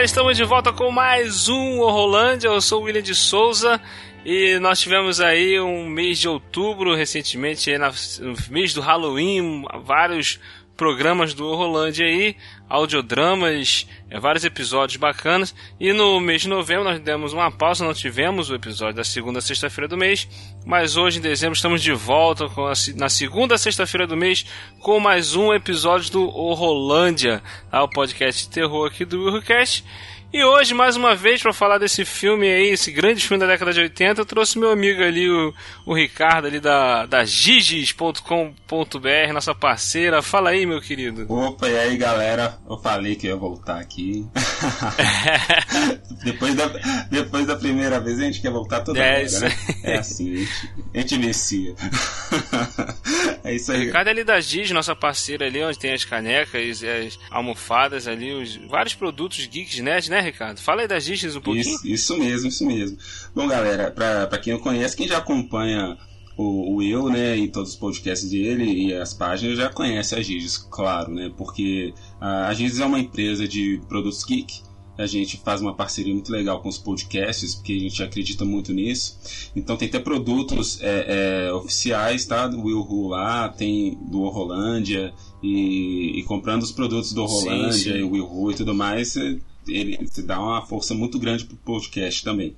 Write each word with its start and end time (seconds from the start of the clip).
Galera, 0.00 0.04
estamos 0.06 0.36
de 0.36 0.44
volta 0.44 0.72
com 0.72 0.90
mais 0.90 1.48
um 1.50 1.80
Horrolândia. 1.80 2.48
Eu 2.48 2.60
sou 2.62 2.80
o 2.80 2.84
William 2.84 3.02
de 3.02 3.14
Souza 3.14 3.78
e 4.24 4.58
nós 4.58 4.80
tivemos 4.80 5.20
aí 5.20 5.60
um 5.60 5.86
mês 5.86 6.18
de 6.18 6.26
outubro 6.26 6.94
recentemente, 6.94 7.70
no 7.76 8.34
mês 8.48 8.72
do 8.72 8.80
Halloween, 8.80 9.62
vários 9.84 10.40
programas 10.80 11.34
do 11.34 11.46
Horrolândia 11.46 12.06
aí, 12.06 12.34
audiodramas, 12.66 13.86
é, 14.08 14.18
vários 14.18 14.46
episódios 14.46 14.96
bacanas. 14.96 15.54
E 15.78 15.92
no 15.92 16.18
mês 16.18 16.40
de 16.40 16.48
novembro 16.48 16.84
nós 16.84 16.98
demos 16.98 17.34
uma 17.34 17.50
pausa, 17.50 17.84
não 17.84 17.92
tivemos 17.92 18.48
o 18.48 18.54
episódio 18.54 18.94
da 18.94 19.04
segunda 19.04 19.42
sexta-feira 19.42 19.86
do 19.86 19.94
mês, 19.94 20.26
mas 20.64 20.96
hoje 20.96 21.18
em 21.18 21.20
dezembro 21.20 21.54
estamos 21.54 21.82
de 21.82 21.92
volta 21.92 22.48
com 22.48 22.66
a, 22.66 22.72
na 22.96 23.10
segunda 23.10 23.58
sexta-feira 23.58 24.06
do 24.06 24.16
mês 24.16 24.46
com 24.78 24.98
mais 24.98 25.36
um 25.36 25.52
episódio 25.52 26.10
do 26.12 26.26
Horrolândia, 26.26 27.42
tá? 27.70 27.82
o 27.82 27.88
podcast 27.90 28.44
de 28.44 28.48
terror 28.48 28.86
aqui 28.86 29.04
do 29.04 29.22
Willcast. 29.22 29.84
E 30.32 30.44
hoje, 30.44 30.74
mais 30.74 30.94
uma 30.94 31.16
vez, 31.16 31.42
para 31.42 31.52
falar 31.52 31.78
desse 31.78 32.04
filme 32.04 32.46
aí, 32.46 32.68
esse 32.68 32.92
grande 32.92 33.26
filme 33.26 33.40
da 33.40 33.48
década 33.50 33.72
de 33.72 33.80
80, 33.80 34.20
eu 34.20 34.24
trouxe 34.24 34.60
meu 34.60 34.70
amigo 34.70 35.02
ali, 35.02 35.28
o, 35.28 35.52
o 35.84 35.92
Ricardo, 35.92 36.46
ali 36.46 36.60
da, 36.60 37.04
da 37.04 37.24
Gigis.com.br, 37.24 38.22
nossa 39.34 39.56
parceira. 39.56 40.22
Fala 40.22 40.50
aí, 40.50 40.64
meu 40.64 40.80
querido. 40.80 41.26
Opa, 41.28 41.68
e 41.68 41.76
aí, 41.76 41.96
galera? 41.96 42.56
Eu 42.68 42.78
falei 42.78 43.16
que 43.16 43.26
eu 43.26 43.32
ia 43.32 43.36
voltar 43.36 43.80
aqui. 43.80 44.24
depois, 46.22 46.54
da, 46.54 46.66
depois 47.10 47.44
da 47.44 47.56
primeira 47.56 47.98
vez, 47.98 48.20
a 48.20 48.22
gente 48.22 48.40
quer 48.40 48.52
voltar 48.52 48.82
toda 48.82 49.00
É 49.00 49.14
hora, 49.14 49.22
isso 49.24 49.40
né? 49.40 49.52
É 49.82 49.98
assim, 49.98 50.32
a 50.32 50.36
gente, 50.36 50.70
a 50.94 50.98
gente 51.00 51.14
inicia. 51.16 51.74
é 53.42 53.52
isso 53.52 53.72
O 53.72 53.74
aí. 53.74 53.86
Ricardo 53.86 54.06
é 54.06 54.10
ali 54.12 54.22
da 54.22 54.40
Giz, 54.40 54.70
nossa 54.70 54.94
parceira 54.94 55.46
ali, 55.46 55.60
onde 55.60 55.76
tem 55.76 55.92
as 55.92 56.04
canecas, 56.04 56.84
as 56.84 57.18
almofadas 57.32 58.06
ali, 58.06 58.32
os 58.32 58.54
vários 58.68 58.94
produtos 58.94 59.44
geeks 59.44 59.80
nerd, 59.80 60.08
né, 60.08 60.19
Ricardo? 60.20 60.58
Fala 60.58 60.82
aí 60.82 60.88
da 60.88 60.98
Giz 60.98 61.36
um 61.36 61.40
pouquinho. 61.40 61.62
Isso, 61.62 61.86
isso 61.86 62.18
mesmo, 62.18 62.48
isso 62.48 62.66
mesmo. 62.66 62.96
Bom, 63.34 63.46
galera, 63.46 63.90
pra, 63.90 64.26
pra 64.26 64.38
quem 64.38 64.52
não 64.52 64.60
conhece, 64.60 64.96
quem 64.96 65.08
já 65.08 65.18
acompanha 65.18 65.96
o, 66.36 66.72
o 66.72 66.76
Will, 66.76 67.08
né, 67.10 67.36
e 67.36 67.48
todos 67.48 67.70
os 67.70 67.76
podcasts 67.76 68.30
dele 68.30 68.64
e 68.64 68.94
as 68.94 69.12
páginas, 69.12 69.58
já 69.58 69.68
conhece 69.68 70.14
a 70.14 70.22
Giges, 70.22 70.56
claro, 70.56 71.12
né, 71.12 71.30
porque 71.36 71.92
a, 72.20 72.52
Giges 72.54 72.80
é 72.80 72.86
uma 72.86 72.98
empresa 72.98 73.46
de 73.46 73.80
produtos 73.88 74.24
geek, 74.24 74.62
a 74.96 75.06
gente 75.06 75.38
faz 75.38 75.60
uma 75.60 75.74
parceria 75.74 76.12
muito 76.12 76.30
legal 76.30 76.60
com 76.60 76.68
os 76.68 76.76
podcasts, 76.76 77.54
porque 77.54 77.72
a 77.72 77.78
gente 77.78 78.02
acredita 78.02 78.44
muito 78.44 78.72
nisso. 78.74 79.50
Então 79.56 79.74
tem 79.74 79.88
até 79.88 79.98
produtos 79.98 80.78
é, 80.82 81.46
é, 81.48 81.52
oficiais, 81.54 82.26
tá? 82.26 82.46
Do 82.46 82.60
Will 82.60 82.80
Who 82.80 83.08
lá, 83.08 83.48
tem 83.48 83.96
do 84.10 84.20
Horrolândia, 84.20 85.14
e, 85.42 86.18
e 86.18 86.22
comprando 86.24 86.62
os 86.62 86.72
produtos 86.72 87.14
do 87.14 87.26
Sim, 87.28 87.72
sim. 87.72 87.90
e 87.90 88.02
Will 88.02 88.26
Who 88.26 88.50
e 88.50 88.54
tudo 88.54 88.74
mais, 88.74 89.16
ele 89.72 89.98
você 90.06 90.22
dá 90.22 90.40
uma 90.40 90.64
força 90.66 90.94
muito 90.94 91.18
grande 91.18 91.44
pro 91.44 91.56
podcast 91.56 92.22
também. 92.24 92.56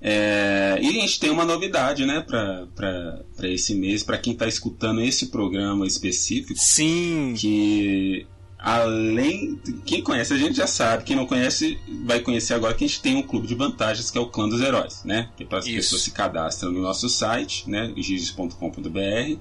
É, 0.00 0.78
e 0.80 0.88
a 0.88 0.92
gente 0.92 1.20
tem 1.20 1.30
uma 1.30 1.44
novidade, 1.44 2.04
né, 2.04 2.20
para 2.20 3.18
esse 3.42 3.74
mês, 3.74 4.02
para 4.02 4.18
quem 4.18 4.32
está 4.32 4.46
escutando 4.46 5.00
esse 5.00 5.26
programa 5.26 5.86
específico, 5.86 6.58
Sim. 6.58 7.34
que 7.36 8.26
além. 8.62 9.60
Quem 9.84 10.02
conhece 10.02 10.32
a 10.32 10.38
gente 10.38 10.56
já 10.56 10.66
sabe, 10.66 11.02
quem 11.02 11.16
não 11.16 11.26
conhece 11.26 11.78
vai 12.04 12.20
conhecer 12.20 12.54
agora 12.54 12.74
que 12.74 12.84
a 12.84 12.86
gente 12.86 13.02
tem 13.02 13.16
um 13.16 13.22
clube 13.22 13.46
de 13.46 13.54
vantagens 13.54 14.10
que 14.10 14.16
é 14.16 14.20
o 14.20 14.26
Clã 14.26 14.48
dos 14.48 14.60
Heróis, 14.60 15.02
né? 15.04 15.30
Que 15.36 15.42
é 15.42 15.46
para 15.46 15.58
as 15.58 15.66
Isso. 15.66 15.76
pessoas 15.76 16.02
se 16.02 16.10
cadastram 16.12 16.70
no 16.70 16.80
nosso 16.80 17.08
site, 17.08 17.68
né? 17.68 17.92
giges.com.br 17.96 19.38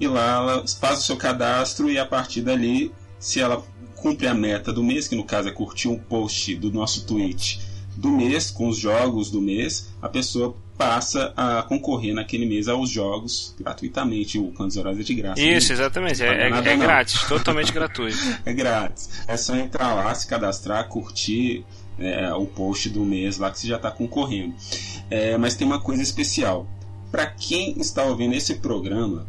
e 0.00 0.08
lá 0.08 0.36
ela 0.36 0.64
faz 0.66 1.00
o 1.00 1.02
seu 1.02 1.16
cadastro 1.16 1.88
e 1.88 1.98
a 1.98 2.04
partir 2.04 2.42
dali, 2.42 2.92
se 3.18 3.40
ela 3.40 3.64
cumpre 4.04 4.26
a 4.26 4.34
meta 4.34 4.70
do 4.70 4.84
mês, 4.84 5.08
que 5.08 5.16
no 5.16 5.24
caso 5.24 5.48
é 5.48 5.50
curtir 5.50 5.88
um 5.88 5.98
post 5.98 6.54
do 6.56 6.70
nosso 6.70 7.06
tweet 7.06 7.58
do 7.96 8.10
mês, 8.10 8.50
com 8.50 8.68
os 8.68 8.76
jogos 8.76 9.30
do 9.30 9.40
mês, 9.40 9.88
a 10.02 10.10
pessoa 10.10 10.54
passa 10.76 11.32
a 11.34 11.62
concorrer 11.62 12.12
naquele 12.12 12.44
mês 12.44 12.68
aos 12.68 12.90
jogos 12.90 13.54
gratuitamente. 13.58 14.38
O 14.38 14.50
dos 14.50 14.76
Heróis 14.76 14.98
é 14.98 15.02
de 15.02 15.14
graça. 15.14 15.40
né? 15.40 15.56
Isso, 15.56 15.72
exatamente. 15.72 16.22
É, 16.22 16.48
é- 16.48 16.50
Nada 16.50 16.68
é 16.70 16.76
não. 16.76 16.84
grátis, 16.84 17.22
totalmente 17.26 17.72
gratuito. 17.72 18.18
É 18.44 18.52
grátis. 18.52 19.08
É 19.26 19.38
só 19.38 19.56
entrar 19.56 19.94
lá, 19.94 20.14
se 20.14 20.26
cadastrar, 20.26 20.86
curtir 20.86 21.64
é, 21.98 22.30
o 22.34 22.44
post 22.44 22.90
do 22.90 23.06
mês 23.06 23.38
lá 23.38 23.50
que 23.50 23.58
você 23.58 23.68
já 23.68 23.76
está 23.76 23.90
concorrendo. 23.90 24.54
É, 25.08 25.38
mas 25.38 25.54
tem 25.54 25.66
uma 25.66 25.80
coisa 25.80 26.02
especial. 26.02 26.66
Para 27.10 27.24
quem 27.26 27.78
está 27.80 28.02
ouvindo 28.04 28.34
esse 28.34 28.56
programa, 28.56 29.26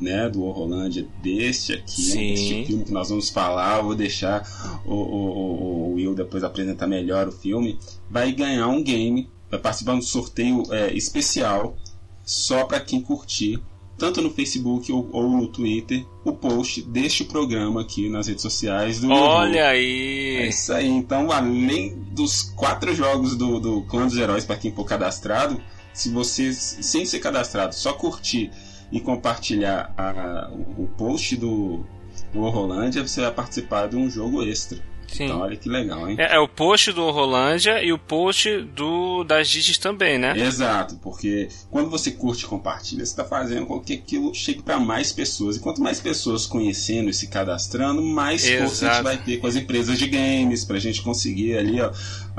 né, 0.00 0.28
do 0.30 0.42
Horrolândia, 0.44 1.06
deste 1.22 1.74
aqui, 1.74 1.90
Sim. 2.02 2.32
este 2.32 2.64
filme 2.64 2.84
que 2.84 2.92
nós 2.92 3.10
vamos 3.10 3.28
falar, 3.28 3.82
vou 3.82 3.94
deixar 3.94 4.42
o, 4.86 4.94
o- 4.94 5.90
o- 5.90 5.94
Will 5.94 6.14
depois 6.14 6.42
apresentar 6.42 6.86
melhor 6.86 7.28
o 7.28 7.32
filme, 7.32 7.78
vai 8.10 8.32
ganhar 8.32 8.66
um 8.68 8.82
game, 8.82 9.28
vai 9.50 9.60
participar 9.60 9.92
de 9.92 9.98
um 9.98 10.02
sorteio 10.02 10.62
é, 10.72 10.92
especial 10.94 11.76
só 12.24 12.64
para 12.64 12.80
quem 12.80 13.00
curtir 13.00 13.60
tanto 13.98 14.22
no 14.22 14.30
Facebook 14.30 14.90
ou, 14.90 15.06
ou 15.12 15.28
no 15.28 15.46
Twitter, 15.48 16.06
o 16.24 16.32
post 16.32 16.80
deste 16.80 17.22
programa 17.22 17.82
aqui 17.82 18.08
nas 18.08 18.28
redes 18.28 18.40
sociais 18.40 18.98
do 19.00 19.10
Olha 19.10 19.58
É 19.58 19.66
aí. 19.68 20.48
isso 20.48 20.72
aí. 20.72 20.88
Então, 20.88 21.30
além 21.30 21.94
dos 22.12 22.40
quatro 22.56 22.94
jogos 22.94 23.36
do, 23.36 23.60
do 23.60 23.82
Clã 23.82 24.06
dos 24.06 24.16
Heróis 24.16 24.46
para 24.46 24.56
quem 24.56 24.72
for 24.72 24.84
cadastrado, 24.86 25.60
se 25.92 26.08
você, 26.08 26.50
sem 26.50 27.04
ser 27.04 27.18
cadastrado, 27.18 27.74
só 27.74 27.92
curtir 27.92 28.50
e 28.92 29.00
compartilhar 29.00 29.92
a- 29.96 30.50
o 30.78 30.86
post 30.98 31.36
do, 31.36 31.84
do 32.32 32.40
Horrolândia, 32.42 33.06
você 33.06 33.20
vai 33.20 33.30
participar 33.32 33.88
de 33.88 33.96
um 33.96 34.10
jogo 34.10 34.42
extra. 34.42 34.78
Sim. 35.06 35.24
Então, 35.24 35.40
olha 35.40 35.56
que 35.56 35.68
legal, 35.68 36.08
hein? 36.08 36.14
É, 36.20 36.36
é 36.36 36.38
o 36.38 36.46
post 36.46 36.92
do 36.92 37.10
Rolândia 37.10 37.82
e 37.82 37.92
o 37.92 37.98
post 37.98 38.62
do 38.62 39.24
das 39.24 39.48
Digis 39.48 39.76
também, 39.76 40.16
né? 40.18 40.38
Exato, 40.38 40.94
porque 41.02 41.48
quando 41.68 41.90
você 41.90 42.12
curte 42.12 42.44
e 42.44 42.46
compartilha, 42.46 43.04
você 43.04 43.10
está 43.10 43.24
fazendo 43.24 43.66
com 43.66 43.80
que 43.80 43.94
aquilo 43.94 44.32
chegue 44.32 44.62
para 44.62 44.78
mais 44.78 45.10
pessoas. 45.12 45.56
E 45.56 45.60
quanto 45.60 45.82
mais 45.82 45.98
pessoas 45.98 46.46
conhecendo 46.46 47.10
e 47.10 47.12
se 47.14 47.26
cadastrando, 47.26 48.00
mais 48.00 48.42
força 48.48 48.62
a 48.62 48.66
gente 48.66 48.72
Exato. 48.82 49.02
vai 49.02 49.18
ter 49.18 49.38
com 49.38 49.48
as 49.48 49.56
empresas 49.56 49.98
de 49.98 50.06
games, 50.06 50.64
para 50.64 50.76
a 50.76 50.80
gente 50.80 51.02
conseguir 51.02 51.58
ali, 51.58 51.80
ó, 51.80 51.90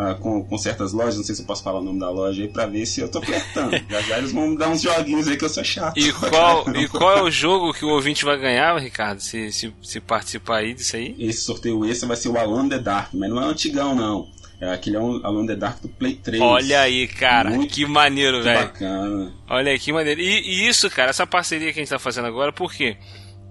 ah, 0.02 0.16
com, 0.16 0.44
com 0.44 0.58
certas 0.58 0.94
lojas, 0.94 1.18
não 1.18 1.24
sei 1.24 1.36
se 1.36 1.42
eu 1.42 1.46
posso 1.46 1.62
falar 1.62 1.80
o 1.80 1.84
nome 1.84 2.00
da 2.00 2.10
loja 2.10 2.42
aí, 2.42 2.48
para 2.48 2.66
ver 2.66 2.88
se 2.88 3.02
eu 3.02 3.08
tô 3.08 3.20
apertando. 3.20 3.72
já 3.88 4.02
já 4.02 4.18
eles 4.18 4.32
vão 4.32 4.48
me 4.48 4.58
dar 4.58 4.70
uns 4.70 4.82
joguinhos 4.82 5.28
aí 5.28 5.38
que 5.38 5.46
eu 5.46 5.50
sou 5.50 5.64
chato. 5.64 5.96
E 5.96 6.12
qual, 6.12 6.66
e 6.76 6.88
qual 6.88 7.18
é 7.20 7.22
o 7.22 7.30
jogo 7.30 7.72
que 7.72 7.86
o 7.86 7.90
ouvinte 7.90 8.26
vai 8.26 8.38
ganhar, 8.40 8.76
Ricardo, 8.80 9.20
se, 9.20 9.52
se, 9.52 9.72
se 9.84 10.00
participar 10.00 10.58
aí 10.58 10.74
disso 10.74 10.96
aí? 10.96 11.16
Esse 11.20 11.42
sorteio 11.42 11.86
esse 11.86 12.04
vai 12.08 12.18
ser 12.18 12.30
o 12.30 12.62
in 12.62 12.70
the 12.70 12.80
Dark, 12.80 13.10
mas 13.14 13.30
não 13.30 13.40
é 13.40 13.46
antigão, 13.46 13.94
não. 13.94 14.28
É 14.60 14.74
aquele 14.74 14.98
Alone 14.98 15.44
in 15.44 15.48
the 15.48 15.56
Dark 15.56 15.82
do 15.82 15.90
Play 15.90 16.16
3. 16.16 16.42
Olha 16.42 16.82
aí, 16.82 17.08
cara, 17.08 17.50
Muito 17.52 17.74
que 17.74 17.86
maneiro, 17.86 18.44
velho. 18.44 18.60
bacana. 18.60 19.34
Olha 19.50 19.72
aí, 19.72 19.80
que 19.80 19.92
maneiro. 19.92 20.22
E, 20.22 20.42
e 20.42 20.68
isso, 20.68 20.90
cara, 20.90 21.10
essa 21.10 21.26
parceria 21.28 21.74
que 21.74 21.80
a 21.80 21.82
gente 21.82 21.90
tá 21.90 22.00
fazendo 22.00 22.28
agora, 22.28 22.52
por 22.52 22.74
quê? 22.74 22.98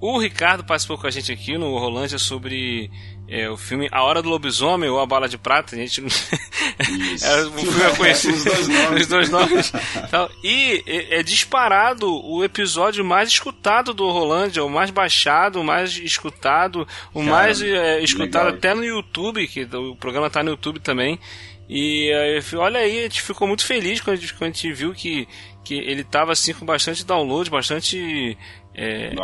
O 0.00 0.18
Ricardo 0.18 0.64
participou 0.64 0.96
com 0.96 1.06
a 1.06 1.10
gente 1.10 1.30
aqui 1.30 1.58
no 1.58 1.76
Rolândia 1.78 2.18
sobre 2.18 2.90
é, 3.28 3.50
o 3.50 3.56
filme 3.56 3.86
A 3.92 4.02
Hora 4.02 4.22
do 4.22 4.30
Lobisomem 4.30 4.88
ou 4.88 4.98
A 4.98 5.04
Bala 5.04 5.28
de 5.28 5.36
Prata. 5.36 5.76
A 5.76 5.78
gente. 5.78 6.02
É, 7.22 7.42
o 7.42 7.52
filme 7.52 7.82
é 7.82 7.96
conhecido. 7.96 8.34
Os 8.36 8.44
dois 8.44 8.68
nomes. 8.68 9.00
Os 9.02 9.06
dois 9.06 9.30
nomes. 9.30 9.72
Tal. 10.10 10.30
E 10.42 10.82
é 10.86 11.20
é 11.20 11.22
disparado 11.22 12.06
o 12.24 12.42
episódio 12.44 13.04
mais 13.04 13.28
escutado 13.28 13.92
do 13.92 14.10
Rolândia, 14.10 14.64
o 14.64 14.70
mais 14.70 14.90
baixado, 14.90 15.60
o 15.60 15.64
mais 15.64 15.96
escutado, 15.98 16.86
o 17.12 17.20
Cara, 17.20 17.30
mais 17.30 17.62
é, 17.62 18.02
escutado 18.02 18.46
legal. 18.46 18.58
até 18.58 18.74
no 18.74 18.84
YouTube, 18.84 19.46
que 19.46 19.64
o 19.64 19.94
programa 19.96 20.30
tá 20.30 20.42
no 20.42 20.50
YouTube 20.50 20.80
também. 20.80 21.18
E 21.68 22.10
é, 22.12 22.56
olha 22.56 22.80
aí, 22.80 23.00
a 23.00 23.02
gente 23.02 23.22
ficou 23.22 23.46
muito 23.46 23.64
feliz 23.64 24.00
quando 24.00 24.16
a 24.16 24.20
gente, 24.20 24.34
quando 24.34 24.50
a 24.50 24.52
gente 24.52 24.72
viu 24.72 24.92
que, 24.92 25.28
que 25.64 25.74
ele 25.74 26.02
tava 26.02 26.32
assim 26.32 26.52
com 26.52 26.64
bastante 26.64 27.04
download, 27.04 27.50
bastante 27.50 28.36
é, 28.74 29.14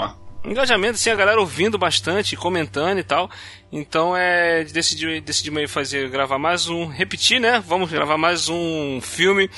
engajamento, 0.46 0.94
assim, 0.94 1.10
a 1.10 1.14
galera 1.14 1.38
ouvindo 1.40 1.78
bastante, 1.78 2.37
comentando 2.37 2.98
e 2.98 3.04
tal. 3.04 3.31
Então 3.70 4.16
é. 4.16 4.64
Decidi, 4.64 5.20
decidimos 5.20 5.60
aí 5.60 5.66
fazer, 5.66 6.08
gravar 6.08 6.38
mais 6.38 6.69
um. 6.69 6.87
Repetir, 6.87 7.38
né? 7.40 7.62
Vamos 7.66 7.90
gravar 7.90 8.16
mais 8.16 8.48
um 8.48 9.00
filme 9.00 9.50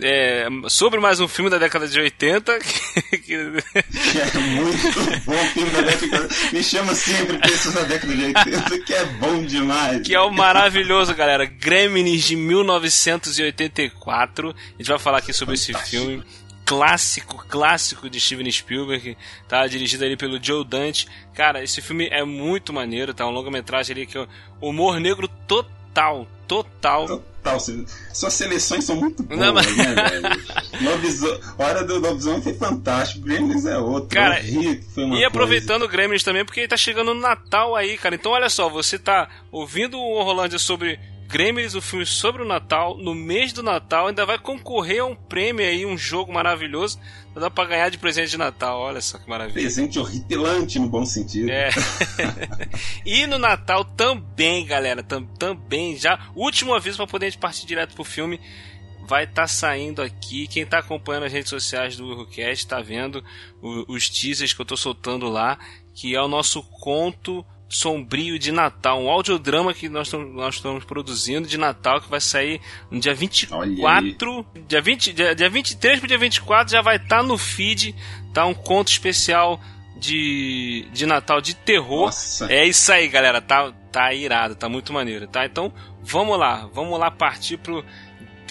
é, 0.00 0.46
sobre 0.68 1.00
mais 1.00 1.18
um 1.18 1.26
filme 1.26 1.50
da 1.50 1.58
década 1.58 1.88
de 1.88 1.98
80. 1.98 2.58
Que, 3.10 3.18
que... 3.26 3.34
é 3.34 4.38
muito 4.38 5.00
bom 5.24 5.36
filme 5.52 5.70
da 5.70 5.80
década 5.82 6.28
Me 6.52 6.62
chama 6.64 6.94
sempre 6.94 7.36
pessoas 7.38 7.74
da 7.74 7.82
década 7.82 8.14
de 8.14 8.24
80, 8.24 8.78
que 8.80 8.94
é 8.94 9.04
bom 9.04 9.44
demais. 9.44 10.00
Que 10.02 10.14
é 10.14 10.20
o 10.20 10.30
maravilhoso, 10.30 11.14
galera. 11.14 11.44
Gremlins 11.44 12.24
de 12.24 12.36
1984. 12.36 14.50
A 14.50 14.54
gente 14.78 14.88
vai 14.88 14.98
falar 14.98 15.18
aqui 15.18 15.32
sobre 15.32 15.56
Fantástico. 15.56 15.78
esse 15.78 15.90
filme 15.96 16.24
clássico, 16.70 17.44
clássico 17.48 18.08
de 18.08 18.20
Steven 18.20 18.48
Spielberg, 18.48 19.18
tá? 19.48 19.66
Dirigido 19.66 20.04
ali 20.04 20.16
pelo 20.16 20.40
Joe 20.40 20.64
Dante. 20.64 21.08
Cara, 21.34 21.64
esse 21.64 21.82
filme 21.82 22.06
é 22.12 22.22
muito 22.22 22.72
maneiro, 22.72 23.12
tá? 23.12 23.26
Um 23.26 23.32
longa-metragem 23.32 23.92
ali 23.92 24.06
que 24.06 24.16
é 24.16 24.24
humor 24.60 25.00
negro 25.00 25.26
total, 25.48 26.28
total. 26.46 27.08
Total. 27.08 27.58
Suas 28.12 28.34
seleções 28.34 28.84
são 28.84 28.94
muito 28.94 29.20
boas, 29.24 29.40
Não, 29.40 29.52
mas... 29.52 29.76
né, 29.76 29.94
velho? 29.94 31.40
Hora 31.58 31.82
do 31.82 31.98
Lobisomem 31.98 32.40
foi 32.40 32.54
fantástico, 32.54 33.24
Gremlins 33.24 33.66
é 33.66 33.76
outro. 33.76 34.10
Cara, 34.10 34.40
e 34.40 35.24
aproveitando 35.24 35.82
o 35.82 35.88
Gremlins 35.88 36.22
também, 36.22 36.44
porque 36.44 36.68
tá 36.68 36.76
chegando 36.76 37.12
no 37.14 37.20
Natal 37.20 37.74
aí, 37.74 37.98
cara. 37.98 38.14
Então 38.14 38.30
olha 38.30 38.48
só, 38.48 38.68
você 38.68 38.96
tá 38.96 39.28
ouvindo 39.50 39.98
o 39.98 40.22
Rolândia 40.22 40.58
sobre 40.58 41.00
Gremlins, 41.30 41.76
o 41.76 41.80
filme 41.80 42.04
sobre 42.04 42.42
o 42.42 42.44
Natal, 42.44 42.96
no 42.98 43.14
mês 43.14 43.52
do 43.52 43.62
Natal, 43.62 44.08
ainda 44.08 44.26
vai 44.26 44.36
concorrer 44.36 45.00
a 45.00 45.06
um 45.06 45.14
prêmio 45.14 45.64
aí, 45.64 45.86
um 45.86 45.96
jogo 45.96 46.32
maravilhoso. 46.32 46.98
Dá 47.32 47.48
pra 47.48 47.66
ganhar 47.66 47.88
de 47.88 47.98
presente 47.98 48.30
de 48.30 48.36
Natal, 48.36 48.80
olha 48.80 49.00
só 49.00 49.16
que 49.16 49.30
maravilha. 49.30 49.60
Presente 49.60 49.96
horripilante 50.00 50.80
no 50.80 50.88
bom 50.88 51.06
sentido. 51.06 51.48
É. 51.48 51.70
e 53.06 53.28
no 53.28 53.38
Natal 53.38 53.84
também, 53.84 54.66
galera, 54.66 55.04
tam, 55.04 55.24
também, 55.38 55.96
já, 55.96 56.18
último 56.34 56.74
aviso 56.74 56.96
para 56.96 57.06
poder 57.06 57.36
partir 57.36 57.64
direto 57.64 57.94
pro 57.94 58.02
filme. 58.02 58.40
Vai 59.06 59.22
estar 59.22 59.42
tá 59.42 59.46
saindo 59.46 60.02
aqui. 60.02 60.48
Quem 60.48 60.64
está 60.64 60.78
acompanhando 60.78 61.26
as 61.26 61.32
redes 61.32 61.50
sociais 61.50 61.96
do 61.96 62.06
Urcast 62.06 62.64
está 62.64 62.80
vendo 62.80 63.24
os 63.62 64.10
teasers 64.10 64.52
que 64.52 64.60
eu 64.60 64.64
estou 64.64 64.76
soltando 64.76 65.28
lá, 65.28 65.56
que 65.94 66.14
é 66.14 66.20
o 66.20 66.28
nosso 66.28 66.60
conto 66.62 67.46
sombrio 67.70 68.36
de 68.36 68.50
Natal, 68.50 69.00
um 69.00 69.08
audiodrama 69.08 69.72
que 69.72 69.88
nós, 69.88 70.12
nós 70.12 70.56
estamos 70.56 70.84
produzindo 70.84 71.46
de 71.46 71.56
Natal 71.56 72.00
que 72.00 72.10
vai 72.10 72.20
sair 72.20 72.60
no 72.90 72.98
dia 72.98 73.14
24, 73.14 74.46
dia, 74.66 74.82
20, 74.82 75.12
dia, 75.12 75.34
dia 75.34 75.48
23 75.48 76.00
pro 76.00 76.08
dia 76.08 76.18
24 76.18 76.72
já 76.72 76.82
vai 76.82 76.96
estar 76.96 77.18
tá 77.18 77.22
no 77.22 77.38
feed, 77.38 77.94
tá 78.34 78.44
um 78.44 78.54
conto 78.54 78.88
especial 78.88 79.60
de, 79.96 80.88
de 80.92 81.06
Natal 81.06 81.40
de 81.40 81.54
terror. 81.54 82.06
Nossa. 82.06 82.52
É 82.52 82.66
isso 82.66 82.90
aí, 82.92 83.06
galera, 83.06 83.40
tá 83.40 83.72
tá 83.92 84.12
irado, 84.14 84.54
tá 84.54 84.68
muito 84.68 84.92
maneiro, 84.92 85.26
tá? 85.26 85.44
Então, 85.44 85.72
vamos 86.02 86.38
lá, 86.38 86.68
vamos 86.72 86.98
lá 86.98 87.10
partir 87.10 87.56
pro 87.56 87.84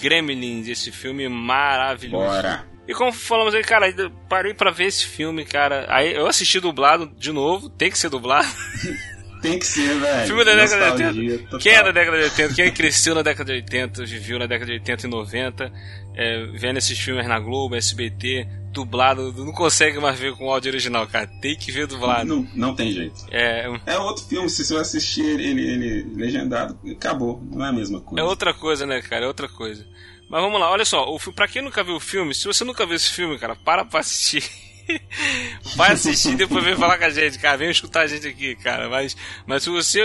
Gremlins, 0.00 0.68
esse 0.68 0.90
filme 0.90 1.28
maravilhoso. 1.28 2.24
Bora. 2.24 2.69
E 2.90 2.92
como 2.92 3.12
falamos 3.12 3.54
aí, 3.54 3.62
cara, 3.62 3.86
parei 4.28 4.52
para 4.52 4.72
ver 4.72 4.86
esse 4.86 5.06
filme, 5.06 5.44
cara. 5.44 5.86
Aí 5.88 6.12
eu 6.12 6.26
assisti 6.26 6.58
dublado 6.58 7.06
de 7.16 7.30
novo, 7.30 7.70
tem 7.70 7.88
que 7.88 7.96
ser 7.96 8.10
dublado. 8.10 8.48
Tem 9.40 9.58
que 9.58 9.64
ser, 9.64 9.98
velho. 9.98 10.26
Filme 10.26 10.44
da 10.44 10.54
década 10.54 11.12
de 11.12 11.30
80. 11.30 11.58
Quem 11.60 11.72
é 11.72 11.82
da 11.82 11.92
década 11.92 12.18
de 12.18 12.24
80? 12.24 12.54
Quem 12.54 12.70
cresceu 12.72 13.14
na 13.14 13.22
década 13.22 13.50
de 13.50 13.60
80, 13.60 14.04
viveu 14.04 14.38
na 14.38 14.44
década 14.44 14.66
de 14.66 14.72
80 14.80 15.06
e 15.06 15.10
90, 15.10 15.72
é, 16.14 16.46
vendo 16.58 16.76
esses 16.76 16.98
filmes 16.98 17.26
na 17.26 17.40
Globo, 17.40 17.74
SBT, 17.74 18.46
dublado, 18.70 19.32
não 19.32 19.52
consegue 19.52 19.98
mais 19.98 20.18
ver 20.18 20.36
com 20.36 20.44
o 20.44 20.52
áudio 20.52 20.70
original, 20.70 21.06
cara. 21.06 21.26
Tem 21.40 21.56
que 21.56 21.72
ver 21.72 21.86
dublado. 21.86 22.26
Não, 22.26 22.46
não 22.54 22.74
tem 22.74 22.92
jeito. 22.92 23.14
É, 23.30 23.66
é 23.86 23.98
outro 23.98 24.24
filme, 24.26 24.50
se 24.50 24.62
você 24.62 24.76
assistir 24.76 25.24
ele, 25.24 25.48
ele 25.48 26.14
legendado, 26.14 26.78
acabou. 26.92 27.42
Não 27.50 27.64
é 27.64 27.70
a 27.70 27.72
mesma 27.72 27.98
coisa. 27.98 28.20
É 28.20 28.28
outra 28.28 28.52
coisa, 28.52 28.84
né, 28.84 29.00
cara? 29.00 29.24
É 29.24 29.28
outra 29.28 29.48
coisa. 29.48 29.86
Mas 30.30 30.40
vamos 30.40 30.60
lá, 30.60 30.70
olha 30.70 30.84
só, 30.84 31.12
o, 31.12 31.18
pra 31.32 31.48
quem 31.48 31.60
nunca 31.60 31.82
viu 31.82 31.96
o 31.96 32.00
filme, 32.00 32.32
se 32.32 32.46
você 32.46 32.62
nunca 32.62 32.86
viu 32.86 32.94
esse 32.94 33.10
filme, 33.10 33.36
cara, 33.36 33.56
para 33.56 33.84
pra 33.84 33.98
assistir. 33.98 34.48
Vai 35.76 35.92
assistir 35.92 36.32
e 36.32 36.36
depois 36.36 36.64
vem 36.64 36.76
falar 36.76 36.98
com 36.98 37.04
a 37.04 37.10
gente, 37.10 37.38
cara. 37.38 37.56
Vem 37.56 37.70
escutar 37.70 38.02
a 38.02 38.06
gente 38.08 38.26
aqui, 38.26 38.56
cara. 38.56 38.88
Mas, 38.88 39.16
mas 39.46 39.62
se 39.62 39.70
você 39.70 40.00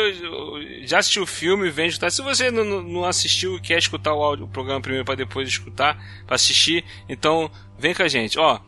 já 0.83 1.00
assistiu 1.00 1.24
o 1.24 1.27
filme, 1.27 1.72
vem 1.72 1.88
escutar. 1.88 2.12
Se 2.12 2.22
você 2.22 2.51
não, 2.51 2.83
não 2.83 3.04
assistiu 3.04 3.56
e 3.56 3.62
quer 3.62 3.80
escutar 3.80 4.13
o, 4.13 4.22
áudio, 4.22 4.45
o 4.45 4.48
programa 4.48 4.81
primeiro 4.81 5.06
para 5.06 5.16
depois 5.16 5.48
escutar, 5.48 5.98
para 6.25 6.36
assistir, 6.36 6.83
então 7.10 7.50
vem 7.80 7.95
com 7.95 8.04
a 8.04 8.07
gente. 8.07 8.38
Ó, 8.38 8.60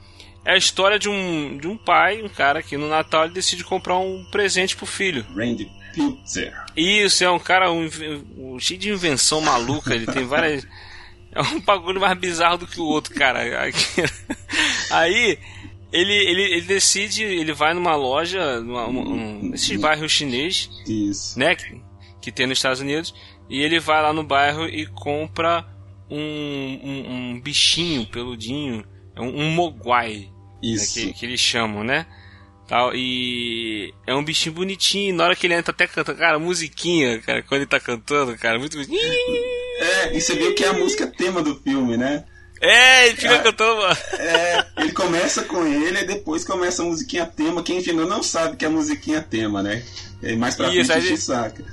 é 0.44 0.54
a 0.54 0.58
história 0.58 0.98
de 0.98 1.10
um, 1.10 1.58
de 1.58 1.68
um 1.68 1.78
pai, 1.78 2.22
um 2.24 2.30
cara 2.30 2.64
que 2.64 2.78
no 2.78 2.88
Natal 2.88 3.26
ele 3.26 3.34
decide 3.34 3.64
comprar 3.64 3.98
um 3.98 4.26
presente 4.32 4.76
pro 4.76 4.86
filho. 4.86 5.26
Randy 5.36 5.70
Pilzer. 5.94 6.54
Isso, 6.76 7.24
é 7.24 7.30
um 7.30 7.40
cara 7.40 7.72
um, 7.72 7.90
um, 8.38 8.60
cheio 8.60 8.80
de 8.80 8.90
invenção 8.90 9.42
maluca. 9.42 9.94
Ele 9.94 10.06
tem 10.06 10.26
várias. 10.26 10.66
É 11.32 11.42
um 11.42 11.60
bagulho 11.62 12.00
mais 12.00 12.18
bizarro 12.18 12.58
do 12.58 12.68
que 12.68 12.80
o 12.80 12.86
outro, 12.86 13.14
cara. 13.14 13.40
Aí 14.92 15.38
ele, 15.92 16.14
ele, 16.14 16.42
ele 16.42 16.62
decide, 16.62 17.24
ele 17.24 17.54
vai 17.54 17.74
numa 17.74 17.96
loja, 17.96 18.60
numa, 18.60 18.88
um, 18.88 19.52
esses 19.54 19.80
bairros 19.80 20.12
chineses, 20.12 20.70
Isso. 20.88 21.40
né, 21.40 21.56
que, 21.56 21.82
que 22.22 22.32
tem 22.32 22.46
nos 22.46 22.58
Estados 22.58 22.82
Unidos, 22.82 23.14
e 23.50 23.62
ele 23.62 23.80
vai 23.80 24.02
lá 24.02 24.12
no 24.12 24.24
bairro 24.24 24.66
e 24.66 24.86
compra 24.86 25.66
um, 26.10 26.80
um, 26.84 27.12
um 27.12 27.42
bichinho 27.42 28.06
peludinho, 28.06 28.84
um, 29.18 29.44
um 29.44 29.52
moguai, 29.52 30.30
né, 30.62 30.76
que, 30.94 31.14
que 31.14 31.26
eles 31.26 31.40
chamam, 31.40 31.84
né? 31.84 32.06
Tal, 32.68 32.94
e 32.94 33.94
é 34.06 34.14
um 34.14 34.24
bichinho 34.24 34.54
bonitinho, 34.54 35.16
na 35.16 35.24
hora 35.24 35.36
que 35.38 35.48
ele 35.48 35.54
entra 35.54 35.72
até 35.72 35.88
canta, 35.88 36.14
cara, 36.14 36.38
musiquinha, 36.38 37.22
cara, 37.22 37.42
quando 37.42 37.62
ele 37.62 37.70
tá 37.70 37.80
cantando, 37.80 38.38
cara, 38.38 38.60
muito 38.60 38.78
É, 39.88 40.18
e 40.18 40.22
você 40.22 40.36
viu 40.36 40.54
que 40.54 40.64
é 40.64 40.68
a 40.68 40.74
música 40.74 41.08
tema 41.08 41.42
do 41.42 41.56
filme, 41.56 41.96
né? 41.98 42.24
É, 42.62 43.08
ele 43.08 43.18
fica 43.18 43.36
é, 43.36 43.40
cantando. 43.40 43.82
É, 44.20 44.66
ele 44.78 44.92
começa 44.92 45.44
com 45.44 45.66
ele 45.66 46.00
e 46.00 46.06
depois 46.06 46.44
começa 46.44 46.82
a 46.82 46.86
musiquinha 46.86 47.26
tema. 47.26 47.64
Quem 47.64 47.78
ainda 47.78 48.06
não 48.06 48.24
sabe 48.24 48.58
que 48.58 48.66
é 48.66 48.68
a 48.68 48.72
musiquinha 48.72 49.22
tema, 49.22 49.62
né? 49.62 49.84
E 50.22 50.36
mais 50.36 50.56
pra 50.56 50.74
Isso, 50.74 50.92
frente 50.92 51.18
saca. 51.18 51.64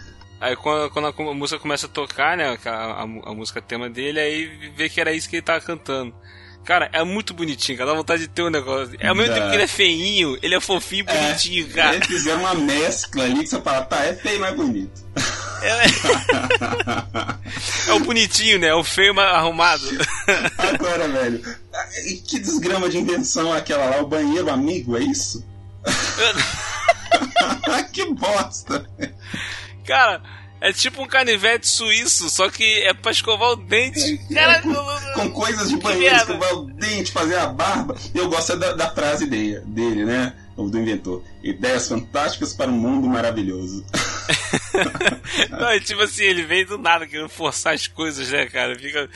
Aí 0.40 0.54
quando, 0.56 0.90
quando, 0.90 1.30
a 1.30 1.34
música 1.34 1.58
começa 1.58 1.86
a 1.86 1.88
tocar, 1.88 2.36
né? 2.36 2.58
A, 2.64 2.70
a, 2.70 3.02
a, 3.02 3.34
música 3.34 3.62
tema 3.62 3.88
dele, 3.88 4.20
aí 4.20 4.72
vê 4.76 4.88
que 4.90 5.00
era 5.00 5.12
isso 5.12 5.28
que 5.28 5.36
ele 5.36 5.42
tava 5.42 5.60
cantando. 5.60 6.14
Cara, 6.64 6.90
é 6.92 7.02
muito 7.02 7.32
bonitinho, 7.32 7.78
cara. 7.78 7.90
Dá 7.90 7.96
vontade 7.96 8.22
de 8.22 8.28
ter 8.28 8.42
um 8.42 8.50
negócio. 8.50 8.94
É 8.98 9.08
ao 9.08 9.14
mesmo 9.14 9.34
tempo 9.34 9.48
que 9.48 9.54
ele 9.54 9.62
é 9.62 9.68
feinho, 9.68 10.38
ele 10.42 10.54
é 10.54 10.60
fofinho 10.60 11.06
e 11.06 11.10
é, 11.10 11.22
bonitinho, 11.22 11.68
cara. 11.68 11.96
Eles 11.96 12.06
fizeram 12.06 12.40
uma 12.40 12.54
mescla 12.54 13.24
ali 13.24 13.40
que 13.40 13.46
você 13.46 13.60
fala, 13.60 13.84
tá, 13.84 14.04
é 14.04 14.14
feio, 14.14 14.40
mas 14.40 14.52
é 14.52 14.56
bonito. 14.56 15.04
É, 15.62 15.84
é 17.90 17.92
o 17.92 18.00
bonitinho, 18.00 18.58
né? 18.58 18.68
É 18.68 18.74
o 18.74 18.84
feio 18.84 19.18
arrumado. 19.18 19.82
Agora, 20.58 21.08
velho, 21.08 21.42
que 22.26 22.38
desgrama 22.38 22.88
de 22.88 22.98
invenção 22.98 23.52
aquela 23.52 23.86
lá, 23.86 24.02
o 24.02 24.06
banheiro 24.06 24.50
amigo, 24.50 24.96
é 24.96 25.00
isso? 25.00 25.44
que 27.92 28.04
bosta! 28.14 28.84
Cara, 29.86 30.22
é 30.60 30.72
tipo 30.72 31.02
um 31.02 31.06
canivete 31.06 31.68
suíço, 31.68 32.30
só 32.30 32.48
que 32.48 32.64
é 32.82 32.94
pra 32.94 33.12
escovar 33.12 33.50
o 33.50 33.56
dente. 33.56 34.18
Cara, 34.32 34.62
com 35.14 35.30
coisas 35.30 35.68
de 35.68 35.76
banheiro, 35.76 36.16
escovar 36.16 36.54
o 36.54 36.64
dente, 36.72 37.12
fazer 37.12 37.36
a 37.36 37.46
barba. 37.46 37.94
Eu 38.14 38.28
gosto 38.28 38.56
da, 38.56 38.72
da 38.72 38.90
frase 38.90 39.26
dele, 39.26 39.60
dele, 39.66 40.04
né? 40.06 40.32
Ou 40.56 40.70
do 40.70 40.78
inventor. 40.78 41.22
Ideias 41.42 41.88
fantásticas 41.88 42.52
para 42.52 42.70
um 42.70 42.74
mundo 42.76 43.08
maravilhoso. 43.08 43.84
Não, 45.50 45.68
é 45.68 45.80
tipo 45.80 46.00
assim, 46.02 46.24
ele 46.24 46.44
vem 46.44 46.64
do 46.64 46.78
nada 46.78 47.06
querendo 47.06 47.28
forçar 47.28 47.74
as 47.74 47.86
coisas, 47.86 48.30
né, 48.30 48.46
cara? 48.46 48.78
Fica, 48.78 49.08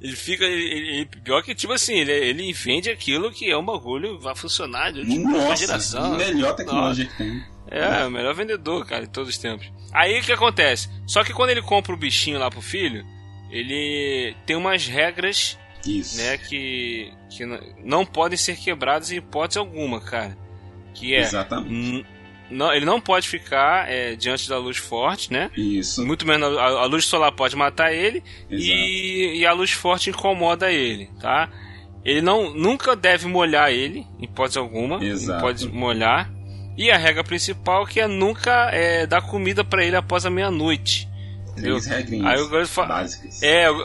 ele 0.00 0.16
fica. 0.16 0.44
Ele, 0.44 0.88
ele, 0.88 1.06
pior 1.06 1.42
que, 1.42 1.54
tipo 1.54 1.72
assim, 1.72 1.94
ele, 1.94 2.12
ele 2.12 2.52
vende 2.52 2.90
aquilo 2.90 3.32
que 3.32 3.50
é 3.50 3.56
um 3.56 3.64
bagulho, 3.64 4.20
vai 4.20 4.36
funcionar 4.36 4.92
de 4.92 5.00
última 5.00 5.56
geração. 5.56 6.16
Melhor 6.16 6.54
tecnologia 6.54 7.06
que 7.06 7.16
tem. 7.16 7.44
É, 7.70 8.04
o 8.06 8.10
melhor 8.10 8.34
vendedor, 8.34 8.86
cara, 8.86 9.04
de 9.04 9.10
todos 9.10 9.30
os 9.30 9.38
tempos. 9.38 9.70
Aí 9.92 10.20
o 10.20 10.22
que 10.22 10.32
acontece? 10.32 10.88
Só 11.06 11.24
que 11.24 11.32
quando 11.32 11.50
ele 11.50 11.62
compra 11.62 11.92
o 11.92 11.96
bichinho 11.96 12.38
lá 12.38 12.50
pro 12.50 12.60
filho, 12.60 13.04
ele 13.50 14.36
tem 14.44 14.56
umas 14.56 14.86
regras, 14.86 15.58
Isso. 15.86 16.18
né, 16.18 16.36
que, 16.36 17.12
que 17.30 17.44
não 17.82 18.04
podem 18.04 18.36
ser 18.36 18.56
quebradas 18.56 19.10
em 19.10 19.16
hipótese 19.16 19.58
alguma, 19.58 20.00
cara. 20.00 20.36
Que 20.94 21.14
é. 21.14 21.20
Exatamente. 21.20 22.06
Não, 22.50 22.72
ele 22.72 22.84
não 22.84 23.00
pode 23.00 23.28
ficar 23.28 23.90
é, 23.90 24.14
diante 24.14 24.48
da 24.48 24.58
luz 24.58 24.76
forte, 24.76 25.32
né? 25.32 25.50
Isso. 25.56 26.06
Muito 26.06 26.26
menos 26.26 26.56
a, 26.56 26.62
a 26.62 26.84
luz 26.84 27.06
solar 27.06 27.32
pode 27.32 27.56
matar 27.56 27.92
ele 27.92 28.22
e, 28.50 29.40
e, 29.40 29.46
a 29.46 29.52
luz 29.52 29.72
forte 29.72 30.10
incomoda 30.10 30.70
ele, 30.70 31.10
tá? 31.20 31.48
Ele 32.04 32.20
não 32.20 32.54
nunca 32.54 32.94
deve 32.94 33.26
molhar 33.26 33.70
ele, 33.70 34.06
em 34.20 34.24
hipótese 34.24 34.58
alguma. 34.58 35.02
Exato. 35.02 35.32
Não 35.32 35.40
pode 35.40 35.68
molhar. 35.68 36.30
E 36.76 36.90
a 36.90 36.98
regra 36.98 37.24
principal 37.24 37.86
que 37.86 38.00
é 38.00 38.06
nunca 38.06 38.70
é, 38.72 39.06
dar 39.06 39.22
comida 39.22 39.64
para 39.64 39.84
ele 39.84 39.96
após 39.96 40.26
a 40.26 40.30
meia-noite. 40.30 41.08
Três 41.56 41.86
regrinhas 41.86 42.26
Aí 42.26 42.42
o 42.42 42.48
garoto 42.48 42.68
fala, 42.68 42.88
básicas. 42.88 43.42
É, 43.42 43.70
o, 43.70 43.76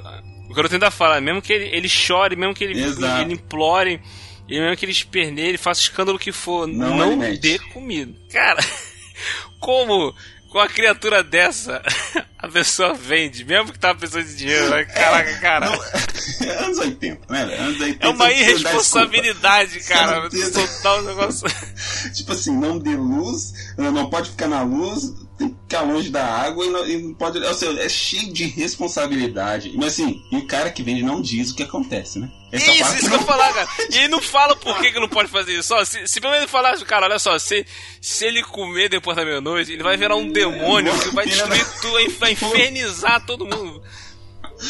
o 0.50 0.54
garoto 0.54 0.74
ainda 0.74 0.92
fala, 0.92 1.22
mesmo 1.22 1.42
que 1.42 1.54
ele, 1.54 1.66
ele 1.66 1.88
chore, 1.88 2.36
mesmo 2.36 2.54
que 2.54 2.64
ele, 2.64 2.82
ele 2.82 3.34
implore, 3.34 4.02
e 4.50 4.60
mesmo 4.60 4.76
que 4.76 4.86
ele 4.86 4.92
esperneie, 4.92 5.50
ele 5.50 5.58
faça 5.58 5.82
escândalo 5.82 6.18
que 6.20 6.32
for, 6.32 6.68
não, 6.68 6.98
não 6.98 7.36
dê 7.36 7.60
comida. 7.60 8.14
Cara, 8.32 8.60
como 9.60 10.14
com 10.50 10.60
a 10.60 10.68
criatura 10.68 11.24
dessa 11.24 11.82
a 12.38 12.48
pessoa 12.48 12.94
vende, 12.94 13.46
mesmo 13.46 13.72
que 13.72 13.80
tava 13.80 14.00
precisando 14.00 14.26
de 14.26 14.36
dinheiro. 14.36 14.70
Né? 14.70 14.86
Caraca, 14.86 15.38
cara. 15.40 15.70
Não, 15.70 16.66
anos 16.66 16.78
80, 16.80 17.22
né? 17.30 17.42
Anos 17.56 17.80
80, 17.80 18.06
é 18.06 18.10
uma 18.10 18.32
irresponsabilidade, 18.32 19.80
cara. 19.82 20.30
Soltar 20.32 21.00
o 21.00 21.02
negócio. 21.04 21.48
tipo 22.14 22.32
assim, 22.32 22.58
não 22.58 22.80
dê 22.80 22.96
luz, 22.96 23.54
não 23.78 24.10
pode 24.10 24.32
ficar 24.32 24.48
na 24.48 24.64
luz, 24.64 25.14
tem 25.40 25.50
que 25.50 25.56
ficar 25.62 25.82
longe 25.82 26.10
da 26.10 26.26
água 26.26 26.66
e 26.66 26.70
não, 26.70 26.86
e 26.86 26.98
não 27.02 27.14
pode. 27.14 27.40
Ou 27.40 27.54
seja, 27.54 27.82
é 27.82 27.88
cheio 27.88 28.32
de 28.34 28.44
responsabilidade. 28.46 29.72
Mas 29.76 29.94
assim, 29.94 30.22
e 30.30 30.36
o 30.36 30.46
cara 30.46 30.70
que 30.70 30.84
vende 30.84 31.02
não 31.02 31.22
diz 31.22 31.50
o 31.50 31.56
que 31.56 31.64
acontece, 31.64 32.20
né? 32.20 32.30
Essa 32.52 32.72
isso, 32.72 32.96
isso 32.98 33.10
que 33.10 33.16
eu 33.16 33.22
falar, 33.22 33.54
cara. 33.54 33.70
E 33.90 33.98
ele 33.98 34.08
não 34.10 34.22
fala 34.22 34.56
por 34.56 34.78
que, 34.80 34.92
que 34.92 35.00
não 35.00 35.08
pode 35.08 35.30
fazer 35.30 35.54
isso. 35.54 35.70
Só, 35.70 35.86
se, 35.86 36.06
se 36.08 36.20
pelo 36.20 36.34
menos 36.34 36.52
falar, 36.52 36.78
cara, 36.84 37.06
olha 37.06 37.20
só, 37.20 37.40
se, 37.40 37.66
se 38.02 38.26
ele 38.26 38.44
comer 38.44 38.90
depois 38.90 39.16
da 39.16 39.24
meia-noite, 39.24 39.72
ele 39.72 39.84
vai 39.84 39.96
virar 39.96 40.16
um 40.16 40.30
demônio 40.30 40.92
que 41.00 41.16
vai 41.16 41.26
destruir 41.26 41.66
tudo, 41.82 42.20
vai 42.20 42.34
infernizar 42.34 43.26
todo 43.26 43.46
mundo. 43.46 43.82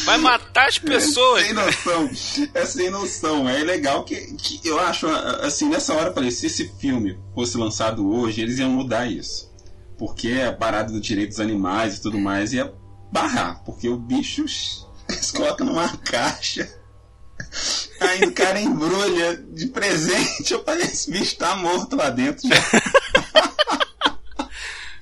Vai 0.04 0.18
matar 0.18 0.68
as 0.68 0.78
pessoas. 0.78 1.42
É 1.42 1.46
sem 1.46 1.54
noção. 1.54 2.10
É 2.54 2.66
sem 2.66 2.90
noção. 2.90 3.48
É 3.48 3.64
legal 3.64 4.04
que, 4.04 4.14
que 4.36 4.60
eu 4.68 4.78
acho, 4.78 5.08
assim, 5.08 5.68
nessa 5.68 5.94
hora 5.94 6.10
eu 6.10 6.14
falei, 6.14 6.30
se 6.30 6.46
esse 6.46 6.72
filme 6.78 7.18
fosse 7.34 7.56
lançado 7.56 8.08
hoje, 8.08 8.40
eles 8.40 8.58
iam 8.58 8.70
mudar 8.70 9.10
isso. 9.10 9.49
Porque 10.00 10.40
a 10.48 10.50
parada 10.50 10.90
do 10.90 10.98
direito 10.98 11.28
dos 11.28 11.40
animais 11.40 11.98
e 11.98 12.00
tudo 12.00 12.18
mais 12.18 12.54
ia 12.54 12.72
barrar. 13.12 13.62
Porque 13.64 13.86
o 13.86 13.98
bicho 13.98 14.46
eles 15.06 15.30
colocam 15.30 15.66
numa 15.66 15.88
caixa 15.98 16.80
Aí 18.00 18.22
o 18.24 18.32
cara 18.32 18.60
embrulha 18.60 19.36
de 19.36 19.66
presente. 19.66 20.52
Eu 20.54 20.64
falei, 20.64 20.86
esse 20.86 21.10
bicho 21.10 21.36
tá 21.36 21.54
morto 21.54 21.96
lá 21.96 22.08
dentro 22.08 22.48
já. 22.48 22.56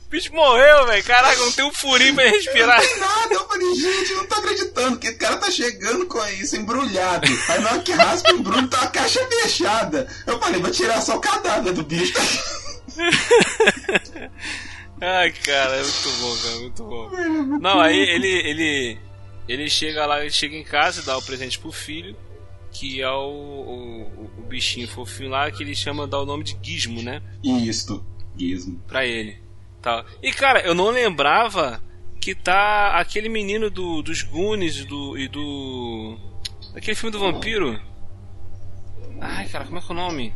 O 0.06 0.10
bicho 0.10 0.34
morreu, 0.34 0.86
velho. 0.86 1.04
Caraca, 1.04 1.36
não 1.36 1.52
tem 1.52 1.64
um 1.64 1.72
furinho 1.72 2.14
pra 2.16 2.24
respirar. 2.24 2.80
Não 2.80 2.88
tem 2.88 2.98
nada. 2.98 3.34
Eu 3.34 3.46
falei, 3.46 3.74
gente, 3.76 4.14
não 4.14 4.26
tô 4.26 4.34
acreditando 4.34 4.98
que 4.98 5.10
o 5.10 5.18
cara 5.18 5.36
tá 5.36 5.50
chegando 5.50 6.06
com 6.06 6.24
isso, 6.26 6.56
embrulhado. 6.56 7.28
Aí 7.48 7.60
na 7.60 7.70
hora 7.70 7.82
que 7.82 7.92
raspa 7.92 8.32
o 8.32 8.36
embrulho, 8.36 8.66
tá 8.68 8.82
a 8.82 8.88
caixa 8.88 9.24
fechada. 9.28 10.08
Eu 10.26 10.40
falei, 10.40 10.60
vou 10.60 10.70
tirar 10.70 11.00
só 11.02 11.16
o 11.16 11.20
cadáver 11.20 11.72
do 11.72 11.84
bicho. 11.84 12.14
Ai, 15.00 15.32
cara, 15.32 15.76
é 15.76 15.82
muito 15.82 16.10
bom, 16.20 16.36
cara, 16.42 16.58
muito 16.58 16.84
bom. 16.84 17.58
Não, 17.58 17.80
aí 17.80 17.98
ele, 17.98 18.28
ele, 18.28 18.98
ele 19.48 19.70
chega 19.70 20.06
lá, 20.06 20.20
ele 20.20 20.30
chega 20.30 20.56
em 20.56 20.64
casa, 20.64 21.02
dá 21.02 21.16
o 21.16 21.22
presente 21.22 21.58
pro 21.58 21.72
filho 21.72 22.16
que 22.70 23.00
é 23.00 23.10
o, 23.10 23.24
o, 23.24 24.30
o, 24.38 24.42
bichinho 24.42 24.86
fofinho 24.88 25.30
lá 25.30 25.50
que 25.50 25.62
ele 25.62 25.74
chama, 25.74 26.06
dá 26.06 26.20
o 26.20 26.26
nome 26.26 26.44
de 26.44 26.56
Gizmo, 26.62 27.02
né? 27.02 27.22
Isso, 27.42 28.04
Gizmo. 28.36 28.80
Pra 28.86 29.06
ele. 29.06 29.38
Tá. 29.80 30.04
E 30.22 30.32
cara, 30.32 30.60
eu 30.60 30.74
não 30.74 30.90
lembrava 30.90 31.82
que 32.20 32.34
tá 32.34 32.98
aquele 32.98 33.28
menino 33.28 33.70
do, 33.70 34.02
dos 34.02 34.22
Goonies 34.22 34.84
do, 34.84 35.16
e 35.16 35.28
do. 35.28 36.18
Aquele 36.74 36.94
filme 36.94 37.12
do 37.12 37.20
vampiro. 37.20 37.80
Ai, 39.20 39.48
cara, 39.48 39.64
como 39.64 39.78
é 39.78 39.80
que 39.80 39.90
é 39.90 39.92
o 39.92 39.96
nome? 39.96 40.34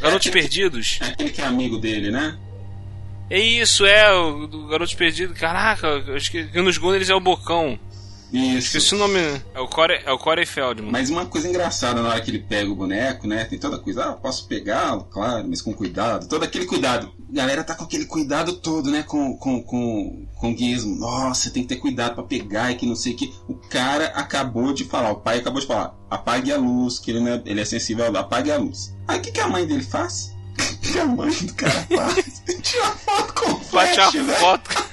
Garotos 0.00 0.26
é 0.26 0.30
Perdidos. 0.30 0.98
É 1.02 1.06
aquele 1.06 1.30
que 1.30 1.40
é 1.40 1.44
amigo 1.44 1.78
dele, 1.78 2.10
né? 2.10 2.38
É 3.32 3.40
isso, 3.40 3.86
é, 3.86 4.12
o 4.12 4.46
do 4.46 4.66
Garotos 4.66 4.94
Perdidos. 4.94 5.38
Caraca, 5.38 5.88
acho 6.14 6.30
que 6.30 6.44
nos 6.60 6.76
Goonies 6.76 7.08
é 7.08 7.14
o 7.14 7.20
Bocão. 7.20 7.80
Isso. 8.30 8.76
Esqueci 8.76 8.94
o 8.94 8.98
nome. 8.98 9.20
É 9.54 9.58
o, 9.58 9.66
Corey, 9.66 10.02
é 10.04 10.12
o 10.12 10.18
Corey 10.18 10.44
Feldman. 10.44 10.92
Mas 10.92 11.08
uma 11.08 11.24
coisa 11.24 11.48
engraçada 11.48 12.02
na 12.02 12.10
hora 12.10 12.20
que 12.20 12.30
ele 12.30 12.40
pega 12.40 12.70
o 12.70 12.74
boneco, 12.74 13.26
né? 13.26 13.46
Tem 13.46 13.58
toda 13.58 13.78
coisa. 13.78 14.04
Ah, 14.04 14.12
posso 14.12 14.46
pegá-lo, 14.46 15.04
claro, 15.04 15.46
mas 15.48 15.62
com 15.62 15.72
cuidado. 15.72 16.28
Todo 16.28 16.42
aquele 16.42 16.66
cuidado. 16.66 17.10
A 17.30 17.34
galera 17.34 17.64
tá 17.64 17.74
com 17.74 17.84
aquele 17.84 18.04
cuidado 18.04 18.52
todo, 18.52 18.90
né? 18.90 19.02
Com, 19.02 19.34
com, 19.38 19.62
com, 19.62 20.26
com 20.36 20.52
o 20.52 20.56
Gizmo. 20.56 20.94
Nossa, 20.96 21.50
tem 21.50 21.62
que 21.62 21.70
ter 21.70 21.76
cuidado 21.76 22.16
para 22.16 22.24
pegar 22.24 22.70
e 22.70 22.74
que 22.74 22.84
não 22.84 22.94
sei 22.94 23.14
o 23.14 23.16
que. 23.16 23.32
O 23.48 23.54
cara 23.54 24.08
acabou 24.08 24.74
de 24.74 24.84
falar, 24.84 25.10
o 25.10 25.20
pai 25.20 25.38
acabou 25.38 25.58
de 25.58 25.66
falar: 25.66 25.94
apague 26.10 26.52
a 26.52 26.58
luz, 26.58 26.98
que 26.98 27.10
ele, 27.10 27.20
né, 27.20 27.40
ele 27.46 27.62
é 27.62 27.64
sensível, 27.64 28.14
apague 28.14 28.50
a 28.50 28.58
luz. 28.58 28.94
Aí 29.08 29.18
o 29.18 29.22
que, 29.22 29.32
que 29.32 29.40
a 29.40 29.48
mãe 29.48 29.66
dele 29.66 29.82
faz? 29.82 30.34
O 30.82 30.92
que 30.92 30.98
a 30.98 31.06
mãe 31.06 31.32
do 31.32 31.54
cara 31.54 31.86
faz? 31.94 32.31
Tira 32.62 32.86
foto 32.86 33.34
com 33.34 33.60
flash, 33.60 33.96
Bate 33.96 34.18
a 34.18 34.24
foto. 34.24 34.92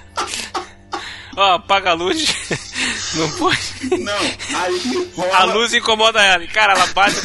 Ó, 1.38 1.54
apaga 1.54 1.92
a 1.92 1.94
luz. 1.94 2.36
Não 3.16 3.30
pode. 3.32 3.60
Não, 4.00 4.18
aí 4.60 5.12
rola... 5.16 5.36
A 5.38 5.44
luz 5.46 5.74
incomoda 5.74 6.22
ela. 6.22 6.46
Cara, 6.48 6.74
ela 6.74 6.88
bate 6.88 7.16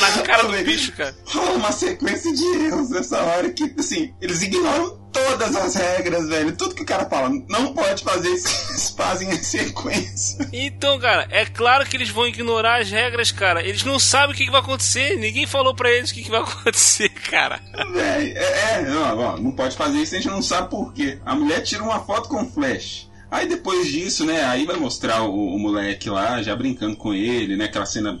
na 0.00 0.22
cara 0.22 0.42
do 0.44 0.64
bicho, 0.64 0.92
cara. 0.92 1.16
Rola 1.26 1.52
uma 1.52 1.72
sequência 1.72 2.32
de 2.34 2.44
erros 2.64 2.90
nessa 2.90 3.22
hora 3.22 3.50
que, 3.50 3.72
assim, 3.78 4.12
eles 4.20 4.42
ignoram 4.42 4.97
todas 5.12 5.54
as 5.56 5.74
regras, 5.74 6.28
velho. 6.28 6.56
Tudo 6.56 6.74
que 6.74 6.82
o 6.82 6.86
cara 6.86 7.06
fala, 7.06 7.30
não 7.48 7.72
pode 7.72 8.02
fazer 8.02 8.28
isso, 8.30 8.48
eles 8.70 8.90
fazem 8.90 9.30
em 9.30 9.42
sequência. 9.42 10.48
Então, 10.52 10.98
cara, 10.98 11.26
é 11.30 11.44
claro 11.44 11.84
que 11.86 11.96
eles 11.96 12.10
vão 12.10 12.26
ignorar 12.26 12.80
as 12.80 12.90
regras, 12.90 13.30
cara. 13.30 13.62
Eles 13.62 13.84
não 13.84 13.98
sabem 13.98 14.34
o 14.34 14.38
que, 14.38 14.44
que 14.44 14.50
vai 14.50 14.60
acontecer. 14.60 15.16
Ninguém 15.16 15.46
falou 15.46 15.74
para 15.74 15.90
eles 15.90 16.10
o 16.10 16.14
que, 16.14 16.22
que 16.22 16.30
vai 16.30 16.40
acontecer, 16.42 17.08
cara. 17.08 17.60
Véi, 17.92 18.32
é, 18.36 18.72
é 18.72 18.82
não, 18.82 19.36
não 19.38 19.52
pode 19.52 19.76
fazer 19.76 19.98
isso, 19.98 20.14
a 20.14 20.18
gente 20.18 20.30
não 20.30 20.42
sabe 20.42 20.70
por 20.70 20.92
quê. 20.92 21.18
A 21.24 21.34
mulher 21.34 21.62
tira 21.62 21.82
uma 21.82 22.00
foto 22.00 22.28
com 22.28 22.48
flash. 22.50 23.08
Aí 23.30 23.46
depois 23.46 23.88
disso, 23.88 24.24
né, 24.24 24.42
aí 24.44 24.64
vai 24.64 24.76
mostrar 24.76 25.22
o, 25.22 25.54
o 25.54 25.58
moleque 25.58 26.08
lá, 26.08 26.42
já 26.42 26.56
brincando 26.56 26.96
com 26.96 27.12
ele, 27.12 27.56
né, 27.56 27.66
aquela 27.66 27.84
cena 27.84 28.18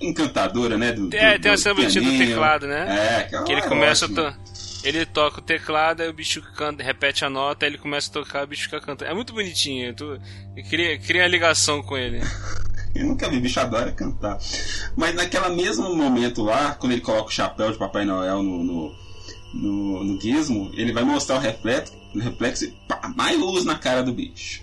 encantadora, 0.00 0.76
né? 0.76 0.92
Do, 0.92 1.08
é, 1.14 1.38
do, 1.38 1.42
tem 1.42 1.52
a 1.52 1.56
cena 1.56 1.74
do 1.74 2.18
teclado, 2.18 2.66
né? 2.66 2.86
É, 2.88 3.22
que, 3.24 3.44
que 3.44 3.52
ele 3.52 3.62
começa 3.62 4.06
a. 4.06 4.34
Ele 4.84 5.04
toca 5.04 5.40
o 5.40 5.42
teclado, 5.42 6.02
aí 6.02 6.08
o 6.08 6.12
bicho 6.12 6.40
canta, 6.54 6.82
repete 6.82 7.24
a 7.24 7.30
nota, 7.30 7.66
aí 7.66 7.70
ele 7.70 7.78
começa 7.78 8.08
a 8.10 8.12
tocar, 8.12 8.44
o 8.44 8.46
bicho 8.46 8.64
fica 8.64 8.80
cantando. 8.80 9.10
É 9.10 9.14
muito 9.14 9.32
bonitinho, 9.32 9.94
tu 9.94 10.18
cria, 10.68 10.98
cria 10.98 11.24
a 11.24 11.28
ligação 11.28 11.82
com 11.82 11.96
ele. 11.96 12.20
Eu 12.94 13.06
nunca 13.06 13.28
vi, 13.28 13.38
bicho 13.38 13.60
adora 13.60 13.92
cantar. 13.92 14.38
Mas 14.96 15.14
naquele 15.14 15.48
mesmo 15.50 15.94
momento 15.94 16.42
lá, 16.42 16.74
quando 16.74 16.92
ele 16.92 17.00
coloca 17.00 17.28
o 17.28 17.32
chapéu 17.32 17.70
de 17.70 17.78
Papai 17.78 18.04
Noel 18.04 18.42
no, 18.42 18.64
no, 18.64 18.94
no, 19.54 20.04
no 20.04 20.20
gizmo, 20.20 20.70
ele 20.74 20.92
vai 20.92 21.04
mostrar 21.04 21.36
o 21.36 21.38
reflexo, 21.38 21.92
o 22.14 22.18
reflexo 22.18 22.64
e 22.64 22.70
pá, 22.88 23.12
mais 23.14 23.38
luz 23.38 23.64
na 23.64 23.76
cara 23.76 24.02
do 24.02 24.12
bicho. 24.12 24.62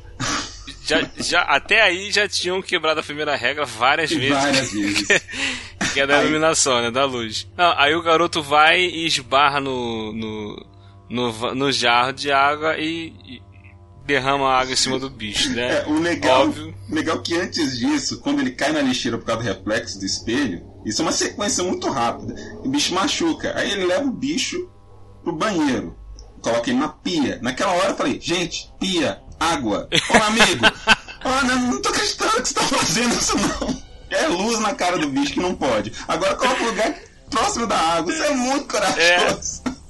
Já, 0.85 1.09
já, 1.17 1.41
até 1.41 1.81
aí 1.81 2.11
já 2.11 2.27
tinham 2.27 2.61
quebrado 2.61 2.99
a 2.99 3.03
primeira 3.03 3.35
regra 3.35 3.65
várias 3.65 4.11
vezes. 4.11 4.29
Várias 4.35 4.71
vezes. 4.71 5.07
que 5.95 6.01
é 6.01 6.07
da 6.07 6.17
aí... 6.17 6.23
iluminação, 6.23 6.81
né? 6.81 6.91
Da 6.91 7.05
luz. 7.05 7.47
Não, 7.57 7.73
aí 7.77 7.95
o 7.95 8.01
garoto 8.01 8.43
vai 8.43 8.81
e 8.81 9.05
esbarra 9.05 9.61
no, 9.61 10.11
no, 10.11 10.65
no, 11.09 11.55
no 11.55 11.71
jarro 11.71 12.11
de 12.11 12.31
água 12.31 12.77
e, 12.77 13.13
e 13.25 13.41
derrama 14.05 14.51
água 14.51 14.73
em 14.73 14.75
cima 14.75 14.99
do 14.99 15.09
bicho, 15.09 15.49
né? 15.51 15.79
É, 15.79 15.85
o 15.87 15.97
legal, 15.97 16.43
Óbvio. 16.43 16.75
legal 16.89 17.21
que 17.21 17.33
antes 17.35 17.79
disso, 17.79 18.19
quando 18.19 18.41
ele 18.41 18.51
cai 18.51 18.73
na 18.73 18.81
lixeira 18.81 19.17
por 19.17 19.25
causa 19.25 19.41
do 19.41 19.47
reflexo 19.47 19.97
do 19.97 20.05
espelho, 20.05 20.61
isso 20.85 21.01
é 21.01 21.05
uma 21.05 21.13
sequência 21.13 21.63
muito 21.63 21.89
rápida. 21.89 22.35
O 22.63 22.69
bicho 22.69 22.93
machuca. 22.93 23.53
Aí 23.57 23.71
ele 23.71 23.85
leva 23.85 24.03
o 24.03 24.11
bicho 24.11 24.69
pro 25.23 25.33
banheiro. 25.33 25.95
Coloca 26.41 26.69
ele 26.69 26.77
na 26.77 26.89
pia. 26.89 27.39
Naquela 27.41 27.71
hora 27.71 27.91
eu 27.91 27.95
falei, 27.95 28.19
gente, 28.21 28.69
pia, 28.79 29.21
água. 29.39 29.87
Ô 30.11 30.23
amigo, 30.23 30.65
não, 31.47 31.71
não 31.71 31.81
tô 31.81 31.89
acreditando 31.89 32.41
que 32.41 32.49
você 32.49 32.53
tá 32.53 32.61
fazendo 32.61 33.15
isso 33.15 33.35
não. 33.37 33.84
É 34.23 34.27
luz 34.27 34.59
na 34.59 34.73
cara 34.73 34.97
do 34.97 35.09
bicho 35.09 35.33
que 35.33 35.39
não 35.39 35.55
pode. 35.55 35.91
Agora 36.07 36.35
coloca 36.35 36.63
um 36.63 36.67
lugar 36.67 36.95
próximo 37.29 37.67
da 37.67 37.77
água. 37.77 38.11
Isso 38.11 38.23
é 38.23 38.31
muito 38.31 38.67
corajoso. 38.67 39.61
É. 39.71 39.75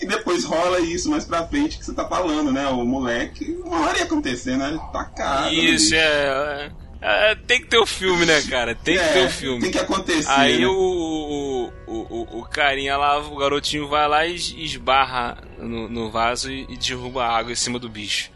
E 0.00 0.06
depois 0.06 0.44
rola 0.44 0.80
isso 0.80 1.10
mais 1.10 1.24
pra 1.24 1.46
frente 1.46 1.78
que 1.78 1.84
você 1.84 1.92
tá 1.92 2.06
falando, 2.06 2.52
né? 2.52 2.68
O 2.68 2.84
moleque, 2.84 3.58
uma 3.64 3.80
hora 3.80 3.98
ia 3.98 4.04
acontecer, 4.04 4.56
né? 4.56 4.78
Tá 4.92 5.04
caro. 5.04 5.52
Isso, 5.52 5.92
é, 5.92 6.70
é, 7.00 7.34
Tem 7.34 7.60
que 7.60 7.66
ter 7.66 7.78
o 7.78 7.86
filme, 7.86 8.24
né, 8.24 8.42
cara? 8.42 8.74
Tem 8.74 8.96
é, 8.96 9.06
que 9.06 9.12
ter 9.12 9.26
o 9.26 9.30
filme. 9.30 9.60
Tem 9.60 9.70
que 9.70 9.78
acontecer. 9.78 10.30
Aí 10.30 10.60
né? 10.60 10.66
o, 10.66 11.70
o, 11.86 11.92
o, 11.92 12.38
o, 12.40 12.42
carinha 12.44 12.96
lá, 12.96 13.18
o 13.18 13.36
garotinho 13.36 13.88
vai 13.88 14.08
lá 14.08 14.26
e 14.26 14.34
esbarra 14.34 15.38
no, 15.58 15.88
no 15.88 16.10
vaso 16.10 16.50
e, 16.50 16.66
e 16.68 16.76
derruba 16.76 17.24
a 17.24 17.36
água 17.36 17.52
em 17.52 17.56
cima 17.56 17.78
do 17.78 17.88
bicho. 17.88 18.30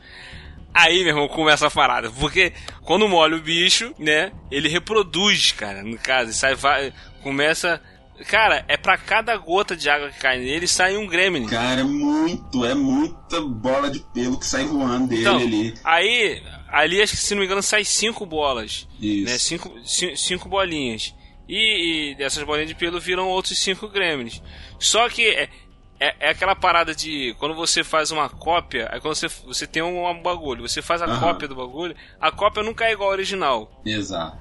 Aí, 0.73 1.01
meu 1.01 1.09
irmão, 1.09 1.29
começa 1.29 1.67
a 1.67 1.71
parada. 1.71 2.11
Porque 2.11 2.53
quando 2.83 3.09
molha 3.09 3.37
o 3.37 3.41
bicho, 3.41 3.93
né? 3.99 4.33
Ele 4.51 4.69
reproduz, 4.69 5.53
cara, 5.53 5.83
no 5.83 5.99
caso. 5.99 6.33
Sai, 6.33 6.55
vai, 6.55 6.93
começa. 7.23 7.81
Cara, 8.29 8.65
é 8.69 8.77
para 8.77 8.99
cada 8.99 9.37
gota 9.37 9.75
de 9.75 9.89
água 9.89 10.11
que 10.11 10.19
cai 10.19 10.39
nele, 10.39 10.69
sai 10.69 10.97
um 10.97 11.07
gremlin. 11.07 11.47
Cara, 11.47 11.81
é 11.81 11.85
muito, 11.85 12.65
é 12.67 12.75
muita 12.75 13.41
bola 13.41 13.91
de 13.91 14.01
pelo 14.13 14.39
que 14.39 14.47
sai 14.47 14.67
voando 14.67 15.09
dele 15.09 15.23
então, 15.23 15.39
ali. 15.39 15.75
Aí, 15.83 16.43
ali, 16.69 17.01
acho 17.01 17.17
que 17.17 17.23
se 17.23 17.35
não 17.35 17.41
me 17.41 17.47
engano, 17.47 17.63
sai 17.63 17.83
cinco 17.83 18.27
bolas. 18.27 18.87
Isso. 19.01 19.33
Né? 19.33 19.39
Cinco, 19.39 19.75
cinco 20.17 20.49
bolinhas. 20.51 21.15
E, 21.49 22.11
e 22.11 22.15
dessas 22.15 22.45
bolinhas 22.45 22.69
de 22.69 22.75
pelo 22.75 23.01
viram 23.01 23.27
outros 23.27 23.59
cinco 23.59 23.89
gremlins. 23.89 24.43
Só 24.79 25.09
que 25.09 25.27
é, 25.27 25.49
é, 26.01 26.15
é, 26.19 26.31
aquela 26.31 26.57
parada 26.57 26.95
de 26.95 27.37
quando 27.39 27.55
você 27.55 27.85
faz 27.85 28.11
uma 28.11 28.29
cópia, 28.29 28.89
aí 28.91 29.01
quando 29.01 29.15
você, 29.15 29.29
você 29.29 29.67
tem 29.67 29.83
um 29.83 30.23
bagulho, 30.23 30.67
você 30.67 30.81
faz 30.81 31.03
a 31.03 31.07
uhum. 31.07 31.21
cópia 31.21 31.47
do 31.47 31.55
bagulho, 31.55 31.95
a 32.19 32.33
cópia 32.33 32.63
nunca 32.63 32.87
é 32.87 32.93
igual 32.93 33.11
ao 33.11 33.13
original. 33.13 33.71
Exato. 33.85 34.39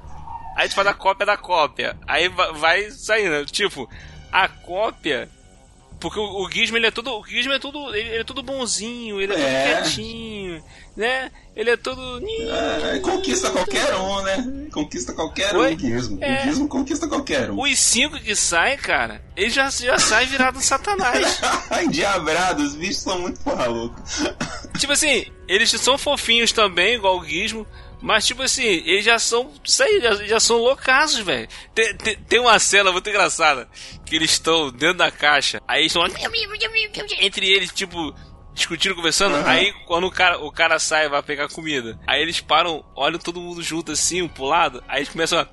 Aí 0.55 0.69
tu 0.69 0.75
faz 0.75 0.87
a 0.87 0.93
cópia 0.93 1.25
da 1.25 1.37
cópia. 1.37 1.97
Aí 2.07 2.29
vai 2.29 2.89
saindo. 2.91 3.45
Tipo, 3.45 3.89
a 4.31 4.47
cópia 4.47 5.29
Porque 5.99 6.19
o, 6.19 6.43
o 6.43 6.49
Gizmo, 6.49 6.77
ele 6.77 6.87
é 6.87 6.91
todo. 6.91 7.11
O 7.13 7.25
Gizmo 7.25 7.53
é 7.53 7.59
todo. 7.59 7.93
Ele, 7.93 8.09
ele 8.09 8.21
é 8.21 8.23
todo 8.23 8.41
bonzinho, 8.41 9.21
ele 9.21 9.33
é, 9.33 9.39
é. 9.39 9.75
todo 9.75 9.83
quietinho, 9.83 10.63
né? 10.99 11.31
Ele 11.55 11.71
é 11.71 11.77
todo. 11.77 12.21
É, 12.27 12.99
conquista 12.99 13.49
qualquer 13.49 13.95
um, 13.95 14.21
né? 14.21 14.67
Conquista 14.71 15.13
qualquer 15.13 15.55
Oi? 15.55 15.71
um, 15.71 15.75
o 15.75 15.79
Gizmo. 15.79 16.17
É. 16.21 16.41
O 16.41 16.43
Gizmo 16.43 16.67
conquista 16.67 17.07
qualquer 17.07 17.49
um. 17.49 17.61
Os 17.61 17.79
cinco 17.79 18.19
que 18.19 18.35
saem, 18.35 18.77
cara, 18.77 19.23
ele 19.35 19.49
já, 19.49 19.69
já 19.69 19.97
sai 19.97 20.25
virado 20.25 20.61
satanás. 20.61 21.39
Endiabrado, 21.83 22.61
os 22.61 22.75
bichos 22.75 22.97
são 22.97 23.17
muito 23.19 23.39
porra 23.39 23.65
louca. 23.65 24.03
Tipo 24.77 24.93
assim, 24.93 25.25
eles 25.47 25.71
são 25.71 25.97
fofinhos 25.97 26.51
também, 26.51 26.95
igual 26.95 27.17
o 27.17 27.25
Gizmo. 27.25 27.65
Mas, 28.01 28.25
tipo 28.25 28.41
assim, 28.41 28.63
eles 28.63 29.03
já 29.03 29.19
são. 29.19 29.51
Isso 29.63 29.83
aí, 29.83 29.99
já, 30.01 30.15
já 30.15 30.39
são 30.39 30.57
loucaços, 30.57 31.19
velho. 31.19 31.47
Tem, 31.75 31.93
tem, 31.95 32.15
tem, 32.15 32.39
uma 32.39 32.57
cena 32.59 32.91
muito 32.91 33.09
engraçada. 33.09 33.67
Que 34.05 34.15
eles 34.15 34.31
estão 34.31 34.71
dentro 34.71 34.97
da 34.97 35.11
caixa. 35.11 35.61
Aí 35.67 35.81
eles 35.81 35.93
estão. 35.93 36.05
Entre 37.19 37.49
eles, 37.49 37.71
tipo, 37.73 38.15
discutindo, 38.59 38.95
conversando. 38.95 39.35
Uhum. 39.35 39.45
Aí 39.45 39.73
quando 39.87 40.05
o 40.05 40.11
cara, 40.11 40.37
o 40.39 40.51
cara 40.51 40.77
sai 40.77 41.05
e 41.05 41.09
vai 41.09 41.23
pegar 41.23 41.49
comida. 41.49 41.97
Aí 42.05 42.21
eles 42.21 42.39
param, 42.39 42.83
olham 42.95 43.17
todo 43.17 43.41
mundo 43.41 43.63
junto 43.63 43.91
assim, 43.91 44.21
um 44.21 44.27
pro 44.27 44.45
lado. 44.45 44.83
Aí 44.87 44.99
eles 44.99 45.09
começam 45.09 45.39
a. 45.39 45.47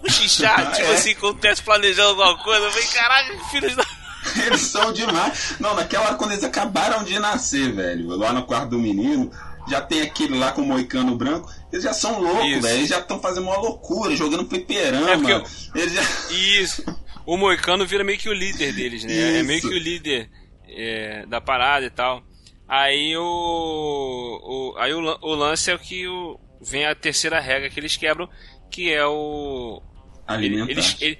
Cochichar, 0.00 0.72
tipo 0.72 0.88
é. 0.88 0.94
assim, 0.94 1.14
quando 1.14 1.34
estivesse 1.36 1.62
planejando 1.62 2.22
alguma 2.22 2.42
coisa. 2.42 2.66
Eu 2.66 2.70
falei, 2.72 2.88
caralho, 2.88 3.44
filhos 3.50 3.76
da. 3.76 3.84
Eles 4.46 4.60
são 4.60 4.92
demais. 4.92 5.56
Não, 5.58 5.74
naquela 5.74 6.04
hora 6.04 6.14
quando 6.14 6.32
eles 6.32 6.44
acabaram 6.44 7.02
de 7.02 7.18
nascer, 7.18 7.72
velho. 7.72 8.08
Lá 8.16 8.34
no 8.34 8.44
quarto 8.44 8.68
do 8.68 8.78
menino 8.78 9.30
já 9.66 9.80
tem 9.80 10.02
aquele 10.02 10.38
lá 10.38 10.52
com 10.52 10.60
o 10.60 10.66
moicano 10.66 11.16
branco, 11.16 11.50
eles 11.72 11.84
já 11.84 11.92
são 11.94 12.20
loucos, 12.20 12.62
velho. 12.62 12.78
Eles 12.78 12.88
já 12.88 12.98
estão 12.98 13.18
fazendo 13.18 13.44
uma 13.44 13.56
loucura, 13.56 14.14
jogando 14.14 14.46
fliperama. 14.46 15.30
É 15.30 15.80
eles 15.80 15.94
já... 15.94 16.02
Isso. 16.30 16.84
O 17.24 17.36
moicano 17.36 17.86
vira 17.86 18.04
meio 18.04 18.18
que 18.18 18.28
o 18.28 18.32
líder 18.32 18.74
deles, 18.74 19.04
né? 19.04 19.12
Isso. 19.12 19.36
É 19.38 19.42
meio 19.42 19.60
que 19.60 19.68
o 19.68 19.78
líder 19.78 20.30
é, 20.70 21.26
da 21.26 21.40
parada 21.40 21.86
e 21.86 21.90
tal. 21.90 22.22
Aí 22.68 23.16
o, 23.16 23.22
o 23.22 24.74
aí 24.78 24.92
o, 24.92 25.00
o, 25.00 25.34
lance 25.34 25.70
é 25.70 25.74
o 25.74 25.78
que 25.78 26.06
o, 26.06 26.38
vem 26.60 26.86
a 26.86 26.94
terceira 26.94 27.40
regra 27.40 27.68
que 27.68 27.80
eles 27.80 27.96
quebram, 27.96 28.28
que 28.70 28.92
é 28.92 29.04
o 29.04 29.82
alimentar. 30.26 30.70
Eles, 30.70 30.96
eles, 31.00 31.18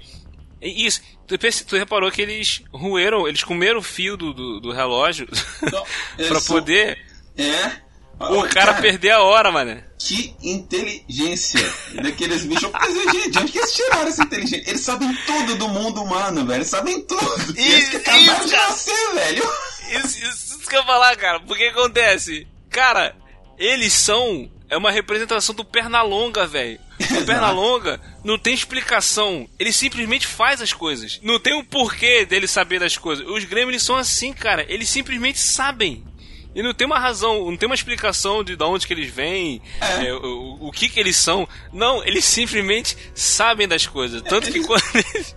isso. 0.61 1.01
Tu, 1.27 1.37
tu, 1.65 1.77
reparou 1.77 2.11
que 2.11 2.21
eles 2.21 2.63
roeram, 2.71 3.27
eles 3.27 3.43
comeram 3.43 3.79
o 3.79 3.83
fio 3.83 4.15
do, 4.15 4.33
do, 4.33 4.59
do 4.59 4.71
relógio 4.71 5.27
para 6.27 6.41
poder. 6.47 6.97
É. 7.37 7.90
O 8.19 8.43
cara, 8.43 8.49
cara 8.49 8.73
perder 8.75 9.11
a 9.11 9.21
hora, 9.21 9.51
mano. 9.51 9.81
Que 9.97 10.35
inteligência 10.43 11.59
daqueles 12.01 12.43
bichos. 12.43 12.69
Mas, 12.71 12.93
gente, 12.93 13.31
de 13.31 13.39
onde 13.39 13.51
que 13.51 13.57
eles 13.57 13.73
tiraram 13.73 14.07
essa 14.07 14.23
inteligência? 14.23 14.69
Eles 14.69 14.81
sabem 14.81 15.15
tudo 15.25 15.55
do 15.55 15.67
mundo 15.69 16.03
humano, 16.03 16.45
velho. 16.45 16.57
Eles 16.59 16.67
sabem 16.67 17.01
tudo. 17.01 17.57
E, 17.57 17.61
eles 17.71 17.89
que 17.89 17.97
acabaram 17.97 18.45
de 18.45 18.51
nascer, 18.51 19.13
velho. 19.13 19.43
Isso, 19.89 20.23
isso, 20.23 20.59
isso 20.59 20.69
que 20.69 20.75
eu 20.75 20.81
ia 20.81 20.85
falar, 20.85 21.15
cara. 21.17 21.39
Porque 21.39 21.63
acontece? 21.65 22.47
Cara, 22.69 23.15
eles 23.57 23.93
são. 23.93 24.49
É 24.69 24.77
uma 24.77 24.91
representação 24.91 25.53
do 25.53 25.65
Pernalonga, 25.65 26.47
velho. 26.47 26.79
O 26.99 27.25
Pernalonga 27.25 27.99
não 28.23 28.37
tem 28.37 28.53
explicação. 28.53 29.47
Ele 29.59 29.73
simplesmente 29.73 30.25
faz 30.25 30.61
as 30.61 30.71
coisas. 30.71 31.19
Não 31.21 31.39
tem 31.39 31.53
um 31.53 31.63
porquê 31.63 32.25
dele 32.25 32.47
saber 32.47 32.79
das 32.79 32.97
coisas. 32.97 33.27
Os 33.27 33.43
Gremlins 33.43 33.83
são 33.83 33.97
assim, 33.97 34.31
cara. 34.31 34.65
Eles 34.69 34.89
simplesmente 34.89 35.39
sabem. 35.39 36.05
E 36.53 36.61
não 36.61 36.73
tem 36.73 36.85
uma 36.85 36.99
razão, 36.99 37.49
não 37.49 37.55
tem 37.55 37.67
uma 37.67 37.75
explicação 37.75 38.43
de, 38.43 38.55
de 38.55 38.63
onde 38.63 38.85
que 38.85 38.93
eles 38.93 39.09
vêm, 39.09 39.61
é. 39.79 40.07
É, 40.07 40.13
o, 40.13 40.57
o, 40.59 40.71
que 40.71 40.89
que 40.89 40.99
eles 40.99 41.15
são. 41.15 41.47
Não, 41.71 42.03
eles 42.03 42.25
simplesmente 42.25 42.97
sabem 43.15 43.67
das 43.67 43.87
coisas. 43.87 44.21
Tanto 44.21 44.51
que 44.51 44.61
quando 44.61 44.83
eles, 44.93 45.35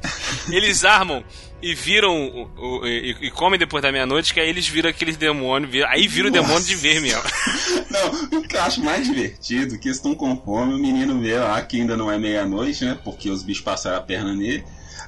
eles 0.50 0.84
armam 0.84 1.24
e 1.62 1.72
viram 1.72 2.26
o, 2.26 2.80
o, 2.80 2.86
e, 2.86 3.16
e, 3.22 3.30
comem 3.30 3.58
depois 3.58 3.82
da 3.82 3.90
meia-noite, 3.90 4.34
que 4.34 4.40
aí 4.40 4.48
eles 4.48 4.68
viram 4.68 4.90
aqueles 4.90 5.16
demônios, 5.16 5.70
viram, 5.70 5.88
aí 5.88 6.06
viram 6.06 6.28
o 6.28 6.32
demônio 6.32 6.62
de 6.62 6.74
verme, 6.74 7.14
ó. 7.14 7.22
Não, 7.90 8.40
o 8.40 8.42
que 8.42 8.56
eu 8.56 8.62
acho 8.62 8.82
mais 8.82 9.06
divertido, 9.06 9.78
que 9.78 9.88
eles 9.88 9.96
estão 9.96 10.14
com 10.14 10.36
fome, 10.36 10.74
o 10.74 10.78
menino 10.78 11.20
vê 11.20 11.38
lá 11.38 11.62
que 11.62 11.80
ainda 11.80 11.96
não 11.96 12.10
é 12.10 12.18
meia-noite, 12.18 12.84
né? 12.84 12.98
Porque 13.04 13.30
os 13.30 13.42
bichos 13.42 13.62
passaram 13.62 13.98
a 13.98 14.00
perna 14.02 14.34
nele. 14.34 14.64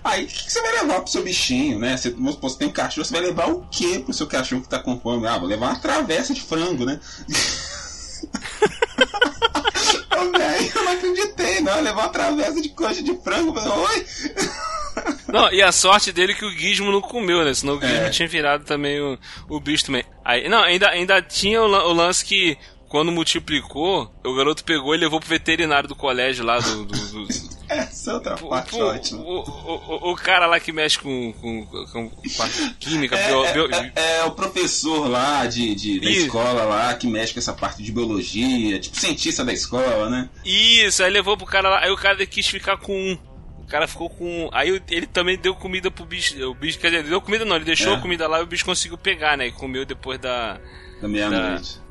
Aí 0.07 0.25
o 0.25 0.27
que, 0.27 0.45
que, 0.45 0.53
você 0.53 0.63
vai 0.63 0.73
levar 0.73 1.01
pro 1.01 1.11
seu 1.11 1.23
bichinho, 1.23 1.79
né? 1.79 1.97
Você, 1.97 2.11
você 2.11 2.59
tem 2.59 2.69
um 2.69 2.73
cachorro, 2.73 3.05
você 3.05 3.13
vai 3.13 3.23
levar 3.23 3.49
o 3.49 3.67
que 3.69 3.99
pro 3.99 4.15
seu 4.15 4.27
cachorro 4.27 4.63
que 4.63 4.69
tá 4.69 4.79
com 4.79 4.99
fome? 5.01 5.27
Ah, 5.27 5.39
vou 5.39 5.49
levar 5.49 5.67
uma 5.67 5.79
travessa 5.81 6.33
de 6.33 6.41
frango, 6.41 6.85
né? 6.85 7.01
Eu 10.75 10.85
não 10.85 10.93
acreditei, 10.93 11.61
não. 11.61 11.81
Levar 11.81 12.03
uma 12.03 12.09
travessa 12.09 12.61
de 12.61 12.69
coxa 12.71 13.03
de 13.03 13.15
frango. 13.19 13.55
Oi! 13.59 14.07
Não, 15.29 15.53
e 15.53 15.61
a 15.61 15.71
sorte 15.73 16.11
dele 16.11 16.33
é 16.33 16.35
que 16.35 16.45
o 16.45 16.51
Gizmo 16.51 16.91
não 16.91 17.03
comeu, 17.03 17.45
né? 17.45 17.53
Senão 17.53 17.77
o 17.77 17.81
Gizmo 17.81 18.07
é. 18.07 18.11
tinha 18.11 18.27
virado 18.27 18.65
também 18.65 18.99
o, 18.99 19.19
o 19.49 19.61
bicho 19.61 19.85
também. 19.85 20.03
Aí, 20.25 20.49
não, 20.49 20.63
ainda, 20.63 20.89
ainda 20.89 21.21
tinha 21.21 21.61
o, 21.61 21.67
o 21.67 21.93
lance 21.93 22.25
que 22.25 22.57
quando 22.89 23.13
multiplicou, 23.13 24.11
o 24.25 24.35
garoto 24.35 24.65
pegou 24.65 24.95
e 24.95 24.99
levou 24.99 25.21
pro 25.21 25.29
veterinário 25.29 25.89
do 25.89 25.95
colégio 25.95 26.45
lá 26.47 26.59
do. 26.61 26.87
do, 26.87 26.97
do... 26.97 27.29
Essa 27.77 28.11
é 28.11 28.15
outra 28.15 28.37
parte 28.37 28.75
o, 28.75 28.87
ótima. 28.87 29.21
O, 29.23 29.41
o, 29.41 30.13
o, 30.13 30.15
cara 30.17 30.47
lá 30.47 30.59
que 30.61 30.73
mexe 30.73 30.99
com, 30.99 31.33
com, 31.35 31.67
com, 31.67 32.11
com 32.11 32.11
química, 32.79 33.17
é, 33.17 33.27
bio, 33.29 33.45
é, 33.45 33.53
bio... 33.53 33.75
É, 33.75 33.93
é, 33.95 34.25
o 34.25 34.33
professor 34.33 35.09
lá 35.09 35.47
de, 35.47 35.75
de 35.75 36.01
da 36.01 36.11
escola 36.11 36.65
lá 36.65 36.95
que 36.95 37.07
mexe 37.07 37.33
com 37.33 37.39
essa 37.39 37.53
parte 37.53 37.83
de 37.83 37.93
biologia, 37.93 38.79
tipo 38.79 38.97
cientista 38.97 39.45
da 39.45 39.53
escola, 39.53 40.09
né? 40.09 40.29
Isso, 40.45 41.03
aí 41.03 41.11
levou 41.11 41.37
pro 41.37 41.47
cara 41.47 41.69
lá, 41.69 41.85
aí 41.85 41.91
o 41.91 41.97
cara 41.97 42.25
quis 42.27 42.47
ficar 42.47 42.77
com 42.77 42.93
um. 42.93 43.19
O 43.61 43.69
cara 43.69 43.89
ficou 43.89 44.09
com. 44.09 44.49
Aí 44.53 44.81
ele 44.89 45.07
também 45.07 45.37
deu 45.37 45.55
comida 45.55 45.91
pro 45.91 46.05
bicho. 46.05 46.41
O 46.49 46.55
bicho, 46.55 46.79
quer 46.79 46.91
dizer, 46.91 47.03
deu 47.03 47.21
comida 47.21 47.45
não, 47.45 47.57
ele 47.57 47.65
deixou 47.65 47.95
é. 47.95 47.97
a 47.97 48.01
comida 48.01 48.29
lá 48.29 48.39
e 48.39 48.43
o 48.45 48.47
bicho 48.47 48.65
conseguiu 48.65 48.97
pegar, 48.97 49.37
né? 49.37 49.49
E 49.49 49.53
comeu 49.53 49.85
depois 49.85 50.21
da. 50.21 50.61
Da 51.03 51.09
meia-noite 51.09 51.87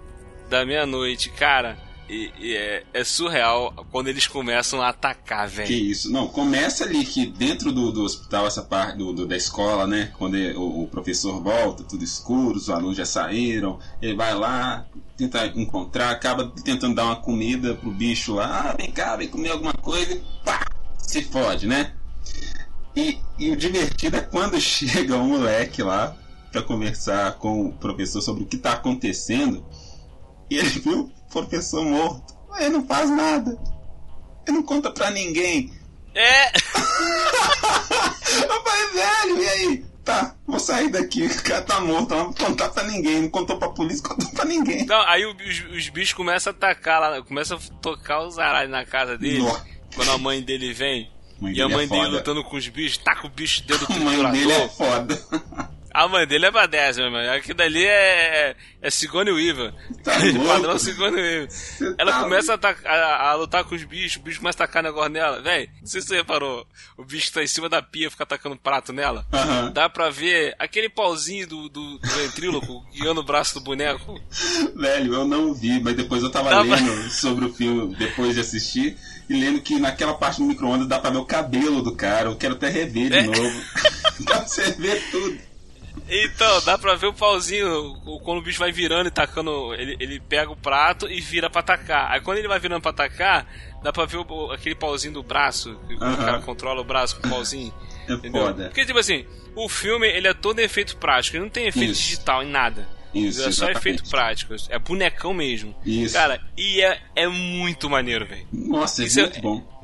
da 0.49 0.65
meia-noite, 0.65 1.29
cara. 1.29 1.77
E, 2.07 2.31
e 2.39 2.55
é, 2.55 2.83
é, 2.93 3.03
surreal 3.03 3.73
quando 3.91 4.09
eles 4.09 4.27
começam 4.27 4.81
a 4.81 4.89
atacar, 4.89 5.47
velho. 5.47 5.67
Que 5.67 5.73
isso. 5.73 6.11
Não, 6.11 6.27
começa 6.27 6.83
ali 6.83 7.03
que 7.03 7.25
dentro 7.25 7.71
do, 7.71 7.91
do 7.91 8.03
hospital, 8.03 8.45
essa 8.45 8.61
parte 8.61 8.97
do, 8.97 9.11
do 9.11 9.25
da 9.25 9.35
escola, 9.35 9.87
né? 9.87 10.11
Quando 10.17 10.35
ele, 10.35 10.55
o, 10.55 10.83
o, 10.83 10.87
professor 10.87 11.41
volta, 11.41 11.83
tudo 11.83 12.03
escuro, 12.03 12.57
os 12.57 12.69
alunos 12.69 12.97
já 12.97 13.05
saíram. 13.05 13.79
Ele 13.99 14.15
vai 14.15 14.35
lá, 14.35 14.85
tenta 15.17 15.47
encontrar, 15.47 16.11
acaba 16.11 16.51
tentando 16.63 16.93
dar 16.93 17.05
uma 17.05 17.15
comida 17.15 17.73
pro 17.73 17.91
bicho 17.91 18.35
lá. 18.35 18.69
Ah, 18.69 18.75
vem 18.77 18.91
cá, 18.91 19.15
vem 19.15 19.27
comer 19.27 19.49
alguma 19.49 19.73
coisa 19.73 20.13
e 20.13 20.21
pá! 20.43 20.63
Se 20.99 21.23
fode, 21.23 21.65
né? 21.65 21.93
E, 22.95 23.17
e 23.39 23.51
o 23.51 23.57
divertido 23.57 24.17
é 24.17 24.21
quando 24.21 24.59
chega 24.61 25.17
um 25.17 25.29
moleque 25.29 25.81
lá 25.81 26.15
para 26.51 26.61
conversar 26.61 27.33
com 27.33 27.65
o 27.65 27.73
professor 27.73 28.21
sobre 28.21 28.43
o 28.43 28.45
que 28.45 28.57
tá 28.57 28.73
acontecendo 28.73 29.65
e 30.49 30.57
ele 30.57 30.69
viu 30.69 31.11
professor 31.29 31.83
morto. 31.83 32.35
Ele 32.57 32.69
não 32.69 32.85
faz 32.85 33.09
nada. 33.09 33.57
Ele 34.47 34.57
não 34.57 34.63
conta 34.63 34.91
pra 34.91 35.11
ninguém. 35.11 35.73
É! 36.13 36.47
eu 38.43 38.63
falei, 38.63 38.87
velho, 38.93 39.43
e 39.43 39.49
aí? 39.49 39.85
Tá, 40.05 40.35
vou 40.45 40.59
sair 40.59 40.89
daqui, 40.89 41.25
o 41.25 41.43
cara 41.43 41.63
tá 41.63 41.81
morto, 41.81 42.13
não 42.13 42.25
vou 42.25 42.33
contar 42.35 42.69
pra 42.69 42.83
ninguém, 42.83 43.23
não 43.23 43.29
contou 43.29 43.57
pra 43.57 43.69
polícia, 43.69 44.07
contou 44.07 44.29
pra 44.29 44.45
ninguém. 44.45 44.85
Não, 44.85 45.01
aí 45.07 45.25
os, 45.25 45.75
os 45.75 45.89
bichos 45.89 46.13
começam 46.13 46.53
a 46.53 46.55
atacar 46.55 47.01
lá, 47.01 47.21
começam 47.23 47.57
a 47.57 47.81
tocar 47.81 48.21
os 48.23 48.37
aralhos 48.37 48.71
na 48.71 48.85
casa 48.85 49.17
dele. 49.17 49.39
Nossa. 49.39 49.65
Quando 49.95 50.11
a 50.11 50.17
mãe 50.19 50.43
dele 50.43 50.73
vem. 50.73 51.09
Mãe 51.39 51.53
e 51.53 51.61
a 51.61 51.67
mãe 51.67 51.85
é 51.85 51.87
dele 51.87 52.07
lutando 52.09 52.43
com 52.43 52.55
os 52.55 52.67
bichos, 52.67 52.99
taca 52.99 53.25
o 53.25 53.29
bicho 53.31 53.63
dentro 53.63 53.87
do 53.87 53.93
triturador. 53.93 54.25
A 54.27 54.29
mãe 54.29 54.39
dele 54.39 54.51
é 54.53 54.69
foda. 54.69 55.25
A 55.95 56.09
mãe 56.09 56.27
dele 56.27 56.45
é 56.45 56.51
badass, 56.51 56.97
meu 56.97 57.05
irmão. 57.05 57.21
Aquilo 57.31 57.57
dali 57.57 57.85
é, 57.85 58.53
é 58.81 58.89
Sigourney 58.91 59.33
Weaver. 59.33 59.73
Tá 60.03 60.11
Padrão 60.45 60.77
Sigourney 60.77 61.21
Weaver. 61.21 61.95
Ela 61.97 62.11
tá 62.11 62.19
começa 62.19 62.53
a, 62.53 62.89
a, 62.89 63.29
a, 63.29 63.35
lutar 63.35 63.63
com 63.63 63.75
os 63.75 63.83
bichos, 63.85 64.17
o 64.17 64.25
bicho 64.25 64.39
começa 64.39 64.61
a 64.61 64.67
tacar 64.67 64.83
negócio 64.83 65.09
nela. 65.09 65.41
Véi, 65.41 65.69
não 65.79 65.87
sei 65.87 66.01
se 66.01 66.07
você 66.07 66.17
reparou. 66.17 66.67
O 66.97 67.05
bicho 67.05 67.31
tá 67.31 67.41
em 67.41 67.47
cima 67.47 67.69
da 67.69 67.81
pia, 67.81 68.11
fica 68.11 68.23
atacando 68.23 68.57
prato 68.57 68.91
nela. 68.91 69.25
Uhum. 69.31 69.71
Dá 69.71 69.87
pra 69.87 70.09
ver 70.09 70.53
aquele 70.59 70.89
pauzinho 70.89 71.47
do, 71.47 71.69
do, 71.69 71.97
do 71.97 72.09
ventríloco 72.09 72.85
guiando 72.91 73.21
o 73.21 73.25
braço 73.25 73.53
do 73.53 73.61
boneco. 73.61 74.21
Velho, 74.75 75.13
eu 75.13 75.25
não 75.25 75.53
vi, 75.53 75.79
mas 75.79 75.95
depois 75.95 76.21
eu 76.21 76.29
tava 76.29 76.49
Dá 76.49 76.61
lendo 76.61 77.09
sobre 77.09 77.45
o 77.45 77.53
filme, 77.53 77.95
depois 77.95 78.33
de 78.33 78.41
assistir 78.41 78.97
e 79.29 79.33
lendo 79.33 79.61
que 79.61 79.79
naquela 79.79 80.13
parte 80.13 80.39
do 80.39 80.45
micro-ondas 80.45 80.89
dá 80.89 80.99
pra 80.99 81.09
ver 81.09 81.19
o 81.19 81.25
cabelo 81.25 81.81
do 81.81 81.95
cara. 81.95 82.29
Eu 82.29 82.35
quero 82.35 82.55
até 82.55 82.67
rever 82.67 83.09
de 83.09 83.15
é. 83.15 83.23
novo. 83.23 83.61
dá 84.19 84.39
pra 84.39 84.45
você 84.45 84.71
ver 84.73 85.01
tudo. 85.09 85.44
Então, 86.07 86.61
dá 86.63 86.77
pra 86.77 86.95
ver 86.95 87.07
o 87.07 87.13
pauzinho, 87.13 87.95
quando 88.23 88.39
o 88.39 88.41
bicho 88.41 88.59
vai 88.59 88.71
virando 88.71 89.07
e 89.07 89.11
tacando, 89.11 89.73
ele, 89.73 89.95
ele 89.99 90.19
pega 90.19 90.51
o 90.51 90.55
prato 90.55 91.09
e 91.09 91.19
vira 91.19 91.49
pra 91.49 91.61
atacar. 91.61 92.11
Aí 92.11 92.21
quando 92.21 92.37
ele 92.37 92.47
vai 92.47 92.59
virando 92.59 92.81
pra 92.81 92.91
atacar, 92.91 93.47
dá 93.81 93.91
pra 93.91 94.05
ver 94.05 94.17
o, 94.17 94.51
aquele 94.51 94.75
pauzinho 94.75 95.13
do 95.13 95.23
braço, 95.23 95.79
que 95.87 95.93
uhum. 95.93 96.13
o 96.13 96.17
cara 96.17 96.39
controla 96.41 96.81
o 96.81 96.83
braço 96.83 97.19
com 97.19 97.27
o 97.27 97.29
pauzinho. 97.29 97.73
É 98.07 98.13
entendeu? 98.13 98.43
foda. 98.43 98.65
Porque, 98.65 98.85
tipo 98.85 98.99
assim, 98.99 99.25
o 99.55 99.67
filme 99.67 100.07
ele 100.07 100.27
é 100.27 100.33
todo 100.33 100.59
efeito 100.59 100.97
prático, 100.97 101.37
ele 101.37 101.43
não 101.43 101.49
tem 101.49 101.67
efeito 101.67 101.91
Isso. 101.91 102.01
digital 102.01 102.43
em 102.43 102.49
nada. 102.49 102.87
Isso, 103.13 103.47
é 103.47 103.51
só 103.51 103.69
efeito 103.69 104.09
prático, 104.09 104.53
é 104.69 104.77
bonecão 104.77 105.33
mesmo. 105.33 105.73
Isso. 105.85 106.13
Cara, 106.13 106.41
e 106.57 106.81
é, 106.81 106.99
é 107.15 107.27
muito 107.27 107.89
maneiro, 107.89 108.25
velho. 108.25 108.45
Nossa, 108.51 109.03
é 109.03 109.05
Isso 109.05 109.21
muito 109.21 109.37
é, 109.37 109.41
bom. 109.41 109.75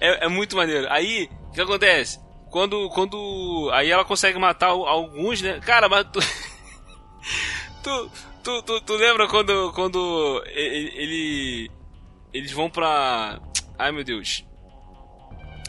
É, 0.00 0.24
é 0.24 0.28
muito 0.28 0.56
maneiro. 0.56 0.86
Aí, 0.90 1.28
o 1.48 1.52
que 1.52 1.60
acontece? 1.60 2.18
Quando, 2.54 2.88
quando. 2.90 3.68
Aí 3.72 3.90
ela 3.90 4.04
consegue 4.04 4.38
matar 4.38 4.68
alguns, 4.68 5.42
né? 5.42 5.58
Cara, 5.58 5.88
mas 5.88 6.06
tu. 6.12 6.20
tu, 7.82 8.10
tu, 8.44 8.62
tu, 8.62 8.80
tu, 8.82 8.92
lembra 8.94 9.26
quando, 9.26 9.72
quando 9.72 10.40
ele, 10.46 10.92
ele. 10.94 11.70
Eles 12.32 12.52
vão 12.52 12.70
pra. 12.70 13.40
Ai 13.76 13.90
meu 13.90 14.04
Deus. 14.04 14.44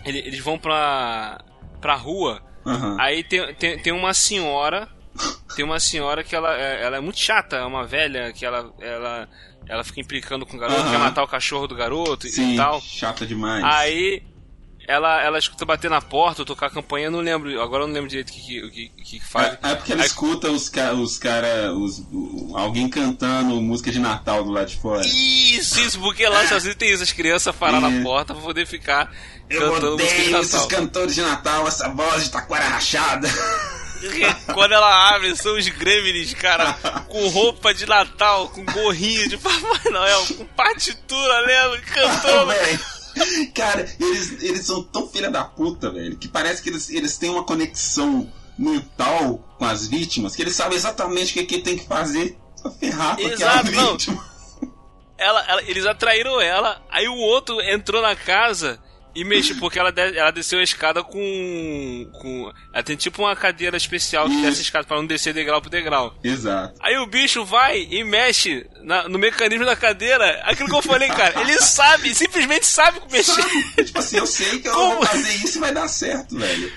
Eles 0.06 0.40
vão 0.42 0.60
pra. 0.60 1.44
pra 1.82 1.96
rua. 1.96 2.40
Aham. 2.64 2.98
Aí 3.00 3.24
tem, 3.24 3.52
tem, 3.56 3.80
tem 3.82 3.92
uma 3.92 4.14
senhora. 4.14 4.88
Tem 5.56 5.66
uma 5.66 5.80
senhora 5.80 6.24
que 6.24 6.36
ela, 6.36 6.56
é- 6.56 6.84
ela 6.84 6.98
é 6.98 7.00
muito 7.00 7.18
chata, 7.18 7.56
é 7.56 7.66
uma 7.66 7.84
velha 7.86 8.32
que 8.34 8.46
ela, 8.46 8.72
ela, 8.80 9.28
ela 9.68 9.84
fica 9.84 10.02
implicando 10.02 10.46
com 10.46 10.58
o 10.58 10.60
garoto, 10.60 10.82
Aham. 10.82 10.92
quer 10.92 10.98
matar 11.00 11.24
o 11.24 11.28
cachorro 11.28 11.66
do 11.68 11.74
garoto 11.76 12.28
Sim, 12.28 12.54
e 12.54 12.58
tal. 12.58 12.82
chata 12.82 13.26
demais. 13.26 13.64
Aí 13.64 14.22
ela, 14.88 15.22
ela 15.22 15.38
escuta 15.40 15.66
bater 15.66 15.90
na 15.90 16.02
porta, 16.02 16.42
ou 16.42 16.46
tocar 16.46 16.68
a 16.68 16.70
campainha, 16.70 17.08
eu 17.08 17.12
não 17.12 17.20
lembro, 17.20 17.62
agora 17.62 17.84
eu 17.84 17.88
não 17.88 17.94
lembro 17.94 18.10
direito 18.10 18.30
o 18.30 18.34
que, 18.34 18.42
que, 18.42 18.90
que, 18.90 19.04
que 19.04 19.20
faz. 19.20 19.58
É, 19.64 19.72
é 19.72 19.76
porque 19.76 19.94
ela 19.94 20.02
Aí- 20.02 20.08
escuta 20.08 20.50
os 20.52 20.70
caras, 20.70 20.98
os 21.00 21.18
cara, 21.18 21.74
os, 21.74 22.04
alguém 22.56 22.88
cantando 22.90 23.60
música 23.62 23.92
de 23.92 24.00
Natal 24.00 24.44
do 24.44 24.52
lado 24.52 24.68
de 24.68 24.78
fora. 24.78 25.06
Isso, 25.06 25.80
isso, 25.82 26.00
porque 26.00 26.28
lá 26.28 26.42
Unidos 26.64 26.76
tem 26.76 26.92
isso, 26.92 27.04
as 27.04 27.12
crianças 27.12 27.56
parar 27.56 27.80
na 27.82 27.92
É. 27.92 28.04
porta 28.04 28.34
pra 28.34 28.44
poder 28.44 28.66
ficar 28.68 29.12
Eu 29.50 29.62
cantando 29.74 29.98
música 29.98 30.14
de 30.16 30.22
odeio 30.22 30.42
esses 30.42 30.54
Natal. 30.54 30.68
cantores 30.68 31.16
de 31.16 31.22
Natal, 31.22 31.68
essa 31.68 31.90
voz 31.90 32.24
de 32.26 32.32
taquara 32.32 32.66
rachada. 32.68 33.28
Quando 34.54 34.72
ela 34.74 35.16
abre, 35.16 35.36
são 35.36 35.58
os 35.58 35.68
gremlins, 35.68 36.34
cara, 36.36 36.74
com 37.08 37.28
roupa 37.30 37.74
de 37.74 37.88
Natal, 37.88 38.50
com 38.50 38.64
gorrinho 38.66 39.28
de 39.30 39.38
Papai 39.38 39.92
Noel, 39.92 40.26
com 40.38 40.46
partitura, 40.48 41.40
lembra? 41.40 41.82
Cantando. 41.92 42.52
Cara, 43.54 43.88
eles, 44.00 44.44
eles 44.44 44.66
são 44.66 44.84
tão 44.84 45.08
filha 45.08 45.30
da 45.32 45.44
puta, 45.44 45.90
velho, 45.92 46.18
que 46.18 46.28
parece 46.28 46.62
que 46.62 46.70
eles, 46.70 46.90
eles 46.90 47.18
têm 47.18 47.30
uma 47.30 47.44
conexão 47.44 48.32
mental 48.58 49.38
com 49.58 49.66
as 49.66 49.88
vítimas, 49.88 50.36
que 50.36 50.42
eles 50.42 50.56
sabem 50.56 50.78
exatamente 50.78 51.32
o 51.32 51.34
que, 51.36 51.44
que 51.46 51.60
tem 51.62 51.78
que 51.78 51.86
fazer 51.88 52.38
pra 52.62 52.72
ferrar 52.72 53.16
com 53.16 53.22
Exato, 53.24 53.68
aquela 53.70 53.82
não. 53.84 53.92
vítima. 53.94 54.26
Ela, 55.18 55.46
ela- 55.48 55.64
eles 55.64 55.86
atraíram 55.86 56.42
ela, 56.42 56.82
aí 56.90 57.08
o 57.08 57.16
outro 57.16 57.62
entrou 57.62 58.02
na 58.02 58.16
casa 58.16 58.80
e 59.16 59.24
mexeu, 59.24 59.56
porque 59.58 59.80
ela, 59.80 59.92
de- 59.92 60.18
ela 60.18 60.32
desceu 60.32 60.60
a 60.60 60.64
escada 60.64 61.04
com, 61.04 62.10
com. 62.14 62.52
Ela 62.74 62.84
tem 62.84 62.96
tipo 62.96 63.22
uma 63.24 63.36
cadeira 63.36 63.78
especial 63.78 64.28
que 64.30 64.42
desce 64.42 64.60
a 64.60 64.62
escada 64.64 64.86
pra 64.86 64.98
não 64.98 65.06
descer 65.06 65.34
degrau 65.34 65.62
por 65.62 65.70
degrau. 65.70 66.14
Exato. 66.24 66.74
Aí 66.82 66.98
o 66.98 67.06
bicho 67.08 67.46
vai 67.46 67.88
e 67.90 68.04
mexe 68.04 68.66
na- 68.84 69.08
no 69.08 69.18
mecanismo 69.18 69.66
da 69.66 69.76
cadeira. 69.76 70.42
Aquilo 70.44 70.70
que 70.70 70.76
eu 70.76 70.82
falei, 70.82 71.08
cara, 71.10 71.40
ele 71.42 71.54
sabe, 71.60 72.14
simplesmente 72.14 72.66
sabe 72.66 73.00
mexer. 73.12 73.42
Sabe? 73.42 73.84
tipo 73.86 74.00
assim, 74.00 74.18
eu 74.18 74.28
sei 74.28 74.60
que 74.60 74.68
eu 74.68 74.74
Como? 74.74 74.96
vou 74.98 75.06
fazer 75.06 75.34
isso 75.36 75.58
e 75.58 75.62
vai 75.62 75.74
dar 75.74 75.88
certo, 75.88 76.38
velho. 76.38 76.72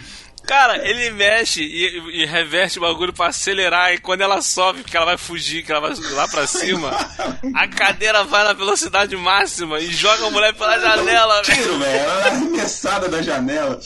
Cara, 0.49 0.89
ele 0.89 1.11
mexe 1.11 1.63
e, 1.63 2.23
e 2.23 2.25
reverte 2.25 2.79
o 2.79 2.81
bagulho 2.81 3.13
pra 3.13 3.27
acelerar. 3.27 3.93
E 3.93 3.99
quando 3.99 4.23
ela 4.23 4.41
sobe, 4.41 4.81
porque 4.81 4.97
ela 4.97 5.05
vai 5.05 5.19
fugir, 5.19 5.63
que 5.63 5.71
ela 5.71 5.81
vai 5.83 5.95
lá 6.13 6.27
pra 6.27 6.47
cima, 6.47 6.91
a 7.55 7.69
cadeira 7.69 8.25
vai 8.25 8.45
na 8.45 8.55
velocidade 8.55 9.15
máxima 9.15 9.79
e 9.79 9.93
joga 9.93 10.27
a 10.27 10.31
mulher 10.31 10.55
pela 10.55 10.79
janela, 10.81 11.43
velho. 11.43 11.63
Tiro, 11.63 11.79
velho. 11.79 11.99
Ela 11.99 12.21
é 12.25 12.29
arremessada 12.31 13.09
da 13.11 13.21
janela. 13.21 13.79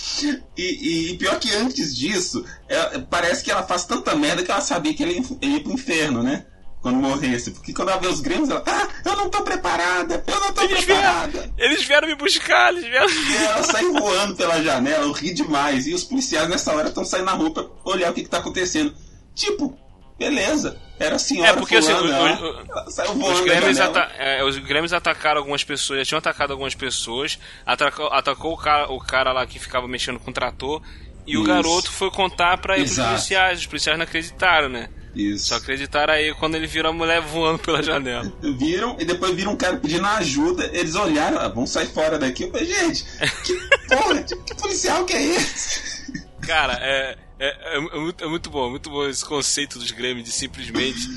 E, 0.57 1.11
e- 1.11 1.18
pior 1.18 1.37
que 1.40 1.53
antes 1.53 1.96
disso, 1.96 2.44
é- 2.68 2.98
parece 3.11 3.42
que 3.42 3.51
ela 3.51 3.64
faz 3.64 3.85
tanta 3.85 4.14
merda 4.14 4.44
que 4.44 4.51
ela 4.53 4.61
sabia 4.61 4.94
que 4.94 5.03
ela 5.03 5.11
ia, 5.12 5.22
ia 5.42 5.61
pro 5.61 5.72
inferno, 5.72 6.22
né? 6.22 6.46
Quando 6.83 6.97
morresse. 6.97 7.53
Porque 7.53 7.73
quando 7.73 7.90
ela 7.90 8.01
vê 8.01 8.09
os 8.09 8.21
Grêmios, 8.21 8.51
ela. 8.51 8.62
Ah, 8.66 8.88
eu 9.05 9.16
não 9.16 9.31
tô 9.31 9.42
preparada! 9.42 10.23
Eu 10.27 10.40
não 10.40 10.53
tô 10.53 10.62
Eles 10.62 10.85
preparada! 10.85 11.29
vieram, 11.31 11.55
eles 11.57 11.85
vieram 11.85 12.09
me 12.09 12.14
buscar, 12.16 12.73
eles 12.73 12.85
vieram. 12.85 13.09
E 13.09 13.37
ela 13.37 13.62
sai 13.62 13.85
voando 13.85 14.35
pela 14.35 14.61
janela, 14.61 15.05
eu 15.05 15.12
ri 15.12 15.33
demais. 15.33 15.87
E 15.87 15.95
os 15.95 16.03
policiais 16.03 16.49
nessa 16.49 16.75
hora 16.75 16.88
estão 16.88 17.05
saindo 17.05 17.27
na 17.27 17.33
rua 17.33 17.53
pra 17.53 17.64
olhar 17.85 18.11
o 18.11 18.14
que, 18.14 18.25
que 18.25 18.29
tá 18.29 18.38
acontecendo. 18.38 18.92
Tipo, 19.35 19.79
beleza. 20.18 20.77
Era 20.99 21.16
a 21.16 21.18
senhora 21.18 21.51
É, 21.51 21.53
porque, 21.55 21.77
assim, 21.77 21.92
fulana, 21.95 22.18
o- 22.18 22.27
ela- 22.27 22.40
o- 22.40 22.71
ela 22.71 22.90
saiu 22.90 23.11
Os 23.12 23.18
voando 23.18 23.38
da 23.38 23.45
Grêmios, 23.55 23.81
ata 23.81 24.01
é, 24.18 24.45
os 24.45 24.59
Grêmios 24.59 24.92
atacaram 24.92 25.38
algumas 25.38 25.64
pessoas, 25.64 26.01
já 26.01 26.05
tinham 26.05 26.18
atacado 26.18 26.53
algumas 26.53 26.75
pessoas, 26.75 27.38
atacou, 27.66 28.07
atacou 28.09 28.53
o, 28.53 28.57
cara, 28.57 28.90
o 28.92 28.99
cara 29.01 29.33
lá 29.33 29.45
que 29.47 29.59
ficava 29.59 29.88
mexendo 29.88 30.18
com 30.21 30.31
o 30.31 30.35
trator, 30.35 30.81
e 31.27 31.37
o 31.37 31.40
Isso. 31.42 31.49
garoto 31.49 31.90
foi 31.92 32.11
contar 32.11 32.59
pros 32.59 32.79
Exato. 32.79 33.09
policiais. 33.11 33.61
Os 33.61 33.66
policiais 33.66 33.99
não 33.99 34.05
acreditaram, 34.05 34.68
né? 34.68 34.88
Isso. 35.14 35.46
Só 35.48 35.57
acreditaram 35.57 36.14
aí 36.14 36.33
quando 36.35 36.55
ele 36.55 36.66
viram 36.66 36.90
a 36.90 36.92
mulher 36.92 37.20
voando 37.20 37.59
pela 37.59 37.83
janela. 37.83 38.33
viram 38.59 38.96
e 38.98 39.05
depois 39.05 39.35
viram 39.35 39.53
um 39.53 39.57
cara 39.57 39.77
pedindo 39.77 40.07
ajuda. 40.07 40.70
Eles 40.72 40.94
olharam, 40.94 41.38
ah, 41.38 41.48
vamos 41.48 41.70
sair 41.70 41.88
fora 41.88 42.18
daqui. 42.18 42.44
Eu 42.44 42.51
falei, 42.51 42.66
gente, 42.66 43.05
que 43.44 43.55
porra, 43.94 44.22
que, 44.22 44.55
policial 44.55 45.05
que 45.05 45.12
é 45.12 45.22
esse? 45.37 46.22
Cara, 46.42 46.79
é, 46.81 47.16
é, 47.38 47.46
é, 47.48 47.77
é 47.77 47.81
muito, 48.01 48.25
é 48.25 48.27
muito 48.27 48.51
bom, 48.51 48.70
muito 48.70 48.90
bom 48.90 49.07
esse 49.09 49.25
conceito 49.25 49.79
dos 49.79 49.90
Grêmios 49.90 50.25
de 50.25 50.33
simplesmente 50.33 51.09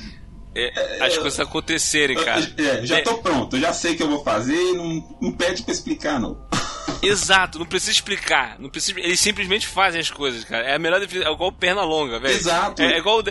é, 0.53 1.03
as 1.03 1.17
coisas 1.17 1.39
acontecerem, 1.39 2.15
cara. 2.15 2.49
É, 2.57 2.85
já 2.85 2.99
É, 2.99 3.01
tô 3.01 3.17
pronto, 3.17 3.55
eu 3.55 3.61
já 3.61 3.73
sei 3.73 3.93
o 3.93 3.97
que 3.97 4.03
eu 4.03 4.09
vou 4.09 4.23
fazer, 4.23 4.73
não, 4.73 5.17
não 5.21 5.31
pede 5.31 5.63
pra 5.63 5.73
explicar, 5.73 6.19
não. 6.19 6.37
Exato, 7.01 7.59
não 7.59 7.65
precisa 7.65 7.91
explicar. 7.91 8.57
Não 8.59 8.69
precisa, 8.69 8.99
eles 8.99 9.19
simplesmente 9.19 9.67
fazem 9.67 9.99
as 9.99 10.09
coisas, 10.09 10.43
cara. 10.43 10.65
É 10.65 10.75
a 10.75 10.79
melhor 10.79 10.99
definição. 10.99 11.29
É 11.29 11.33
igual 11.33 11.51
perna 11.51 11.83
longa, 11.83 12.19
velho. 12.19 12.33
Exato. 12.33 12.81
É, 12.81 12.93
é 12.93 12.97
igual. 12.97 13.23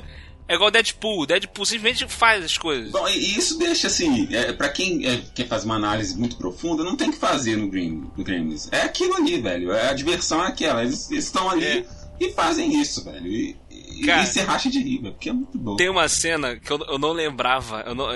É 0.47 0.55
igual 0.55 0.71
Deadpool. 0.71 1.27
Deadpool 1.27 1.65
simplesmente 1.65 2.07
faz 2.13 2.45
as 2.45 2.59
coisas. 2.59 2.91
Bom, 2.93 3.09
e 3.09 3.37
isso 3.37 3.59
deixa 3.59 3.87
assim, 3.87 4.29
é, 4.35 4.53
para 4.53 4.69
quem 4.69 5.07
é, 5.07 5.23
quer 5.35 5.47
fazer 5.49 5.65
uma 5.65 5.77
análise 5.77 6.17
muito 6.19 6.37
profunda, 6.37 6.85
não 6.85 6.97
tem 6.97 7.11
que 7.11 7.17
fazer 7.17 7.57
no, 7.57 7.69
Green, 7.69 8.11
no 8.15 8.23
Gremlins. 8.25 8.69
É 8.71 8.83
aquilo 8.83 9.15
ali, 9.17 9.41
velho. 9.41 9.73
É, 9.73 9.89
a 9.89 9.93
diversão 9.95 10.45
é 10.45 10.49
aquela. 10.49 10.83
Eles 10.83 11.11
eles 11.11 11.25
estão 11.25 11.49
ali 11.49 11.65
É. 11.65 11.87
e 12.21 12.33
fazem 12.33 12.79
isso, 12.81 13.03
velho. 13.05 13.27
E, 13.27 13.57
e, 13.71 14.03
Cara, 14.05 14.23
e 14.23 14.27
você 14.27 14.43
racha 14.43 14.69
de 14.69 14.81
rir, 14.81 14.99
velho, 14.99 15.15
porque 15.15 15.31
é 15.31 15.33
muito 15.33 15.57
bom. 15.57 15.77
Tem 15.77 15.89
uma 15.89 16.09
cena 16.09 16.57
que 16.57 16.71
eu, 16.71 16.79
eu 16.89 16.99
não 16.99 17.13
lembrava. 17.13 17.83
Eu 17.87 17.95
não, 17.95 18.07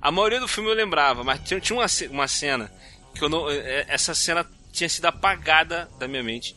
a 0.00 0.10
maioria 0.10 0.40
do 0.40 0.48
filme 0.48 0.70
eu 0.70 0.74
lembrava, 0.74 1.22
mas 1.22 1.40
tinha, 1.44 1.60
tinha 1.60 1.78
uma, 1.78 1.86
uma 2.10 2.28
cena 2.28 2.72
que 3.14 3.22
eu 3.22 3.28
não. 3.28 3.50
é, 3.50 3.84
Essa 3.88 4.14
cena 4.14 4.46
tinha 4.72 4.88
sido 4.88 5.04
apagada 5.04 5.88
da 5.98 6.08
minha 6.08 6.22
mente. 6.22 6.56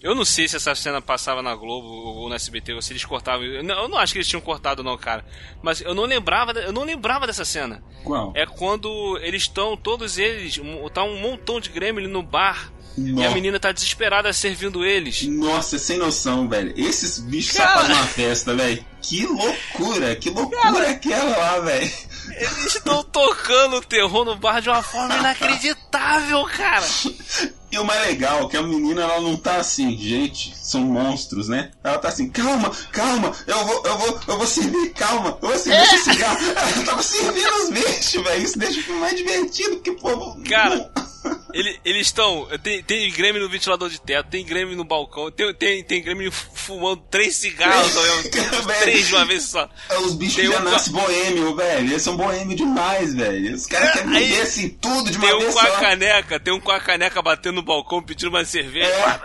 Eu 0.00 0.14
não 0.14 0.24
sei 0.24 0.46
se 0.46 0.56
essa 0.56 0.74
cena 0.74 1.02
passava 1.02 1.42
na 1.42 1.54
Globo 1.56 1.88
ou 1.88 2.28
no 2.28 2.34
SBT, 2.34 2.72
ou 2.72 2.80
se 2.82 2.92
eles 2.92 3.04
cortavam. 3.04 3.44
Eu 3.44 3.64
não, 3.64 3.82
eu 3.82 3.88
não 3.88 3.98
acho 3.98 4.12
que 4.12 4.18
eles 4.18 4.28
tinham 4.28 4.40
cortado, 4.40 4.84
não, 4.84 4.96
cara. 4.96 5.24
Mas 5.60 5.80
eu 5.80 5.94
não 5.94 6.04
lembrava, 6.04 6.52
eu 6.52 6.72
não 6.72 6.84
lembrava 6.84 7.26
dessa 7.26 7.44
cena. 7.44 7.82
Qual? 8.04 8.32
É 8.36 8.46
quando 8.46 9.18
eles 9.22 9.42
estão, 9.42 9.76
todos 9.76 10.16
eles, 10.16 10.60
tá 10.94 11.02
um 11.02 11.20
montão 11.20 11.60
de 11.60 11.70
gremlin 11.70 12.06
no 12.06 12.22
bar. 12.22 12.72
E 12.96 13.10
a 13.10 13.14
Nossa. 13.14 13.30
menina 13.30 13.60
tá 13.60 13.70
desesperada 13.70 14.32
servindo 14.32 14.84
eles. 14.84 15.22
Nossa, 15.22 15.78
sem 15.78 15.98
noção, 15.98 16.48
velho. 16.48 16.72
Esses 16.76 17.18
bichos 17.20 17.56
Cara. 17.56 17.86
só 17.86 17.92
uma 17.92 18.06
festa, 18.06 18.54
velho. 18.54 18.84
Que 19.00 19.24
loucura, 19.24 20.16
que 20.16 20.30
loucura 20.30 20.86
é 20.86 20.90
aquela 20.90 21.36
lá, 21.36 21.60
velho. 21.60 21.90
Eles 22.30 22.74
estão 22.74 23.02
tocando 23.04 23.76
o 23.76 23.80
terror 23.80 24.24
no 24.24 24.36
bar 24.36 24.60
de 24.60 24.68
uma 24.68 24.82
forma 24.82 25.16
inacreditável, 25.16 26.44
cara. 26.44 26.86
E 27.70 27.78
o 27.78 27.84
mais 27.84 28.06
legal 28.06 28.44
é 28.46 28.48
que 28.48 28.56
a 28.56 28.62
menina 28.62 29.02
ela 29.02 29.20
não 29.20 29.36
tá 29.36 29.56
assim, 29.56 29.96
gente, 29.98 30.56
são 30.56 30.80
monstros, 30.82 31.48
né? 31.48 31.70
Ela 31.84 31.98
tá 31.98 32.08
assim, 32.08 32.28
calma, 32.30 32.70
calma, 32.92 33.32
eu 33.46 33.64
vou, 33.66 33.82
eu 33.84 33.98
vou, 33.98 34.20
eu 34.28 34.38
vou 34.38 34.46
servir, 34.46 34.90
calma, 34.94 35.36
eu 35.42 35.48
vou 35.48 35.58
servir 35.58 35.82
esse 35.82 35.98
cigarro. 36.12 36.38
Ela 36.56 36.84
tava 36.86 37.02
servindo 37.02 37.50
os 37.62 37.70
bichos, 37.70 38.22
velho. 38.22 38.42
Isso 38.42 38.58
deixa 38.58 38.80
o 38.80 38.82
filme 38.82 39.00
mais 39.00 39.16
divertido, 39.16 39.76
porque, 39.76 39.92
pô. 39.92 40.36
Cara, 40.48 40.90
Ele- 41.52 41.78
eles 41.84 42.06
estão. 42.06 42.46
Tem, 42.62 42.82
tem 42.82 43.10
Grêmio 43.12 43.42
no 43.42 43.48
ventilador 43.48 43.88
de 43.90 44.00
teto, 44.00 44.28
tem 44.30 44.44
Grêmio 44.44 44.76
no 44.76 44.84
balcão, 44.84 45.30
tem, 45.30 45.52
tem, 45.54 45.82
tem 45.84 46.02
Grêmio 46.02 46.32
fumando 46.68 47.02
três 47.10 47.34
cigarros 47.36 47.96
ao 47.96 48.02
mesmo 48.02 48.30
tempo, 48.30 48.66
três 48.82 49.06
de 49.08 49.14
uma 49.14 49.24
vez 49.24 49.42
só. 49.44 49.68
Os 50.04 50.14
bichos 50.14 50.36
Tem 50.36 50.46
já 50.52 50.60
um 50.60 50.64
nascem 50.64 50.92
boêmio, 50.92 51.56
velho. 51.56 51.90
Eles 51.90 52.02
são 52.02 52.16
boêmio 52.16 52.56
demais, 52.56 53.14
velho. 53.14 53.54
Os 53.54 53.66
caras 53.66 53.88
É, 53.88 53.92
querem 53.92 54.16
aí 54.16 54.24
viver 54.26 54.40
assim 54.42 54.68
tudo 54.68 55.10
de 55.10 55.18
uma 55.18 55.26
Tem 55.26 55.36
um 55.36 55.40
vez 55.40 55.54
com 55.54 55.60
a 55.60 55.66
só. 55.66 55.80
caneca, 55.80 56.38
tem 56.40 56.52
um 56.54 56.60
com 56.60 56.70
a 56.70 56.78
caneca 56.80 57.20
batendo 57.22 57.56
no 57.56 57.62
balcão 57.62 58.02
pedindo 58.02 58.28
uma 58.28 58.44
cerveja. 58.44 59.20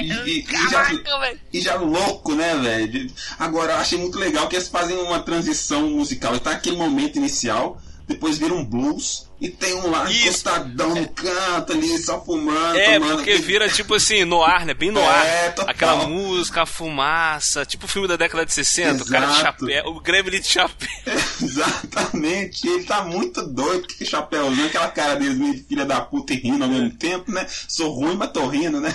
E- 0.00 0.12
e- 0.30 0.38
e 0.38 0.42
Caraca, 0.42 1.02
já- 1.04 1.18
velho. 1.18 1.40
E 1.52 1.60
já 1.60 1.74
louco, 1.76 2.34
né, 2.34 2.56
velho? 2.56 2.88
De- 2.88 3.14
Agora, 3.38 3.72
eu 3.74 3.78
achei 3.78 3.98
muito 3.98 4.18
legal 4.18 4.48
que 4.48 4.56
eles 4.56 4.68
fazem 4.68 4.96
uma 4.98 5.20
transição 5.20 5.82
musical. 5.90 6.38
Tá 6.38 6.52
aquele 6.52 6.76
momento 6.76 7.16
inicial, 7.16 7.80
depois 8.06 8.38
vira 8.38 8.54
um 8.54 8.64
blues, 8.64 9.27
e 9.40 9.48
tem 9.48 9.74
um 9.74 9.90
lá 9.90 10.10
Isso. 10.10 10.22
encostadão 10.28 10.94
no 10.94 11.08
canto 11.10 11.72
ali, 11.72 11.96
só 11.98 12.20
fumando, 12.24 12.76
É, 12.76 12.94
tomando. 12.98 13.16
porque 13.16 13.30
aquele- 13.30 13.44
vira 13.46 13.68
tipo 13.68 13.94
assim, 13.94 14.24
no 14.24 14.42
ar, 14.42 14.66
né? 14.66 14.74
Bem 14.74 14.90
no 14.90 15.00
ar. 15.00 15.24
É. 15.26 15.54
Aquela 15.66 16.06
música, 16.06 16.62
a 16.62 16.66
fumaça, 16.66 17.64
tipo 17.64 17.84
o 17.86 17.88
filme 17.88 18.08
da 18.08 18.16
década 18.16 18.44
de 18.44 18.52
60, 18.52 19.04
o 19.04 19.06
cara 19.06 19.26
de 19.26 19.32
Exato. 19.38 19.66
chapéu, 19.66 19.86
o 19.86 20.00
Gremlin 20.00 20.40
de 20.40 20.48
chapéu. 20.48 20.88
Exatamente, 21.42 22.66
ele 22.68 22.84
tá 22.84 23.02
muito 23.04 23.42
doido, 23.46 23.86
porque 23.86 24.04
chapéuzinho, 24.04 24.66
aquela 24.66 24.88
cara 24.88 25.14
deles 25.16 25.38
meio 25.38 25.54
de 25.54 25.62
filha 25.62 25.84
da 25.84 26.00
puta 26.00 26.32
e 26.32 26.36
rindo 26.36 26.64
ao 26.64 26.70
mesmo 26.70 26.90
tempo, 26.96 27.30
né? 27.30 27.46
Sou 27.68 27.90
ruim, 27.92 28.16
mas 28.16 28.30
tô 28.32 28.46
rindo, 28.48 28.80
né? 28.80 28.94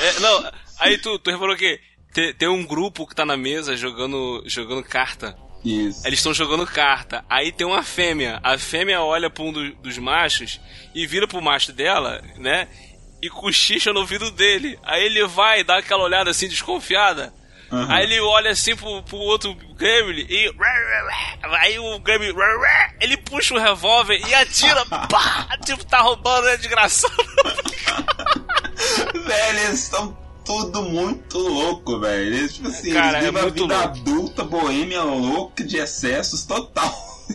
É, 0.00 0.20
não, 0.20 0.50
aí 0.78 0.98
tu, 0.98 1.18
tu 1.18 1.30
reparou 1.30 1.56
que 1.56 1.78
tem, 2.12 2.32
tem 2.34 2.48
um 2.48 2.64
grupo 2.64 3.06
que 3.06 3.14
tá 3.14 3.24
na 3.26 3.36
mesa 3.36 3.76
jogando, 3.76 4.42
jogando 4.46 4.82
carta. 4.82 5.36
Isso. 5.64 6.06
Eles 6.06 6.18
estão 6.18 6.32
jogando 6.32 6.66
carta. 6.66 7.24
Aí 7.28 7.52
tem 7.52 7.66
uma 7.66 7.82
fêmea. 7.82 8.40
A 8.42 8.56
fêmea 8.56 9.02
olha 9.02 9.28
pra 9.28 9.42
um 9.42 9.52
do- 9.52 9.74
dos 9.76 9.98
machos 9.98 10.60
e 10.94 11.06
vira 11.06 11.26
pro 11.26 11.42
macho 11.42 11.72
dela, 11.72 12.22
né? 12.36 12.68
e 13.20 13.28
cochicha 13.28 13.92
no 13.92 13.98
ouvido 13.98 14.30
dele. 14.30 14.78
Aí 14.84 15.04
ele 15.04 15.26
vai 15.26 15.64
dar 15.64 15.78
aquela 15.78 16.04
olhada 16.04 16.30
assim 16.30 16.48
desconfiada. 16.48 17.34
Uhum. 17.70 17.90
Aí 17.90 18.04
ele 18.04 18.20
olha 18.20 18.52
assim 18.52 18.76
pro, 18.76 19.02
pro 19.02 19.16
outro 19.16 19.52
Gremlin 19.74 20.24
e. 20.30 20.54
Aí 21.42 21.76
o 21.80 21.98
Gremlin. 21.98 22.32
Ele 23.00 23.16
puxa 23.16 23.54
o 23.54 23.58
revólver 23.58 24.22
e 24.24 24.32
atira. 24.34 24.86
pá! 25.10 25.48
Tipo, 25.66 25.84
tá 25.84 25.98
roubando, 25.98 26.46
é 26.48 26.56
desgraçado. 26.58 27.12
Velho, 29.26 29.58
eles 29.66 29.82
estão 29.82 30.16
tudo 30.48 30.82
muito 30.82 31.38
louco, 31.38 32.00
velho. 32.00 32.34
Eles, 32.34 32.54
tipo 32.54 32.68
assim, 32.68 32.90
Cara, 32.90 33.18
eles 33.22 33.34
é 33.34 33.38
a 33.38 33.44
vida 33.50 33.60
louco. 33.60 33.74
adulta, 33.74 34.44
boêmia, 34.44 35.02
louca, 35.02 35.62
de 35.62 35.76
excessos 35.76 36.46
total. 36.46 36.90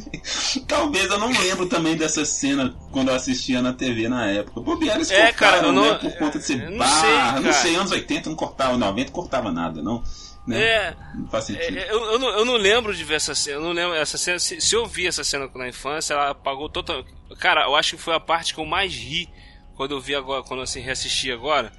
Talvez 0.68 1.06
eu 1.12 1.20
não 1.20 1.32
lembro 1.32 1.68
também 1.68 1.96
dessa 1.96 2.26
cena 2.26 2.76
quando 2.92 3.10
eu 3.10 3.16
assistia 3.16 3.62
na 3.62 3.72
TV 3.72 4.10
na 4.10 4.26
época. 4.26 4.62
Bobear 4.62 4.96
eles 4.96 5.12
é, 5.12 5.28
cortaram, 5.28 5.60
cara, 5.60 5.72
não, 5.72 5.94
né? 5.94 6.00
Por 6.00 6.18
conta 6.18 6.40
de 6.40 6.46
ser 6.46 6.72
não 6.72 6.80
barra, 6.80 7.34
sei, 7.36 7.44
não 7.44 7.54
sei, 7.54 7.76
anos 7.76 7.92
80 7.92 8.30
não 8.32 8.36
cortava, 8.36 8.78
90 8.78 9.12
cortava 9.12 9.52
nada, 9.52 9.84
não. 9.84 10.04
Né? 10.48 10.60
É, 10.60 10.96
não 11.14 11.28
faz 11.28 11.46
sentido. 11.46 11.78
É, 11.78 11.92
eu, 11.92 12.04
eu, 12.14 12.20
não, 12.20 12.30
eu 12.30 12.46
não 12.46 12.56
lembro 12.56 12.96
de 12.96 13.04
ver 13.04 13.16
essa 13.16 13.36
cena. 13.36 13.58
Eu 13.58 13.62
não 13.62 13.72
lembro 13.74 13.94
essa 13.94 14.18
cena. 14.18 14.40
Se, 14.40 14.60
se 14.60 14.76
eu 14.76 14.88
vi 14.88 15.06
essa 15.06 15.24
cena 15.24 15.48
na 15.54 15.70
infância, 15.70 16.16
ela 16.16 16.32
apagou 16.32 16.68
total. 16.68 17.06
Cara, 17.40 17.66
eu 17.66 17.76
acho 17.76 17.96
que 17.96 18.02
foi 18.02 18.16
a 18.16 18.20
parte 18.20 18.56
que 18.56 18.60
eu 18.60 18.66
mais 18.66 18.92
ri 18.92 19.30
quando 19.76 19.92
eu 19.92 20.02
vi 20.02 20.16
agora, 20.16 20.42
quando 20.42 20.62
eu 20.62 20.64
assim, 20.64 20.82
reassisti 20.82 21.32
agora. 21.32 21.72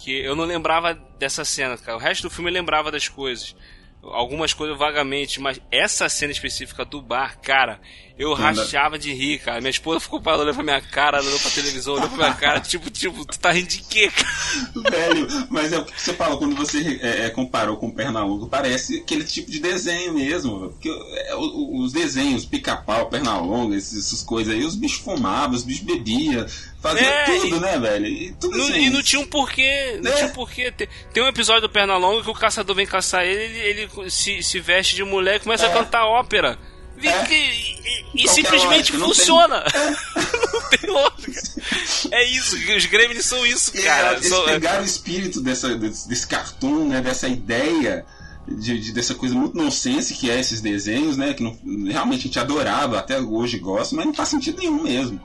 Que 0.00 0.18
eu 0.18 0.34
não 0.34 0.44
lembrava 0.44 0.94
dessa 0.94 1.44
cena, 1.44 1.76
cara. 1.76 1.96
O 1.96 2.00
resto 2.00 2.22
do 2.22 2.30
filme 2.30 2.50
eu 2.50 2.54
lembrava 2.54 2.90
das 2.90 3.08
coisas 3.08 3.54
algumas 4.02 4.52
coisas 4.54 4.78
vagamente, 4.78 5.40
mas 5.40 5.60
essa 5.70 6.08
cena 6.08 6.32
específica 6.32 6.84
do 6.84 7.02
bar, 7.02 7.38
cara, 7.40 7.80
eu 8.20 8.34
rachava 8.34 8.98
de 8.98 9.14
rir, 9.14 9.38
cara. 9.38 9.60
Minha 9.60 9.70
esposa 9.70 9.98
ficou 9.98 10.20
parada 10.20 10.42
olhando 10.42 10.54
pra 10.54 10.62
minha 10.62 10.80
cara, 10.82 11.22
olhando 11.22 11.40
pra 11.40 11.50
televisão, 11.50 11.94
olhando 11.94 12.10
pra 12.10 12.18
minha 12.18 12.34
cara, 12.34 12.60
tipo, 12.62 12.90
tipo, 12.90 13.24
tu 13.24 13.38
tá 13.38 13.50
rindo 13.50 13.68
de 13.68 13.78
quê, 13.78 14.10
cara? 14.10 14.90
Velho, 14.90 15.26
mas 15.48 15.72
é 15.72 15.78
o 15.78 15.84
que 15.86 15.98
você 15.98 16.12
falou, 16.12 16.36
quando 16.36 16.54
você 16.54 17.00
é, 17.00 17.26
é, 17.26 17.30
comparou 17.30 17.78
com 17.78 17.88
o 17.88 17.94
Pernalonga, 17.94 18.46
parece 18.46 18.98
aquele 18.98 19.24
tipo 19.24 19.50
de 19.50 19.58
desenho 19.58 20.12
mesmo. 20.12 20.68
Porque 20.68 20.90
é, 20.90 21.34
os 21.34 21.92
desenhos, 21.92 22.44
pica-pau, 22.44 23.08
Pernalonga, 23.08 23.74
essas 23.74 24.22
coisas 24.22 24.54
aí, 24.54 24.64
os 24.64 24.76
bichos 24.76 25.00
fumavam, 25.00 25.56
os 25.56 25.64
bichos 25.64 25.84
bebiam, 25.84 26.46
Fazia 26.80 27.06
é, 27.06 27.24
tudo, 27.24 27.56
e, 27.56 27.60
né, 27.60 27.78
velho? 27.78 28.06
E, 28.06 28.32
tudo 28.32 28.56
no, 28.56 28.64
assim. 28.64 28.86
e 28.86 28.90
não 28.90 29.02
tinha 29.02 29.20
um 29.20 29.26
porquê. 29.26 30.00
Não 30.02 30.10
é. 30.10 30.14
tinha 30.14 30.28
um 30.28 30.32
porquê. 30.32 30.72
Tem, 30.72 30.88
tem, 31.12 31.22
um 31.22 31.28
episódio 31.28 31.62
do 31.62 31.68
Pernalonga 31.68 32.22
que 32.22 32.30
o 32.30 32.34
caçador 32.34 32.74
vem 32.74 32.86
caçar 32.86 33.24
ele, 33.24 33.58
ele, 33.58 33.82
ele 33.82 34.10
se, 34.10 34.42
se 34.42 34.58
veste 34.60 34.96
de 34.96 35.04
mulher 35.04 35.36
e 35.36 35.40
começa 35.40 35.66
é. 35.66 35.70
a 35.70 35.72
cantar 35.72 36.06
ópera. 36.06 36.58
É. 37.08 37.32
E, 37.32 38.04
e, 38.14 38.24
e 38.24 38.28
simplesmente 38.28 38.92
funciona. 38.92 39.64
Não 39.64 39.70
tem... 39.70 40.50
não 40.52 40.68
tem 40.68 40.90
lógica. 40.90 41.62
É 42.10 42.24
isso, 42.30 42.56
os 42.56 42.86
Gremlins 42.86 43.26
são 43.26 43.44
isso, 43.46 43.72
cara. 43.72 44.14
eles 44.14 44.28
são... 44.28 44.44
pegaram 44.44 44.82
o 44.82 44.86
espírito 44.86 45.40
dessa, 45.40 45.76
desse, 45.76 46.08
desse 46.08 46.26
cartoon, 46.26 46.88
né, 46.88 47.00
dessa 47.00 47.28
ideia. 47.28 48.04
De, 48.48 48.80
de, 48.80 48.92
dessa 48.92 49.14
coisa 49.14 49.34
muito 49.34 49.56
nonsense 49.56 50.14
que 50.14 50.28
é 50.28 50.40
esses 50.40 50.60
desenhos, 50.60 51.16
né? 51.16 51.34
Que 51.34 51.42
não, 51.42 51.56
realmente 51.86 52.20
a 52.20 52.22
gente 52.22 52.38
adorava, 52.38 52.98
até 52.98 53.20
hoje 53.20 53.58
gosta, 53.58 53.94
mas 53.94 54.06
não 54.06 54.14
faz 54.14 54.30
sentido 54.30 54.58
nenhum 54.58 54.82
mesmo. 54.82 55.20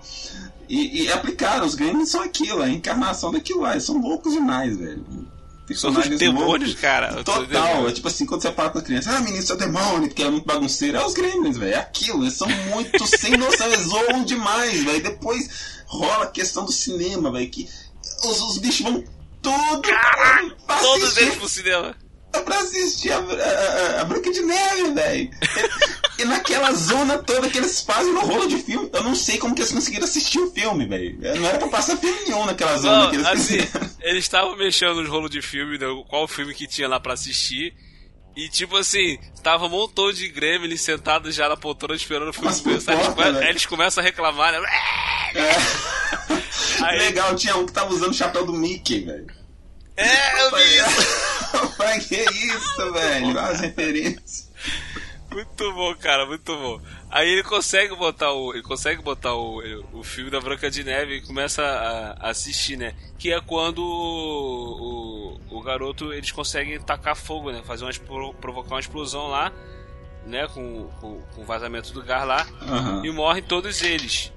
E, 0.69 1.03
e 1.03 1.11
aplicaram, 1.11 1.65
os 1.65 1.73
Gremlins 1.73 2.09
são 2.09 2.21
aquilo, 2.21 2.61
a 2.61 2.69
encarnação 2.69 3.31
daquilo 3.31 3.61
lá. 3.61 3.71
Eles 3.71 3.83
são 3.83 3.97
loucos 3.97 4.33
demais, 4.33 4.77
velho. 4.77 5.03
Os 5.69 6.19
demônios, 6.19 6.75
cara. 6.75 7.23
Total. 7.23 7.87
É 7.87 7.91
tipo 7.91 8.07
assim, 8.07 8.25
quando 8.25 8.41
você 8.41 8.51
fala 8.51 8.69
com 8.69 8.79
a 8.79 8.81
criança, 8.81 9.15
ah, 9.15 9.19
menino, 9.21 9.43
seu 9.43 9.57
demônio, 9.57 10.07
porque 10.07 10.23
é 10.23 10.29
muito 10.29 10.45
bagunceiro. 10.45 10.97
É 10.97 11.05
os 11.05 11.13
Gremlins, 11.13 11.57
velho. 11.57 11.73
É 11.73 11.79
aquilo. 11.79 12.23
Eles 12.23 12.35
são 12.35 12.47
muito 12.47 13.05
sem 13.17 13.35
noção, 13.37 13.67
eles 13.67 13.87
zoam 13.87 14.23
demais, 14.23 14.83
velho. 14.83 15.03
Depois 15.03 15.49
rola 15.87 16.25
a 16.25 16.27
questão 16.27 16.65
do 16.65 16.71
cinema, 16.71 17.31
velho, 17.31 17.49
que 17.49 17.67
os, 18.23 18.41
os 18.41 18.57
bichos 18.59 18.81
vão 18.81 19.03
tudo. 19.41 19.81
Caraca, 19.81 20.55
todos 20.81 21.17
eles 21.17 21.35
pro 21.35 21.49
cinema 21.49 21.95
pra 22.43 22.59
assistir 22.59 23.11
a, 23.11 23.17
a, 23.17 24.01
a 24.01 24.05
Branca 24.05 24.31
de 24.31 24.41
Neve, 24.41 24.91
velho. 24.91 25.29
e 26.17 26.25
naquela 26.25 26.71
zona 26.73 27.17
toda 27.17 27.49
que 27.49 27.57
eles 27.57 27.81
fazem 27.81 28.13
no 28.13 28.21
rolo 28.21 28.47
de 28.47 28.57
filme, 28.57 28.89
eu 28.93 29.03
não 29.03 29.15
sei 29.15 29.37
como 29.37 29.53
que 29.53 29.61
eles 29.61 29.71
conseguiram 29.71 30.05
assistir 30.05 30.39
o 30.39 30.51
filme, 30.51 30.85
velho. 30.85 31.17
Não 31.39 31.47
era 31.47 31.57
pra 31.57 31.67
passar 31.67 31.97
filme 31.97 32.17
nenhum 32.25 32.45
naquela 32.45 32.77
zona 32.77 33.03
não, 33.03 33.09
que 33.09 33.15
eles 33.17 33.27
assim, 33.27 33.59
fizeram. 33.59 33.95
Eles 34.05 34.23
estavam 34.23 34.55
mexendo 34.55 35.01
nos 35.01 35.09
rolos 35.09 35.31
de 35.31 35.41
filme, 35.41 35.79
né, 35.79 35.87
qual 36.07 36.27
filme 36.27 36.53
que 36.53 36.67
tinha 36.67 36.87
lá 36.87 36.99
pra 36.99 37.13
assistir. 37.13 37.73
E 38.35 38.49
tipo 38.49 38.77
assim, 38.77 39.17
tava 39.41 39.65
um 39.65 39.69
montão 39.69 40.11
de 40.11 40.27
gremlins 40.27 40.81
sentados 40.81 41.33
já 41.33 41.49
na 41.49 41.57
poltrona 41.57 41.95
esperando 41.95 42.29
o 42.29 42.33
filme 42.33 42.53
começar. 42.61 42.93
Eles, 42.93 43.07
come... 43.07 43.23
Aí 43.23 43.49
eles 43.49 43.65
começam 43.65 44.01
a 44.01 44.05
reclamar, 44.05 44.51
né? 44.51 44.59
É. 45.35 45.55
Aí... 46.83 46.99
Legal, 46.99 47.35
tinha 47.35 47.55
um 47.55 47.65
que 47.65 47.73
tava 47.73 47.93
usando 47.93 48.11
o 48.11 48.13
chapéu 48.13 48.45
do 48.45 48.53
Mickey, 48.53 48.99
velho. 49.01 49.27
É, 49.97 50.41
eu 50.43 50.55
vi 50.55 50.77
isso. 50.77 51.75
Mas 51.77 52.05
que 52.05 52.21
isso, 52.21 52.93
velho? 52.93 53.39
As 53.39 53.61
referências. 53.61 54.49
Muito 55.35 55.73
bom, 55.73 55.93
cara, 55.95 56.25
muito 56.25 56.55
bom. 56.55 56.79
Aí 57.11 57.29
ele 57.29 57.43
consegue 57.43 57.93
botar 57.93 58.31
o. 58.31 58.53
Ele 58.53 58.63
consegue 58.63 59.01
botar 59.01 59.35
o, 59.35 59.61
o 59.91 60.01
filme 60.01 60.31
da 60.31 60.39
Branca 60.39 60.71
de 60.71 60.81
Neve 60.81 61.17
e 61.17 61.21
começa 61.21 61.61
a, 61.61 62.27
a 62.27 62.29
assistir, 62.29 62.77
né? 62.77 62.95
Que 63.19 63.33
é 63.33 63.41
quando 63.41 63.79
o, 63.79 65.37
o, 65.51 65.57
o, 65.57 65.61
garoto 65.61 66.13
eles 66.13 66.31
conseguem 66.31 66.79
tacar 66.79 67.17
fogo, 67.17 67.51
né? 67.51 67.61
Fazer 67.65 67.83
uma, 67.83 68.33
provocar 68.33 68.75
uma 68.75 68.79
explosão 68.79 69.27
lá, 69.27 69.51
né? 70.25 70.47
Com, 70.47 70.87
com, 71.01 71.21
com 71.35 71.41
o 71.41 71.45
vazamento 71.45 71.91
do 71.91 72.01
gás 72.01 72.25
lá. 72.25 72.47
Uhum. 72.61 73.05
E 73.05 73.11
morrem 73.11 73.43
todos 73.43 73.81
eles, 73.81 74.31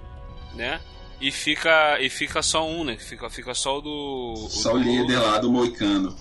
né? 0.57 0.81
E 1.21 1.31
fica, 1.31 2.01
e 2.01 2.11
fica 2.11 2.43
só 2.43 2.69
um, 2.69 2.83
né? 2.83 2.97
Fica, 2.97 3.31
fica 3.31 3.55
só 3.55 3.79
o 3.79 3.81
do. 3.81 4.49
Só 4.51 4.75
o, 4.75 4.79
líder 4.79 5.19
lá 5.19 5.39
do 5.39 5.53
Moicano. 5.53 6.17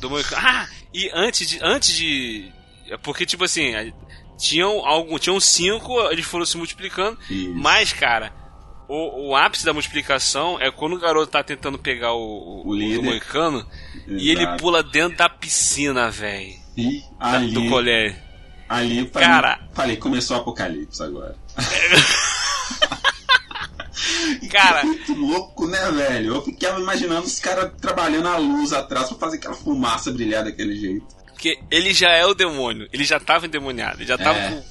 Do 0.00 0.08
Moicano. 0.08 0.40
Ah! 0.44 0.68
E 0.94 1.10
antes 1.12 1.48
de. 1.48 1.58
Antes 1.60 1.96
de. 1.96 2.52
É 2.88 2.96
porque, 2.96 3.26
tipo 3.26 3.44
assim, 3.44 3.72
tinham 4.40 4.84
algum, 4.86 5.18
tinham 5.18 5.38
cinco, 5.38 6.00
eles 6.10 6.24
foram 6.24 6.46
se 6.46 6.56
multiplicando. 6.56 7.18
Isso. 7.28 7.52
Mas, 7.54 7.92
cara, 7.92 8.32
o, 8.88 9.28
o, 9.28 9.36
ápice 9.36 9.64
da 9.64 9.72
multiplicação 9.72 10.58
é 10.60 10.70
quando 10.70 10.94
o 10.94 10.98
garoto 10.98 11.30
tá 11.30 11.42
tentando 11.42 11.78
pegar 11.78 12.12
o, 12.14 12.62
o, 12.64 12.70
o 12.70 13.02
Moicano 13.02 13.64
e 14.08 14.30
ele 14.30 14.46
pula 14.56 14.82
dentro 14.82 15.18
da 15.18 15.28
piscina, 15.28 16.10
velho. 16.10 16.58
Do 17.52 17.68
colégio. 17.68 18.18
Ali, 18.68 19.04
cara, 19.06 19.60
falei, 19.74 19.96
começou 19.96 20.36
o 20.36 20.40
apocalipse 20.40 21.02
agora. 21.02 21.36
Cara. 24.50 24.84
Muito 24.84 25.14
louco, 25.14 25.66
né, 25.66 25.90
velho? 25.90 26.34
Eu 26.34 26.42
ficava 26.42 26.80
imaginando 26.80 27.26
os 27.26 27.38
caras 27.38 27.72
trabalhando 27.80 28.28
a 28.28 28.36
luz 28.36 28.72
atrás 28.72 29.08
pra 29.08 29.18
fazer 29.18 29.36
aquela 29.36 29.54
fumaça 29.54 30.10
brilhar 30.10 30.44
daquele 30.44 30.76
jeito. 30.76 31.06
Porque 31.40 31.58
ele 31.70 31.94
já 31.94 32.10
é 32.10 32.26
o 32.26 32.34
demônio, 32.34 32.86
ele 32.92 33.02
já 33.02 33.18
tava 33.18 33.46
endemoniado, 33.46 34.02
ele 34.02 34.06
já 34.06 34.18
tava 34.18 34.38
é. 34.38 34.62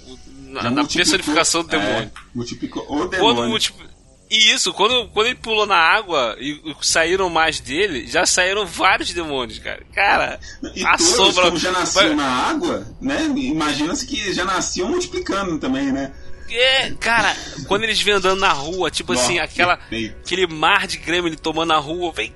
na, 0.50 0.70
na 0.70 0.86
personificação 0.86 1.64
do 1.64 1.70
demônio. 1.70 2.04
É, 2.04 2.12
multiplicou 2.36 2.86
o 2.88 3.08
demônio. 3.08 3.60
Quando. 3.60 3.90
E 4.30 4.52
isso, 4.52 4.72
quando, 4.72 5.10
quando 5.10 5.26
ele 5.26 5.36
pulou 5.36 5.66
na 5.66 5.76
água 5.76 6.36
e 6.40 6.62
saíram 6.84 7.28
mais 7.28 7.60
dele, 7.60 8.06
já 8.06 8.24
saíram 8.28 8.68
vários 8.68 9.12
demônios, 9.12 9.58
cara. 9.58 9.82
Cara, 9.96 10.40
e 10.76 10.86
a 10.86 10.96
todos, 10.96 11.16
sombra. 11.16 11.46
Como 11.46 11.58
já 11.58 11.72
nasciam 11.72 12.16
na 12.16 12.28
água, 12.28 12.88
né? 13.02 13.24
Imagina-se 13.36 14.06
que 14.06 14.32
já 14.32 14.46
nasciam 14.46 14.90
multiplicando 14.90 15.58
também, 15.58 15.92
né? 15.92 16.14
É, 16.52 16.92
cara, 17.00 17.36
quando 17.68 17.84
eles 17.84 18.00
vêm 18.00 18.14
andando 18.14 18.40
na 18.40 18.54
rua, 18.54 18.92
tipo 18.92 19.14
Nossa, 19.14 19.26
assim, 19.26 19.40
aquela, 19.40 19.80
aquele 20.24 20.46
mar 20.46 20.86
de 20.86 20.98
grêmio 20.98 21.36
tomando 21.36 21.74
a 21.74 21.78
rua, 21.78 22.12
vem, 22.12 22.32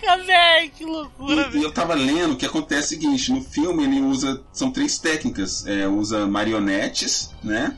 caraca, 0.00 0.24
velho, 0.24 0.70
que 0.70 0.84
loucura, 0.84 1.50
e, 1.52 1.58
e, 1.58 1.62
eu 1.62 1.72
tava 1.72 1.94
lendo 1.94 2.36
que 2.36 2.46
acontece 2.46 2.96
o 2.96 3.00
seguinte, 3.00 3.32
no 3.32 3.42
filme 3.42 3.84
ele 3.84 4.00
usa, 4.00 4.42
são 4.52 4.70
três 4.70 4.98
técnicas, 4.98 5.66
é, 5.66 5.86
usa 5.86 6.26
marionetes, 6.26 7.30
né, 7.42 7.76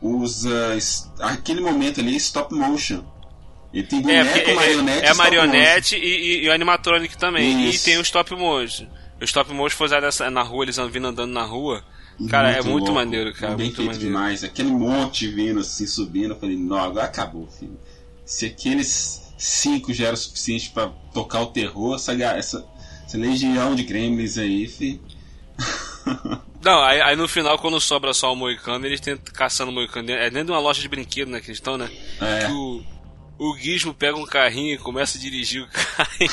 usa, 0.00 0.76
aquele 1.20 1.60
momento 1.60 2.00
ali, 2.00 2.16
stop 2.16 2.54
motion. 2.54 3.04
E 3.72 3.82
tem 3.82 3.98
é, 3.98 4.02
boneco, 4.02 4.50
é, 4.50 4.54
marionete 4.54 5.06
É, 5.06 5.08
é 5.10 5.14
marionete 5.14 5.96
e, 5.96 5.98
e, 5.98 6.44
e, 6.44 6.48
o 6.48 6.52
animatronic 6.52 7.18
também, 7.18 7.68
Isso. 7.68 7.82
e 7.82 7.84
tem 7.84 7.98
o 7.98 8.00
stop 8.00 8.34
motion. 8.34 8.86
O 9.20 9.24
stop 9.24 9.52
motion 9.52 9.76
foi 9.76 9.86
usado 9.86 10.30
na 10.30 10.42
rua, 10.42 10.64
eles 10.64 10.76
vindo 10.90 11.08
andando 11.08 11.32
na 11.32 11.42
rua, 11.42 11.84
Cara, 12.26 12.48
muito 12.48 12.58
é 12.58 12.70
muito 12.70 12.84
louco, 12.86 12.94
maneiro, 12.94 13.32
cara. 13.32 13.54
Bem 13.54 13.66
muito 13.66 13.76
feito 13.76 13.86
maneiro. 13.92 14.06
demais. 14.08 14.42
Aquele 14.42 14.70
monte 14.70 15.28
vindo 15.28 15.60
assim, 15.60 15.86
subindo. 15.86 16.30
Eu 16.30 16.38
falei, 16.38 16.56
não, 16.56 16.76
agora 16.76 17.06
acabou, 17.06 17.46
filho. 17.46 17.78
Se 18.24 18.46
aqueles 18.46 19.27
cinco 19.38 19.94
já 19.94 20.06
era 20.06 20.14
o 20.14 20.18
suficiente 20.18 20.70
para 20.70 20.88
tocar 21.14 21.40
o 21.40 21.46
terror, 21.46 21.94
essa, 21.94 22.12
essa, 22.12 22.66
essa 23.06 23.16
legião 23.16 23.74
de 23.74 23.84
gremlins 23.84 24.36
aí, 24.36 24.66
filho. 24.66 25.00
Não, 26.62 26.82
aí, 26.82 27.00
aí, 27.00 27.16
no 27.16 27.28
final, 27.28 27.56
quando 27.58 27.80
sobra 27.80 28.12
só 28.12 28.32
o 28.32 28.36
Moicano, 28.36 28.84
eles 28.84 29.00
tentam 29.00 29.32
caçando 29.32 29.70
o 29.70 29.74
Moicano. 29.74 30.10
É 30.10 30.28
dentro 30.28 30.46
de 30.46 30.52
uma 30.52 30.58
loja 30.58 30.82
de 30.82 30.88
brinquedo, 30.88 31.30
né? 31.30 31.40
Que 31.40 31.46
eles 31.46 31.58
estão, 31.58 31.78
né? 31.78 31.88
É. 32.20 32.46
Que 32.46 32.52
o, 32.52 32.82
o 33.38 33.56
Gizmo 33.56 33.94
pega 33.94 34.16
um 34.16 34.26
carrinho 34.26 34.74
e 34.74 34.78
começa 34.78 35.16
a 35.16 35.20
dirigir 35.20 35.62
o 35.62 35.68
carrinho. 35.68 36.30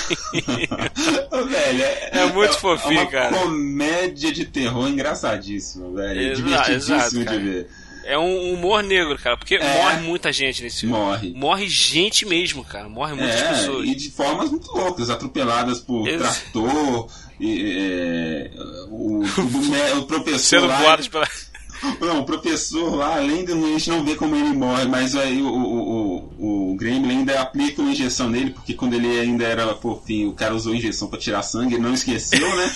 velho, 1.47 1.83
é, 1.83 2.09
é 2.11 2.25
muito 2.33 2.55
é, 2.55 2.59
fofinho, 2.59 2.99
é 2.99 3.03
uma 3.03 3.11
cara. 3.11 3.37
comédia 3.37 4.31
de 4.31 4.45
terror 4.45 4.89
engraçadíssima, 4.89 5.91
velho. 5.91 6.19
Exa 6.19 6.41
Divertidíssimo 6.41 7.21
exato, 7.21 7.37
de 7.37 7.37
ver. 7.37 7.69
É 8.05 8.17
um 8.17 8.53
humor 8.53 8.83
negro, 8.83 9.17
cara, 9.17 9.35
porque 9.35 9.55
é, 9.55 9.77
morre 9.81 10.01
muita 10.01 10.31
gente 10.31 10.61
nesse 10.61 10.81
filme. 10.81 10.95
Morre. 10.95 11.33
Morre 11.33 11.67
gente 11.67 12.25
mesmo, 12.25 12.63
cara. 12.63 12.87
Morre 12.87 13.15
muitas 13.15 13.41
é, 13.41 13.49
pessoas. 13.49 13.89
E 13.89 13.95
de 13.95 14.11
formas 14.11 14.51
muito 14.51 14.71
loucas, 14.71 15.09
atropeladas 15.09 15.79
por 15.79 16.07
Ex 16.07 16.19
trator, 16.19 17.09
e, 17.39 17.77
é, 17.77 18.51
o, 18.89 19.23
o, 19.23 19.99
o, 19.99 20.03
professor. 20.05 20.39
Sendo 20.39 20.67
lá, 20.67 20.97
pela... 20.97 21.27
Não, 21.99 22.21
o 22.21 22.25
professor 22.25 22.95
lá, 22.95 23.17
além 23.17 23.43
de 23.43 23.51
a 23.51 23.55
gente 23.55 23.89
não 23.89 24.03
ver 24.03 24.15
como 24.15 24.35
ele 24.35 24.53
morre, 24.53 24.85
mas 24.85 25.15
aí 25.15 25.41
o, 25.41 25.47
o, 25.47 26.17
o, 26.39 26.71
o 26.71 26.75
Gremlin 26.75 27.17
ainda 27.17 27.41
aplica 27.41 27.81
uma 27.81 27.91
injeção 27.91 28.29
nele, 28.29 28.51
porque 28.51 28.73
quando 28.73 28.93
ele 28.93 29.19
ainda 29.19 29.43
era 29.43 29.75
fofinho, 29.75 30.29
o 30.29 30.33
cara 30.33 30.55
usou 30.55 30.73
a 30.73 30.75
injeção 30.75 31.07
pra 31.09 31.19
tirar 31.19 31.43
sangue, 31.43 31.75
ele 31.75 31.83
não 31.83 31.93
esqueceu, 31.93 32.55
né? 32.55 32.75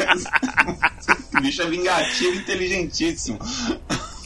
o 1.36 1.40
bicho 1.40 1.62
é 1.62 1.66
vingativo 1.66 2.36
inteligentíssimo. 2.36 3.38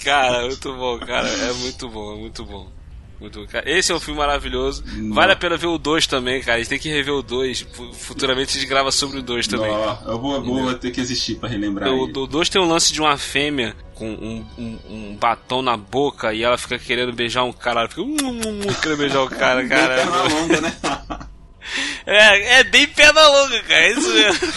Cara, 0.08 0.46
muito 0.46 0.72
bom, 0.74 0.98
cara. 1.00 1.28
É 1.28 1.52
muito 1.52 1.88
bom, 1.88 2.14
é 2.14 2.16
muito 2.16 2.44
bom. 2.44 2.78
Muito, 3.20 3.46
esse 3.66 3.92
é 3.92 3.94
um 3.94 4.00
filme 4.00 4.18
maravilhoso. 4.18 4.82
Não. 4.86 5.14
Vale 5.14 5.32
a 5.32 5.36
pena 5.36 5.56
ver 5.56 5.66
o 5.66 5.76
2 5.76 6.06
também, 6.06 6.40
cara. 6.40 6.54
A 6.54 6.58
gente 6.58 6.68
tem 6.68 6.78
que 6.78 6.88
rever 6.88 7.12
o 7.12 7.20
2. 7.20 7.66
Futuramente 7.92 8.56
a 8.56 8.60
gente 8.60 8.68
grava 8.68 8.90
sobre 8.90 9.18
o 9.18 9.22
2 9.22 9.46
também. 9.48 9.70
Não, 9.70 10.02
eu 10.06 10.18
vou, 10.18 10.42
vou 10.42 10.74
ter 10.74 10.92
que 10.92 11.00
assistir 11.00 11.34
pra 11.34 11.48
relembrar. 11.48 11.92
O 11.92 12.26
2 12.26 12.48
tem 12.48 12.62
um 12.62 12.68
lance 12.68 12.90
de 12.90 13.00
uma 13.02 13.18
fêmea 13.18 13.76
com 13.94 14.08
um, 14.08 14.46
um, 14.56 14.78
um, 14.88 15.16
batom 15.16 15.60
na 15.60 15.76
boca 15.76 16.32
e 16.32 16.42
ela 16.42 16.56
fica 16.56 16.78
querendo 16.78 17.12
beijar 17.12 17.42
um 17.42 17.52
cara. 17.52 17.80
Ela 17.80 17.88
fica 17.88 18.02
um, 18.02 18.14
um, 18.14 18.74
querendo 18.80 18.98
beijar 18.98 19.22
o 19.22 19.28
cara, 19.28 19.66
cara. 19.66 19.96
Bem 19.96 20.06
perna 20.06 20.22
longa, 20.22 20.60
né? 20.62 20.76
é, 22.06 22.60
é 22.60 22.64
bem 22.64 22.86
perna 22.86 23.28
longa, 23.28 23.62
cara. 23.64 23.80
É 23.80 23.90
isso 23.90 24.14
mesmo. 24.14 24.48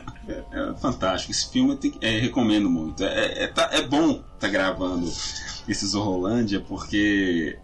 é, 0.86 0.90
é, 0.90 0.92
fantástico. 0.92 1.32
Esse 1.32 1.50
filme 1.50 1.78
é, 2.00 2.18
recomendo 2.18 2.70
muito. 2.70 3.04
É, 3.04 3.44
é, 3.44 3.46
tá, 3.46 3.70
é 3.72 3.82
bom 3.82 4.10
estar 4.10 4.24
tá 4.38 4.48
gravando 4.48 5.12
esses 5.68 5.94
Horrolândia, 5.94 6.60
porque 6.60 7.58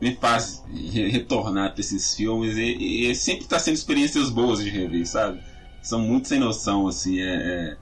me 0.00 0.14
faz 0.16 0.62
retornar 0.92 1.72
para 1.72 1.80
esses 1.80 2.14
filmes 2.14 2.56
e, 2.56 3.10
e 3.10 3.14
sempre 3.14 3.44
está 3.44 3.58
sendo 3.58 3.74
experiências 3.74 4.28
boas 4.28 4.62
de 4.62 4.70
rever, 4.70 5.06
sabe? 5.06 5.40
São 5.82 6.00
muito 6.00 6.28
sem 6.28 6.38
noção, 6.38 6.88
assim, 6.88 7.20
é, 7.20 7.76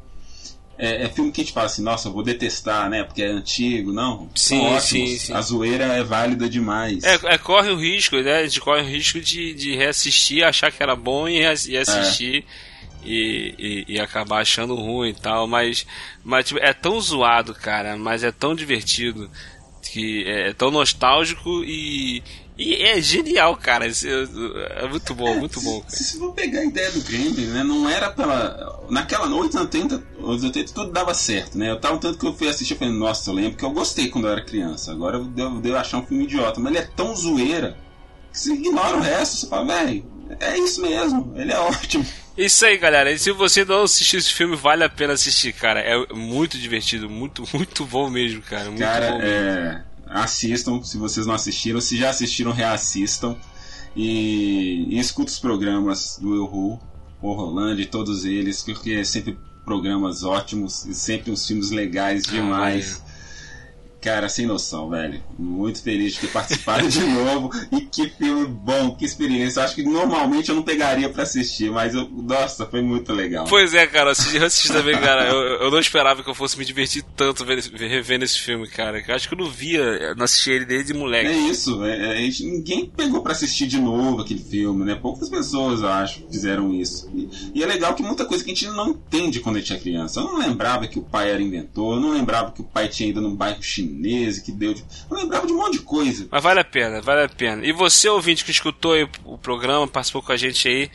é, 0.79 1.05
é, 1.05 1.09
filme 1.09 1.31
que 1.31 1.41
a 1.41 1.45
gente 1.45 1.53
fala 1.53 1.67
assim, 1.67 1.83
nossa, 1.83 2.09
eu 2.09 2.13
vou 2.13 2.23
detestar, 2.23 2.89
né? 2.89 3.05
Porque 3.05 3.23
é 3.23 3.29
antigo, 3.29 3.93
não. 3.93 4.29
Sim, 4.35 4.79
sim, 4.81 5.07
sim. 5.17 5.33
A 5.33 5.41
zoeira 5.41 5.85
é 5.85 6.03
válida 6.03 6.49
demais. 6.49 7.05
É, 7.05 7.15
é, 7.25 7.39
corre 7.39 7.71
o 7.71 7.77
risco, 7.77 8.17
né? 8.17 8.39
A 8.39 8.43
gente 8.43 8.61
corre 8.61 8.83
o 8.83 8.89
risco 8.89 9.21
de, 9.21 9.55
de 9.55 9.77
reassistir, 9.77 10.43
achar 10.43 10.73
que 10.73 10.83
era 10.83 10.97
bom 10.97 11.29
e, 11.29 11.41
e 11.41 11.77
assistir. 11.77 12.45
É. 12.69 12.72
E, 13.05 13.85
e, 13.89 13.95
e, 13.95 14.01
acabar 14.01 14.43
achando 14.43 14.77
ruim 14.77 15.09
e 15.09 15.15
tal, 15.15 15.49
mas, 15.49 15.85
mas 16.23 16.47
tipo, 16.47 16.61
é 16.61 16.73
tão 16.73 17.01
zoado, 17.01 17.53
cara, 17.53 17.97
mas 17.97 18.23
é 18.23 18.31
tão 18.31 18.55
divertido 18.55 19.29
que 19.83 20.25
é 20.25 20.53
tão 20.53 20.71
nostálgico 20.71 21.65
e, 21.65 22.23
e 22.57 22.75
é 22.75 23.01
genial, 23.01 23.57
cara. 23.57 23.87
É 23.87 24.89
muito 24.89 25.15
bom, 25.15 25.35
muito 25.37 25.61
bom. 25.61 25.85
Se, 25.89 26.05
se 26.05 26.19
for 26.19 26.33
pegar 26.33 26.61
a 26.61 26.65
ideia 26.65 26.91
do 26.91 27.01
Gremlin, 27.03 27.47
né? 27.47 27.65
Não 27.65 27.89
era 27.89 28.11
pela. 28.11 28.85
Naquela 28.89 29.27
noite, 29.27 29.57
80, 29.57 30.03
os 30.21 30.45
80 30.45 30.73
tudo 30.73 30.93
dava 30.93 31.13
certo, 31.15 31.59
né? 31.59 31.71
Eu 31.71 31.81
tava 31.81 31.97
um 31.97 31.99
tanto 31.99 32.19
que 32.19 32.27
eu 32.27 32.35
fui 32.35 32.49
assistir 32.49 32.75
e 32.75 32.77
falei, 32.77 32.95
nossa, 32.95 33.31
eu 33.31 33.35
lembro 33.35 33.57
que 33.57 33.65
eu 33.65 33.71
gostei 33.71 34.09
quando 34.09 34.27
eu 34.27 34.33
era 34.33 34.45
criança. 34.45 34.93
Agora 34.93 35.17
eu 35.17 35.25
devo, 35.25 35.61
devo 35.61 35.77
achar 35.77 35.99
um 35.99 36.07
filme 36.07 36.25
idiota. 36.25 36.61
Mas 36.61 36.75
ele 36.75 36.85
é 36.85 36.89
tão 36.95 37.15
zoeira 37.17 37.77
que 38.33 38.39
você 38.39 38.53
ignora 38.53 38.97
o 38.97 39.01
resto, 39.01 39.37
você 39.37 39.47
fala, 39.49 39.67
velho, 39.67 40.05
é 40.41 40.59
isso 40.59 40.81
mesmo, 40.81 41.33
ele 41.37 41.53
é 41.53 41.59
ótimo. 41.59 42.07
Isso 42.37 42.65
aí, 42.65 42.79
galera. 42.79 43.11
E 43.13 43.19
se 43.19 43.31
você 43.33 43.65
não 43.65 43.83
assistiu 43.83 44.19
esse 44.19 44.33
filme, 44.33 44.57
vale 44.57 44.85
a 44.85 44.89
pena 44.89 45.13
assistir, 45.13 45.53
cara. 45.53 45.81
É 45.81 46.15
muito 46.15 46.59
divertido, 46.59 47.09
muito, 47.09 47.45
muito 47.53 47.85
bom 47.85 48.09
mesmo, 48.09 48.43
cara. 48.43 48.67
Muito 48.67 48.79
cara, 48.79 49.13
bom 49.13 49.19
mesmo. 49.19 49.31
É... 49.31 49.85
assistam, 50.07 50.83
se 50.83 50.97
vocês 50.97 51.27
não 51.27 51.35
assistiram. 51.35 51.81
Se 51.81 51.97
já 51.97 52.11
assistiram, 52.11 52.53
reassistam. 52.53 53.37
E, 53.95 54.87
e 54.89 54.99
escuta 54.99 55.31
os 55.31 55.39
programas 55.39 56.19
do 56.19 56.35
Eu 56.35 56.47
o 57.23 57.33
Rolando 57.35 57.81
e 57.81 57.87
todos 57.87 58.25
eles, 58.25 58.63
porque 58.63 58.93
é 58.95 59.05
sempre 59.05 59.39
programas 59.65 60.25
ótimos 60.25 60.85
e 60.87 60.95
sempre 60.95 61.31
uns 61.31 61.47
filmes 61.47 61.71
legais 61.71 62.25
ah, 62.27 62.31
demais. 62.33 63.03
Ah, 63.07 63.12
Cara, 64.03 64.29
sem 64.29 64.47
noção, 64.47 64.91
velho. 64.91 65.23
Muito 65.39 65.81
feliz 65.81 66.15
de 66.15 66.23
ter 66.23 66.27
participado 66.27 66.89
de 66.89 66.99
novo. 67.05 67.53
E 67.71 67.83
que 67.83 68.09
filme 68.09 68.47
bom, 68.49 68.97
que 68.97 69.05
experiência. 69.05 69.63
Acho 69.63 69.77
que 69.77 69.85
normalmente 69.85 70.49
eu 70.49 70.57
não 70.57 70.63
pegaria 70.65 71.09
para 71.09 71.23
assistir, 71.23 71.71
mas 71.71 71.95
eu, 71.95 72.09
nossa, 72.11 72.67
foi 72.67 72.83
muito 72.83 73.13
legal. 73.13 73.47
Pois 73.49 73.75
é, 73.75 73.87
cara, 73.87 74.11
assisti, 74.11 74.39
assisti 74.39 74.73
também, 74.73 74.99
cara. 74.99 75.29
Eu, 75.29 75.37
eu 75.63 75.71
não 75.71 75.79
esperava 75.79 76.21
que 76.25 76.29
eu 76.29 76.35
fosse 76.35 76.59
me 76.59 76.65
divertir 76.65 77.05
tanto 77.17 77.45
revendo 77.45 78.25
esse 78.25 78.41
filme, 78.41 78.69
cara. 78.69 79.01
Eu 79.07 79.15
acho 79.15 79.29
que 79.29 79.35
eu 79.35 79.39
não 79.39 79.49
via, 79.49 80.17
não 80.17 80.25
assisti 80.25 80.51
ele 80.51 80.65
desde 80.65 80.93
moleque. 80.93 81.31
É 81.31 81.37
isso, 81.49 81.85
é, 81.85 82.27
é, 82.27 82.31
ninguém 82.41 82.87
pegou 82.87 83.23
para 83.23 83.31
assistir 83.31 83.69
de 83.69 83.79
novo 83.79 84.23
aquele 84.23 84.43
filme, 84.43 84.85
né? 84.85 84.97
Poucas 84.97 85.29
pessoas, 85.29 85.81
eu 85.81 85.89
acho, 85.89 86.27
fizeram 86.29 86.75
isso. 86.75 87.09
E, 87.15 87.29
e, 87.55 87.63
é 87.63 87.67
legal 87.67 87.95
que 87.95 88.03
muita 88.03 88.25
coisa 88.25 88.43
que 88.43 88.51
a 88.51 88.55
gente 88.55 88.67
não 88.67 88.89
entende 88.89 89.39
quando 89.39 89.57
a 89.57 89.59
gente 89.61 89.75
é 89.75 89.79
criança. 89.79 90.19
Eu 90.19 90.25
não 90.25 90.39
lembrava 90.39 90.89
que 90.89 90.99
o 90.99 91.03
pai 91.03 91.31
era 91.31 91.41
inventor, 91.41 91.95
eu 91.95 92.01
não 92.01 92.13
lembrava 92.13 92.51
que 92.51 92.61
o 92.61 92.65
pai 92.65 92.89
tinha 92.89 93.09
ido 93.09 93.21
num 93.21 93.37
bairro 93.37 93.63
chinês 93.63 93.92
chinesa 93.93 94.41
que 94.41 94.51
deu. 94.51 94.73
De... 94.73 94.85
Eu 95.11 95.17
lembrava 95.17 95.47
de 95.47 95.53
um 95.53 95.57
monte 95.57 95.79
de 95.79 95.85
coisa. 95.85 96.27
Mas 96.31 96.43
vale 96.43 96.61
a 96.61 96.65
pena, 96.65 97.01
vale 97.01 97.25
a 97.25 97.29
pena. 97.29 97.65
E 97.65 97.73
você, 97.73 98.09
ouvinte, 98.09 98.45
que 98.45 98.51
escutou 98.51 98.95
o 99.25 99.37
programa, 99.37 99.87
participou 99.87 100.23
com 100.23 100.33
a 100.33 100.37
gente 100.37 100.67
aí, 100.67 100.91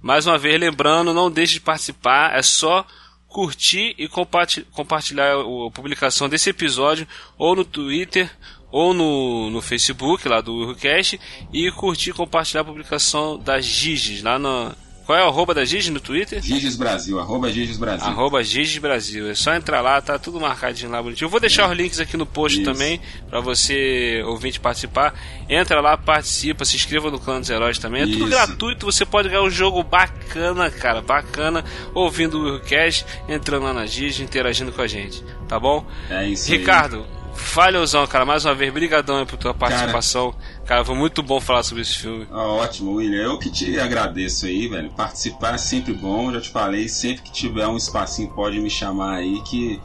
mais 0.00 0.26
uma 0.26 0.38
vez 0.38 0.60
lembrando, 0.60 1.14
não 1.14 1.30
deixe 1.30 1.54
de 1.54 1.60
participar, 1.60 2.36
é 2.36 2.42
só 2.42 2.84
curtir 3.28 3.94
e 3.96 4.08
compartilhar 4.08 5.36
a 5.36 5.70
publicação 5.70 6.28
desse 6.28 6.50
episódio 6.50 7.08
ou 7.38 7.56
no 7.56 7.64
Twitter 7.64 8.30
ou 8.70 8.92
no, 8.92 9.48
no 9.48 9.62
Facebook 9.62 10.28
lá 10.28 10.42
do 10.42 10.52
Urcast 10.52 11.18
e 11.50 11.70
curtir 11.72 12.10
e 12.10 12.12
compartilhar 12.12 12.60
a 12.60 12.64
publicação 12.64 13.38
das 13.38 13.64
Giges 13.64 14.22
lá 14.22 14.38
no, 14.38 14.74
qual 15.04 15.18
é 15.18 15.24
o 15.24 15.28
arroba 15.28 15.52
da 15.52 15.64
Giges 15.64 15.88
no 15.88 16.00
Twitter? 16.00 16.40
Giges 16.40 16.76
Brasil, 16.76 17.18
arroba 17.18 17.50
Giges 17.50 17.76
Brasil. 17.76 18.06
Arroba 18.06 18.42
Giges 18.42 18.78
Brasil. 18.78 19.30
É 19.30 19.34
só 19.34 19.54
entrar 19.54 19.80
lá, 19.80 20.00
tá 20.00 20.18
tudo 20.18 20.40
marcadinho 20.40 20.90
lá 20.90 21.02
bonitinho. 21.02 21.26
Eu 21.26 21.30
vou 21.30 21.40
deixar 21.40 21.68
os 21.68 21.76
links 21.76 21.98
aqui 21.98 22.16
no 22.16 22.24
post 22.24 22.60
Isso. 22.60 22.70
também, 22.70 23.00
para 23.28 23.40
você 23.40 24.22
ouvinte 24.26 24.60
participar. 24.60 25.14
Entra 25.48 25.80
lá, 25.80 25.96
participa, 25.96 26.64
se 26.64 26.76
inscreva 26.76 27.10
no 27.10 27.18
Clã 27.18 27.40
dos 27.40 27.50
Heróis 27.50 27.78
também. 27.78 28.02
É 28.02 28.04
Isso. 28.04 28.18
tudo 28.18 28.30
gratuito, 28.30 28.86
você 28.86 29.04
pode 29.04 29.28
ganhar 29.28 29.42
um 29.42 29.50
jogo 29.50 29.82
bacana, 29.82 30.70
cara, 30.70 31.00
bacana, 31.00 31.64
ouvindo 31.94 32.38
o 32.38 32.44
Willcast, 32.44 33.04
entrando 33.28 33.64
lá 33.64 33.72
na 33.72 33.86
Giges, 33.86 34.20
interagindo 34.20 34.72
com 34.72 34.82
a 34.82 34.86
gente, 34.86 35.22
tá 35.48 35.58
bom? 35.58 35.84
É 36.08 36.28
isso 36.28 36.50
Ricardo, 36.50 36.98
aí. 36.98 37.21
Valeu, 37.54 37.84
cara. 38.08 38.24
Mais 38.24 38.44
uma 38.44 38.54
vez, 38.54 38.72
brigadão 38.72 39.26
por 39.26 39.36
tua 39.36 39.52
participação. 39.52 40.32
Cara, 40.32 40.64
cara, 40.66 40.84
foi 40.84 40.94
muito 40.94 41.22
bom 41.22 41.40
falar 41.40 41.62
sobre 41.62 41.82
esse 41.82 41.98
filme. 41.98 42.26
Ótimo, 42.30 42.94
William. 42.94 43.22
Eu 43.22 43.38
que 43.38 43.50
te 43.50 43.78
agradeço 43.78 44.46
aí, 44.46 44.68
velho. 44.68 44.90
Participar 44.90 45.54
é 45.54 45.58
sempre 45.58 45.92
bom. 45.92 46.32
Já 46.32 46.40
te 46.40 46.50
falei, 46.50 46.88
sempre 46.88 47.22
que 47.22 47.32
tiver 47.32 47.66
um 47.66 47.76
espacinho 47.76 48.28
pode 48.30 48.58
me 48.60 48.70
chamar 48.70 49.16
aí, 49.16 49.40
que 49.42 49.80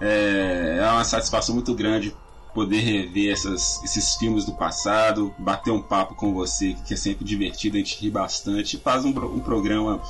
é, 0.00 0.78
é 0.80 0.90
uma 0.90 1.04
satisfação 1.04 1.54
muito 1.54 1.74
grande 1.74 2.14
poder 2.54 2.78
rever 2.78 3.32
essas, 3.32 3.82
esses 3.82 4.14
filmes 4.14 4.44
do 4.44 4.52
passado, 4.52 5.34
bater 5.38 5.72
um 5.72 5.82
papo 5.82 6.14
com 6.14 6.32
você, 6.32 6.76
que 6.86 6.94
é 6.94 6.96
sempre 6.96 7.24
divertido, 7.24 7.76
a 7.76 7.80
gente 7.80 8.00
ri 8.00 8.10
bastante. 8.10 8.78
Faz 8.78 9.04
um, 9.04 9.10
um 9.10 9.40
programa 9.40 10.00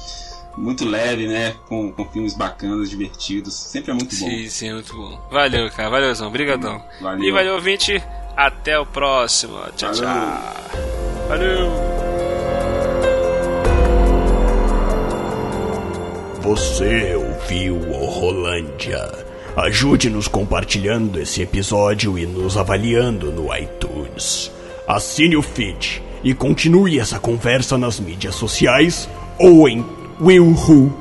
muito 0.57 0.85
leve, 0.85 1.27
né? 1.27 1.55
Com, 1.67 1.93
com 1.93 2.05
filmes 2.07 2.35
bacanas, 2.35 2.90
divertidos. 2.90 3.55
Sempre 3.55 3.90
é 3.90 3.95
muito 3.95 4.17
bom. 4.17 4.27
Sim, 4.27 4.49
sim, 4.49 4.69
é 4.69 4.73
muito 4.75 4.95
bom. 4.97 5.21
Valeu, 5.31 5.71
cara. 5.71 5.90
Valeuzão. 5.90 6.29
Obrigadão. 6.29 6.83
Valeu. 7.01 7.25
E 7.25 7.31
valeu, 7.31 7.55
ouvinte. 7.55 8.03
Até 8.37 8.79
o 8.79 8.87
próximo. 8.87 9.59
Tchau, 9.77 9.95
valeu. 9.95 10.03
tchau. 10.03 11.29
Valeu. 11.29 11.95
Você 16.40 17.14
ouviu 17.14 17.77
o 17.77 18.05
Rolândia. 18.05 19.25
Ajude-nos 19.57 20.29
compartilhando 20.29 21.19
esse 21.21 21.40
episódio 21.40 22.19
e 22.19 22.27
nos 22.27 22.57
avaliando 22.57 23.33
no 23.33 23.55
iTunes. 23.57 24.51
Assine 24.87 25.37
o 25.37 25.43
feed 25.43 26.03
e 26.25 26.35
continue 26.35 26.99
essa 26.99 27.19
conversa 27.19 27.79
nas 27.79 28.01
mídias 28.01 28.35
sociais 28.35 29.09
ou 29.38 29.69
em 29.69 29.83
willhu.com.br 30.20 30.94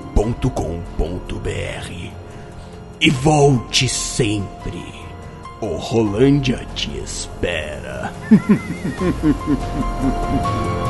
e 3.00 3.10
volte 3.10 3.88
sempre. 3.88 4.84
O 5.62 5.78
Rolândia 5.78 6.66
te 6.74 6.98
espera. 6.98 8.12